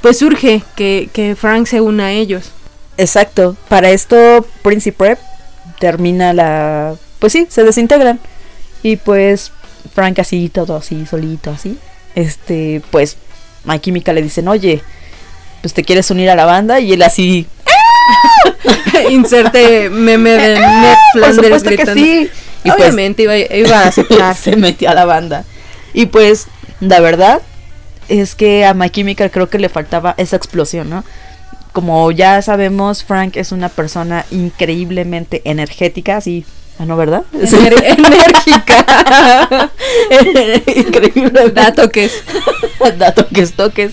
pues 0.00 0.18
surge 0.18 0.64
que, 0.74 1.08
que 1.12 1.36
Frank 1.36 1.66
se 1.66 1.80
una 1.80 2.06
a 2.06 2.12
ellos. 2.12 2.50
Exacto, 2.96 3.56
para 3.68 3.90
esto 3.92 4.44
Prince 4.62 4.90
Prep 4.92 5.20
termina 5.78 6.32
la... 6.32 6.96
pues 7.20 7.32
sí, 7.32 7.46
se 7.48 7.62
desintegran. 7.62 8.18
Y 8.82 8.96
pues 8.96 9.52
Frank 9.94 10.18
así, 10.18 10.48
todo 10.48 10.76
así, 10.76 11.06
solito, 11.06 11.50
así. 11.50 11.78
Este, 12.14 12.82
pues, 12.90 13.16
My 13.64 13.78
Chemical 13.78 14.14
le 14.14 14.22
dicen, 14.22 14.48
oye, 14.48 14.82
pues 15.60 15.74
te 15.74 15.84
quieres 15.84 16.10
unir 16.10 16.30
a 16.30 16.34
la 16.34 16.44
banda. 16.44 16.80
Y 16.80 16.92
él 16.92 17.02
así, 17.02 17.46
Inserte 19.10 19.90
meme 19.90 20.30
de 20.30 20.60
Ned 20.60 20.96
por 21.20 21.34
supuesto 21.34 21.70
que 21.70 21.76
gritando. 21.76 22.04
sí. 22.04 22.30
Y 22.64 22.70
pues, 22.70 22.80
Obviamente 22.80 23.22
iba, 23.24 23.36
iba 23.36 23.80
a 23.80 23.88
aceptar. 23.88 24.36
se 24.36 24.56
metió 24.56 24.90
a 24.90 24.94
la 24.94 25.04
banda. 25.04 25.44
Y 25.94 26.06
pues, 26.06 26.46
la 26.80 27.00
verdad 27.00 27.42
es 28.08 28.34
que 28.34 28.64
a 28.64 28.74
My 28.74 28.90
Chemical 28.90 29.30
creo 29.30 29.48
que 29.48 29.58
le 29.58 29.68
faltaba 29.68 30.14
esa 30.16 30.36
explosión, 30.36 30.88
¿no? 30.90 31.04
Como 31.72 32.10
ya 32.12 32.40
sabemos, 32.42 33.02
Frank 33.02 33.36
es 33.36 33.50
una 33.50 33.68
persona 33.68 34.26
increíblemente 34.30 35.40
energética, 35.44 36.18
así, 36.18 36.44
ah, 36.82 36.86
¿no, 36.86 36.96
verdad? 36.96 37.22
Ener- 37.32 37.84
enérgica. 37.98 39.70
increíblemente. 40.76 41.50
Da 41.52 41.72
toques. 41.72 42.22
da 42.98 43.14
toques, 43.14 43.52
toques. 43.54 43.92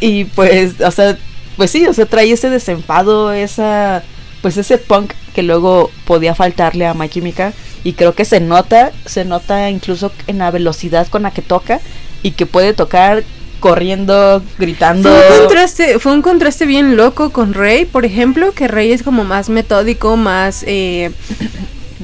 Y 0.00 0.24
pues, 0.24 0.80
o 0.80 0.90
sea, 0.90 1.16
pues 1.56 1.70
sí, 1.70 1.86
o 1.86 1.92
sea, 1.94 2.06
trae 2.06 2.32
ese 2.32 2.50
desenfado, 2.50 3.32
esa, 3.32 4.02
pues 4.40 4.56
ese 4.56 4.78
punk 4.78 5.12
que 5.34 5.42
luego 5.42 5.90
podía 6.04 6.34
faltarle 6.34 6.86
a 6.86 6.94
My 6.94 7.08
Chemical. 7.08 7.54
Y 7.84 7.94
creo 7.94 8.14
que 8.14 8.24
se 8.24 8.40
nota, 8.40 8.92
se 9.06 9.24
nota 9.24 9.68
incluso 9.70 10.12
en 10.26 10.38
la 10.38 10.50
velocidad 10.50 11.06
con 11.08 11.22
la 11.22 11.32
que 11.32 11.42
toca 11.42 11.80
y 12.22 12.32
que 12.32 12.46
puede 12.46 12.74
tocar 12.74 13.24
corriendo, 13.62 14.42
gritando. 14.58 15.08
Fue 15.08 15.32
un, 15.32 15.46
contraste, 15.46 15.98
fue 15.98 16.12
un 16.12 16.22
contraste 16.22 16.66
bien 16.66 16.96
loco 16.96 17.30
con 17.30 17.54
Rey, 17.54 17.84
por 17.84 18.04
ejemplo, 18.04 18.52
que 18.52 18.68
Rey 18.68 18.92
es 18.92 19.02
como 19.02 19.24
más 19.24 19.48
metódico, 19.48 20.16
más, 20.16 20.64
eh, 20.66 21.12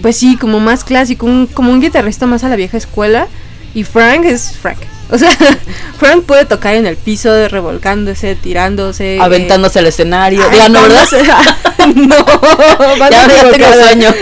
pues 0.02 0.16
sí, 0.16 0.36
como 0.36 0.60
más 0.60 0.84
clásico, 0.84 1.26
un- 1.26 1.46
como 1.46 1.70
un 1.72 1.80
guitarrista 1.80 2.26
más 2.26 2.44
a 2.44 2.48
la 2.48 2.56
vieja 2.56 2.76
escuela. 2.76 3.26
Y 3.74 3.84
Frank 3.84 4.24
es 4.24 4.52
Frank. 4.60 4.78
O 5.10 5.18
sea, 5.18 5.30
Frank 5.98 6.24
puede 6.24 6.44
tocar 6.46 6.74
en 6.74 6.86
el 6.86 6.96
piso, 6.96 7.48
revolcándose, 7.48 8.34
tirándose. 8.34 9.16
eh, 9.16 9.20
Aventándose 9.20 9.78
al 9.78 9.86
escenario. 9.86 10.42
Ya, 10.52 10.68
¿no, 10.68 10.82
verdad? 10.82 11.06
no, 11.94 12.16
banda 12.98 13.10
Ya, 13.10 13.26
equivocada. 13.48 13.84
sueño. 13.84 14.14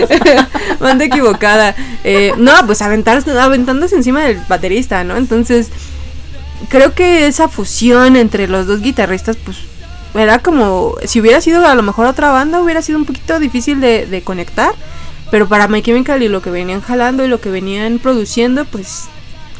Banda 0.79 1.05
equivocada. 1.05 1.75
Eh, 2.03 2.33
no, 2.37 2.51
pues 2.65 2.81
aventarse, 2.81 3.31
aventándose 3.37 3.95
encima 3.95 4.23
del 4.23 4.39
baterista, 4.47 5.03
¿no? 5.03 5.17
Entonces, 5.17 5.69
creo 6.69 6.93
que 6.93 7.27
esa 7.27 7.47
fusión 7.47 8.15
entre 8.15 8.47
los 8.47 8.67
dos 8.67 8.81
guitarristas, 8.81 9.37
pues, 9.37 9.57
era 10.13 10.39
como, 10.39 10.95
si 11.05 11.19
hubiera 11.21 11.41
sido 11.41 11.65
a 11.65 11.75
lo 11.75 11.83
mejor 11.83 12.05
otra 12.07 12.31
banda, 12.31 12.61
hubiera 12.61 12.81
sido 12.81 12.97
un 12.97 13.05
poquito 13.05 13.39
difícil 13.39 13.79
de, 13.81 14.05
de 14.05 14.21
conectar. 14.21 14.71
Pero 15.31 15.47
para 15.47 15.67
My 15.67 15.81
Chemical 15.81 16.23
y 16.23 16.29
lo 16.29 16.41
que 16.41 16.49
venían 16.49 16.81
jalando 16.81 17.25
y 17.25 17.27
lo 17.27 17.41
que 17.41 17.49
venían 17.49 17.99
produciendo, 17.99 18.65
pues 18.65 19.05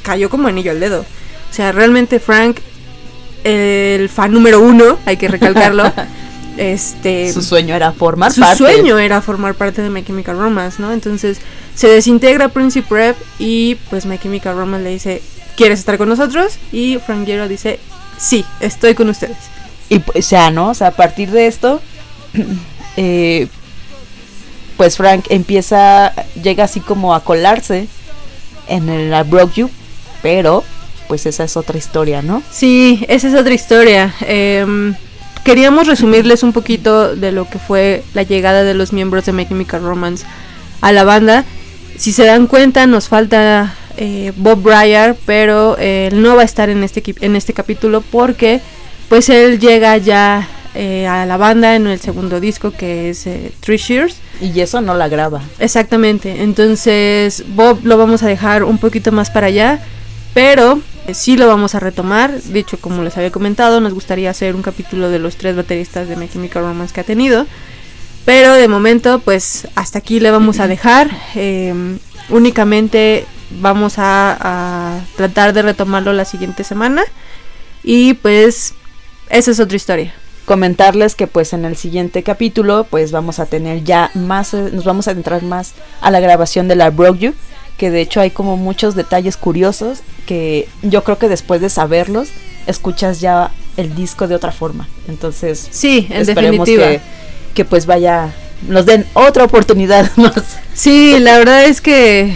cayó 0.04 0.30
como 0.30 0.48
anillo 0.48 0.72
al 0.72 0.80
dedo. 0.80 1.02
O 1.02 1.54
sea, 1.54 1.72
realmente 1.72 2.20
Frank, 2.20 2.60
el 3.44 4.10
fan 4.10 4.32
número 4.32 4.62
uno, 4.62 4.98
hay 5.06 5.18
que 5.18 5.28
recalcarlo. 5.28 5.92
este 6.58 7.32
Su 7.32 7.42
sueño 7.42 7.76
era 7.76 7.92
formar 7.92 8.32
su 8.32 8.42
parte. 8.42 8.58
sueño 8.58 8.98
era 8.98 9.22
formar 9.22 9.54
parte 9.56 9.82
de 9.82 9.90
My 9.90 10.04
Chemical 10.04 10.38
Romance, 10.38 10.82
¿no? 10.82 10.92
Entonces 10.92 11.40
se 11.76 11.88
desintegra 11.88 12.50
Princip 12.50 12.90
Rep 12.92 13.16
y 13.40 13.76
pues 13.90 14.06
My 14.06 14.18
Chemical 14.18 14.56
Romance 14.56 14.84
le 14.84 14.90
dice, 14.92 15.22
¿quieres 15.56 15.80
estar 15.80 15.98
con 15.98 16.10
nosotros? 16.10 16.58
Y 16.72 16.98
Frank 17.06 17.26
Gero 17.26 17.48
dice, 17.48 17.80
sí, 18.18 18.46
estoy 18.60 18.96
con 18.96 19.10
ustedes. 19.10 19.38
Y 19.90 20.00
pues 20.00 20.30
ya, 20.30 20.50
¿no? 20.52 20.70
O 20.70 20.74
sea, 20.74 20.88
a 20.88 20.92
partir 20.92 21.32
de 21.32 21.48
esto, 21.48 21.82
eh, 22.98 23.48
pues 24.78 24.96
Frank 24.96 25.26
empieza, 25.30 26.14
llega 26.42 26.64
así 26.64 26.80
como 26.80 27.14
a 27.14 27.24
colarse 27.24 27.88
en 28.68 28.90
el 28.90 29.12
I 29.12 29.30
Broke 29.30 29.56
You, 29.56 29.70
pero 30.22 30.64
pues 31.08 31.26
esa 31.26 31.44
es 31.44 31.58
otra 31.58 31.78
historia, 31.78 32.22
¿no? 32.22 32.44
Sí, 32.52 33.04
esa 33.08 33.28
es 33.28 33.34
otra 33.34 33.54
historia. 33.54 34.14
Em, 34.22 34.94
queríamos 35.44 35.88
resumirles 35.88 36.44
un 36.44 36.54
poquito 36.54 37.16
de 37.16 37.32
lo 37.32 37.50
que 37.50 37.60
fue 37.60 38.04
la 38.14 38.24
llegada 38.24 38.64
de 38.64 38.74
los 38.74 38.94
miembros 38.94 39.26
de 39.26 39.34
My 39.34 39.48
Chemical 39.48 39.82
Romance 39.82 40.26
a 40.82 40.92
la 40.92 41.04
banda. 41.04 41.46
Si 41.98 42.12
se 42.12 42.26
dan 42.26 42.48
cuenta, 42.48 42.86
nos 42.86 43.08
falta 43.08 43.74
eh, 43.96 44.32
Bob 44.36 44.62
Breyer, 44.62 45.16
pero 45.26 45.78
eh, 45.80 46.10
él 46.12 46.22
no 46.22 46.36
va 46.36 46.44
a 46.44 46.46
estar 46.46 46.70
en 46.70 46.84
este, 46.84 47.04
en 47.22 47.36
este 47.36 47.54
capítulo 47.54 48.02
porque 48.02 48.62
pues 49.10 49.30
él 49.30 49.60
llega 49.60 49.98
ya 49.98 50.48
eh, 50.80 51.08
a 51.08 51.26
la 51.26 51.38
banda 51.38 51.76
en 51.76 51.88
el 51.88 52.00
segundo 52.00 52.40
disco 52.40 52.70
que 52.70 53.10
es 53.10 53.26
eh, 53.26 53.52
Three 53.62 53.78
Shears. 53.78 54.18
Y 54.40 54.60
eso 54.60 54.80
no 54.80 54.94
la 54.94 55.08
graba. 55.08 55.42
Exactamente, 55.58 56.44
entonces 56.44 57.44
Bob 57.56 57.80
lo 57.84 57.98
vamos 57.98 58.22
a 58.22 58.28
dejar 58.28 58.64
un 58.64 58.78
poquito 58.78 59.12
más 59.12 59.32
para 59.32 59.48
allá, 59.48 59.80
pero 60.36 60.80
eh, 61.08 61.16
sí 61.16 61.36
lo 61.36 61.48
vamos 61.48 61.74
a 61.74 61.80
retomar. 61.80 62.40
Dicho, 62.44 62.78
como 62.80 63.02
les 63.02 63.18
había 63.18 63.32
comentado, 63.32 63.80
nos 63.80 63.96
gustaría 63.96 64.30
hacer 64.30 64.56
un 64.56 64.62
capítulo 64.62 65.10
de 65.10 65.18
los 65.18 65.38
tres 65.38 65.56
bateristas 65.56 66.08
de 66.08 66.16
My 66.16 66.30
Chemical 66.30 66.62
Romance 66.62 66.94
que 66.94 67.02
ha 67.02 67.06
tenido. 67.06 67.48
Pero 68.24 68.54
de 68.54 68.68
momento, 68.68 69.18
pues 69.20 69.68
hasta 69.74 69.98
aquí 69.98 70.20
le 70.20 70.30
vamos 70.30 70.60
a 70.60 70.68
dejar. 70.68 71.10
Eh, 71.34 71.74
únicamente 72.30 73.26
vamos 73.62 73.98
a, 73.98 74.38
a 74.40 75.00
tratar 75.16 75.54
de 75.54 75.64
retomarlo 75.64 76.14
la 76.14 76.26
siguiente 76.26 76.64
semana. 76.64 77.02
Y 77.84 78.14
pues 78.14 78.76
esa 79.30 79.50
es 79.50 79.60
otra 79.60 79.76
historia. 79.76 80.14
Comentarles 80.48 81.14
que 81.16 81.28
pues 81.28 81.52
en 81.52 81.66
el 81.66 81.76
siguiente 81.76 82.24
capítulo 82.24 82.88
pues 82.90 83.12
vamos 83.12 83.40
a 83.40 83.48
tener 83.48 83.84
ya 83.84 84.12
más, 84.14 84.54
eh, 84.54 84.70
nos 84.72 84.86
vamos 84.86 85.10
a 85.10 85.12
entrar 85.12 85.44
más 85.44 85.74
a 86.00 86.10
la 86.10 86.22
grabación 86.22 86.70
de 86.70 86.78
la 86.78 86.90
Broke 86.90 87.20
You, 87.20 87.34
que 87.78 87.92
de 87.92 88.00
hecho 88.00 88.22
hay 88.22 88.32
como 88.32 88.56
muchos 88.56 88.96
detalles 88.96 89.36
curiosos 89.36 90.00
que 90.26 90.70
yo 90.84 91.04
creo 91.04 91.18
que 91.18 91.28
después 91.28 91.60
de 91.60 91.70
saberlos 91.70 92.30
escuchas 92.66 93.20
ya 93.20 93.52
el 93.76 93.94
disco 93.94 94.30
de 94.30 94.36
otra 94.36 94.54
forma. 94.54 94.88
Entonces 95.10 95.68
Sí, 95.70 96.08
en 96.10 96.22
esperemos 96.22 96.66
definitiva. 96.66 96.88
que, 96.92 97.02
que 97.54 97.66
pues 97.66 97.86
vaya, 97.86 98.34
nos 98.70 98.86
den 98.86 99.06
otra 99.16 99.44
oportunidad 99.44 100.10
más. 100.16 100.32
Sí, 100.74 101.20
la 101.20 101.38
verdad 101.40 101.66
es 101.66 101.82
que 101.82 102.34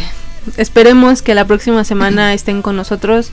esperemos 0.58 1.22
que 1.22 1.34
la 1.34 1.46
próxima 1.46 1.86
semana 1.86 2.34
estén 2.34 2.62
con 2.62 2.76
nosotros. 2.76 3.30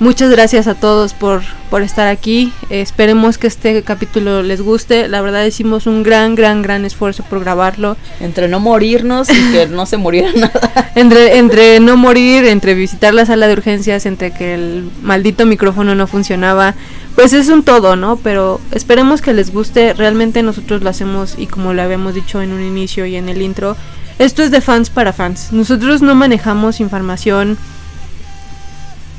Muchas 0.00 0.30
gracias 0.30 0.66
a 0.66 0.74
todos 0.74 1.12
por, 1.12 1.42
por 1.68 1.82
estar 1.82 2.08
aquí. 2.08 2.54
Eh, 2.70 2.80
esperemos 2.80 3.36
que 3.36 3.46
este 3.46 3.82
capítulo 3.82 4.42
les 4.42 4.62
guste. 4.62 5.08
La 5.08 5.20
verdad 5.20 5.44
hicimos 5.44 5.86
un 5.86 6.02
gran, 6.02 6.34
gran, 6.34 6.62
gran 6.62 6.86
esfuerzo 6.86 7.22
por 7.22 7.40
grabarlo. 7.40 7.98
Entre 8.18 8.48
no 8.48 8.60
morirnos 8.60 9.28
y 9.28 9.52
que 9.52 9.66
no 9.66 9.84
se 9.84 9.98
muriera 9.98 10.32
nada. 10.34 10.90
Entre, 10.94 11.36
entre 11.36 11.80
no 11.80 11.98
morir, 11.98 12.46
entre 12.46 12.74
visitar 12.74 13.12
la 13.12 13.26
sala 13.26 13.46
de 13.46 13.52
urgencias, 13.52 14.06
entre 14.06 14.32
que 14.32 14.54
el 14.54 14.90
maldito 15.02 15.44
micrófono 15.44 15.94
no 15.94 16.06
funcionaba. 16.06 16.74
Pues 17.14 17.34
es 17.34 17.48
un 17.48 17.62
todo, 17.62 17.94
¿no? 17.94 18.16
Pero 18.16 18.58
esperemos 18.70 19.20
que 19.20 19.34
les 19.34 19.52
guste. 19.52 19.92
Realmente 19.92 20.42
nosotros 20.42 20.82
lo 20.82 20.88
hacemos 20.88 21.34
y 21.36 21.46
como 21.46 21.74
lo 21.74 21.82
habíamos 21.82 22.14
dicho 22.14 22.40
en 22.40 22.52
un 22.52 22.62
inicio 22.62 23.04
y 23.04 23.16
en 23.16 23.28
el 23.28 23.42
intro, 23.42 23.76
esto 24.18 24.42
es 24.42 24.50
de 24.50 24.62
fans 24.62 24.88
para 24.88 25.12
fans. 25.12 25.52
Nosotros 25.52 26.00
no 26.00 26.14
manejamos 26.14 26.80
información, 26.80 27.58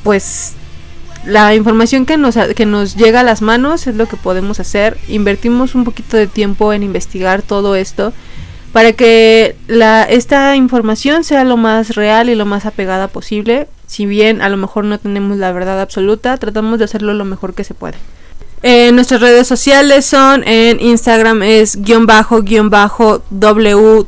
pues 0.03 0.55
la 1.25 1.53
información 1.55 2.05
que 2.05 2.17
nos, 2.17 2.35
que 2.55 2.65
nos 2.65 2.95
llega 2.95 3.19
a 3.19 3.23
las 3.23 3.41
manos 3.41 3.87
es 3.87 3.95
lo 3.95 4.07
que 4.07 4.17
podemos 4.17 4.59
hacer. 4.59 4.97
Invertimos 5.07 5.75
un 5.75 5.83
poquito 5.83 6.17
de 6.17 6.27
tiempo 6.27 6.73
en 6.73 6.83
investigar 6.83 7.41
todo 7.41 7.75
esto 7.75 8.13
para 8.71 8.93
que 8.93 9.55
esta 10.09 10.55
información 10.55 11.23
sea 11.23 11.43
lo 11.43 11.57
más 11.57 11.95
real 11.95 12.29
y 12.29 12.35
lo 12.35 12.45
más 12.45 12.65
apegada 12.65 13.07
posible. 13.07 13.67
Si 13.85 14.05
bien 14.05 14.41
a 14.41 14.49
lo 14.49 14.57
mejor 14.57 14.85
no 14.85 14.97
tenemos 14.97 15.37
la 15.37 15.51
verdad 15.51 15.81
absoluta, 15.81 16.37
tratamos 16.37 16.79
de 16.79 16.85
hacerlo 16.85 17.13
lo 17.13 17.25
mejor 17.25 17.53
que 17.53 17.63
se 17.63 17.73
puede. 17.73 17.97
Eh, 18.63 18.91
nuestras 18.93 19.21
redes 19.21 19.47
sociales 19.47 20.05
son 20.05 20.43
en 20.47 20.79
Instagram 20.79 21.41
es 21.41 21.81
guion 21.81 22.05
bajo 22.05 22.43
guion 22.43 22.69
bajo 22.69 23.23
WTTBP 23.31 24.05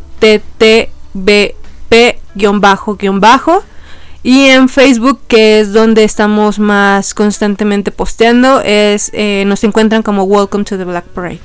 guion 2.35 2.61
bajo 2.61 2.95
guion 2.95 3.19
bajo 3.19 3.63
y 4.23 4.45
en 4.45 4.69
Facebook 4.69 5.19
que 5.27 5.59
es 5.59 5.73
donde 5.73 6.05
estamos 6.05 6.57
más 6.57 7.13
constantemente 7.13 7.91
posteando 7.91 8.61
es 8.61 9.11
eh, 9.13 9.43
nos 9.45 9.63
encuentran 9.63 10.01
como 10.01 10.23
Welcome 10.23 10.63
to 10.63 10.77
the 10.77 10.85
Black 10.85 11.05
Parade. 11.05 11.39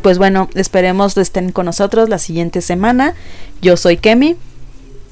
Pues 0.00 0.16
bueno, 0.16 0.48
esperemos 0.54 1.16
estén 1.16 1.50
con 1.50 1.66
nosotros 1.66 2.08
la 2.08 2.18
siguiente 2.18 2.62
semana. 2.62 3.14
Yo 3.60 3.76
soy 3.76 3.96
Kemi. 3.96 4.36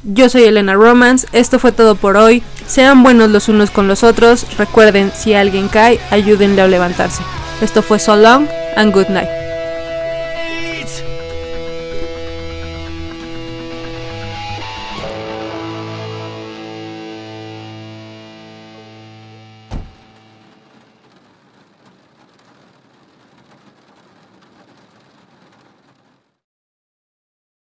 Yo 0.03 0.31
soy 0.31 0.45
Elena 0.45 0.75
Romance, 0.75 1.27
esto 1.33 1.59
fue 1.59 1.73
todo 1.73 1.95
por 1.95 2.17
hoy. 2.17 2.43
Sean 2.67 3.03
buenos 3.03 3.29
los 3.31 3.51
unos 3.51 3.71
con 3.71 3.87
los 3.87 4.03
otros. 4.03 4.47
Recuerden, 4.57 5.13
si 5.15 5.35
alguien 5.35 5.69
cae, 5.69 6.01
ayúdenle 6.11 6.63
a 6.63 6.69
levantarse. 6.69 7.23
Esto 7.61 7.83
fue 7.83 7.99
So 7.99 8.17
Long 8.17 8.47
and 8.77 8.95
Good 8.95 9.09
Night. 9.09 9.40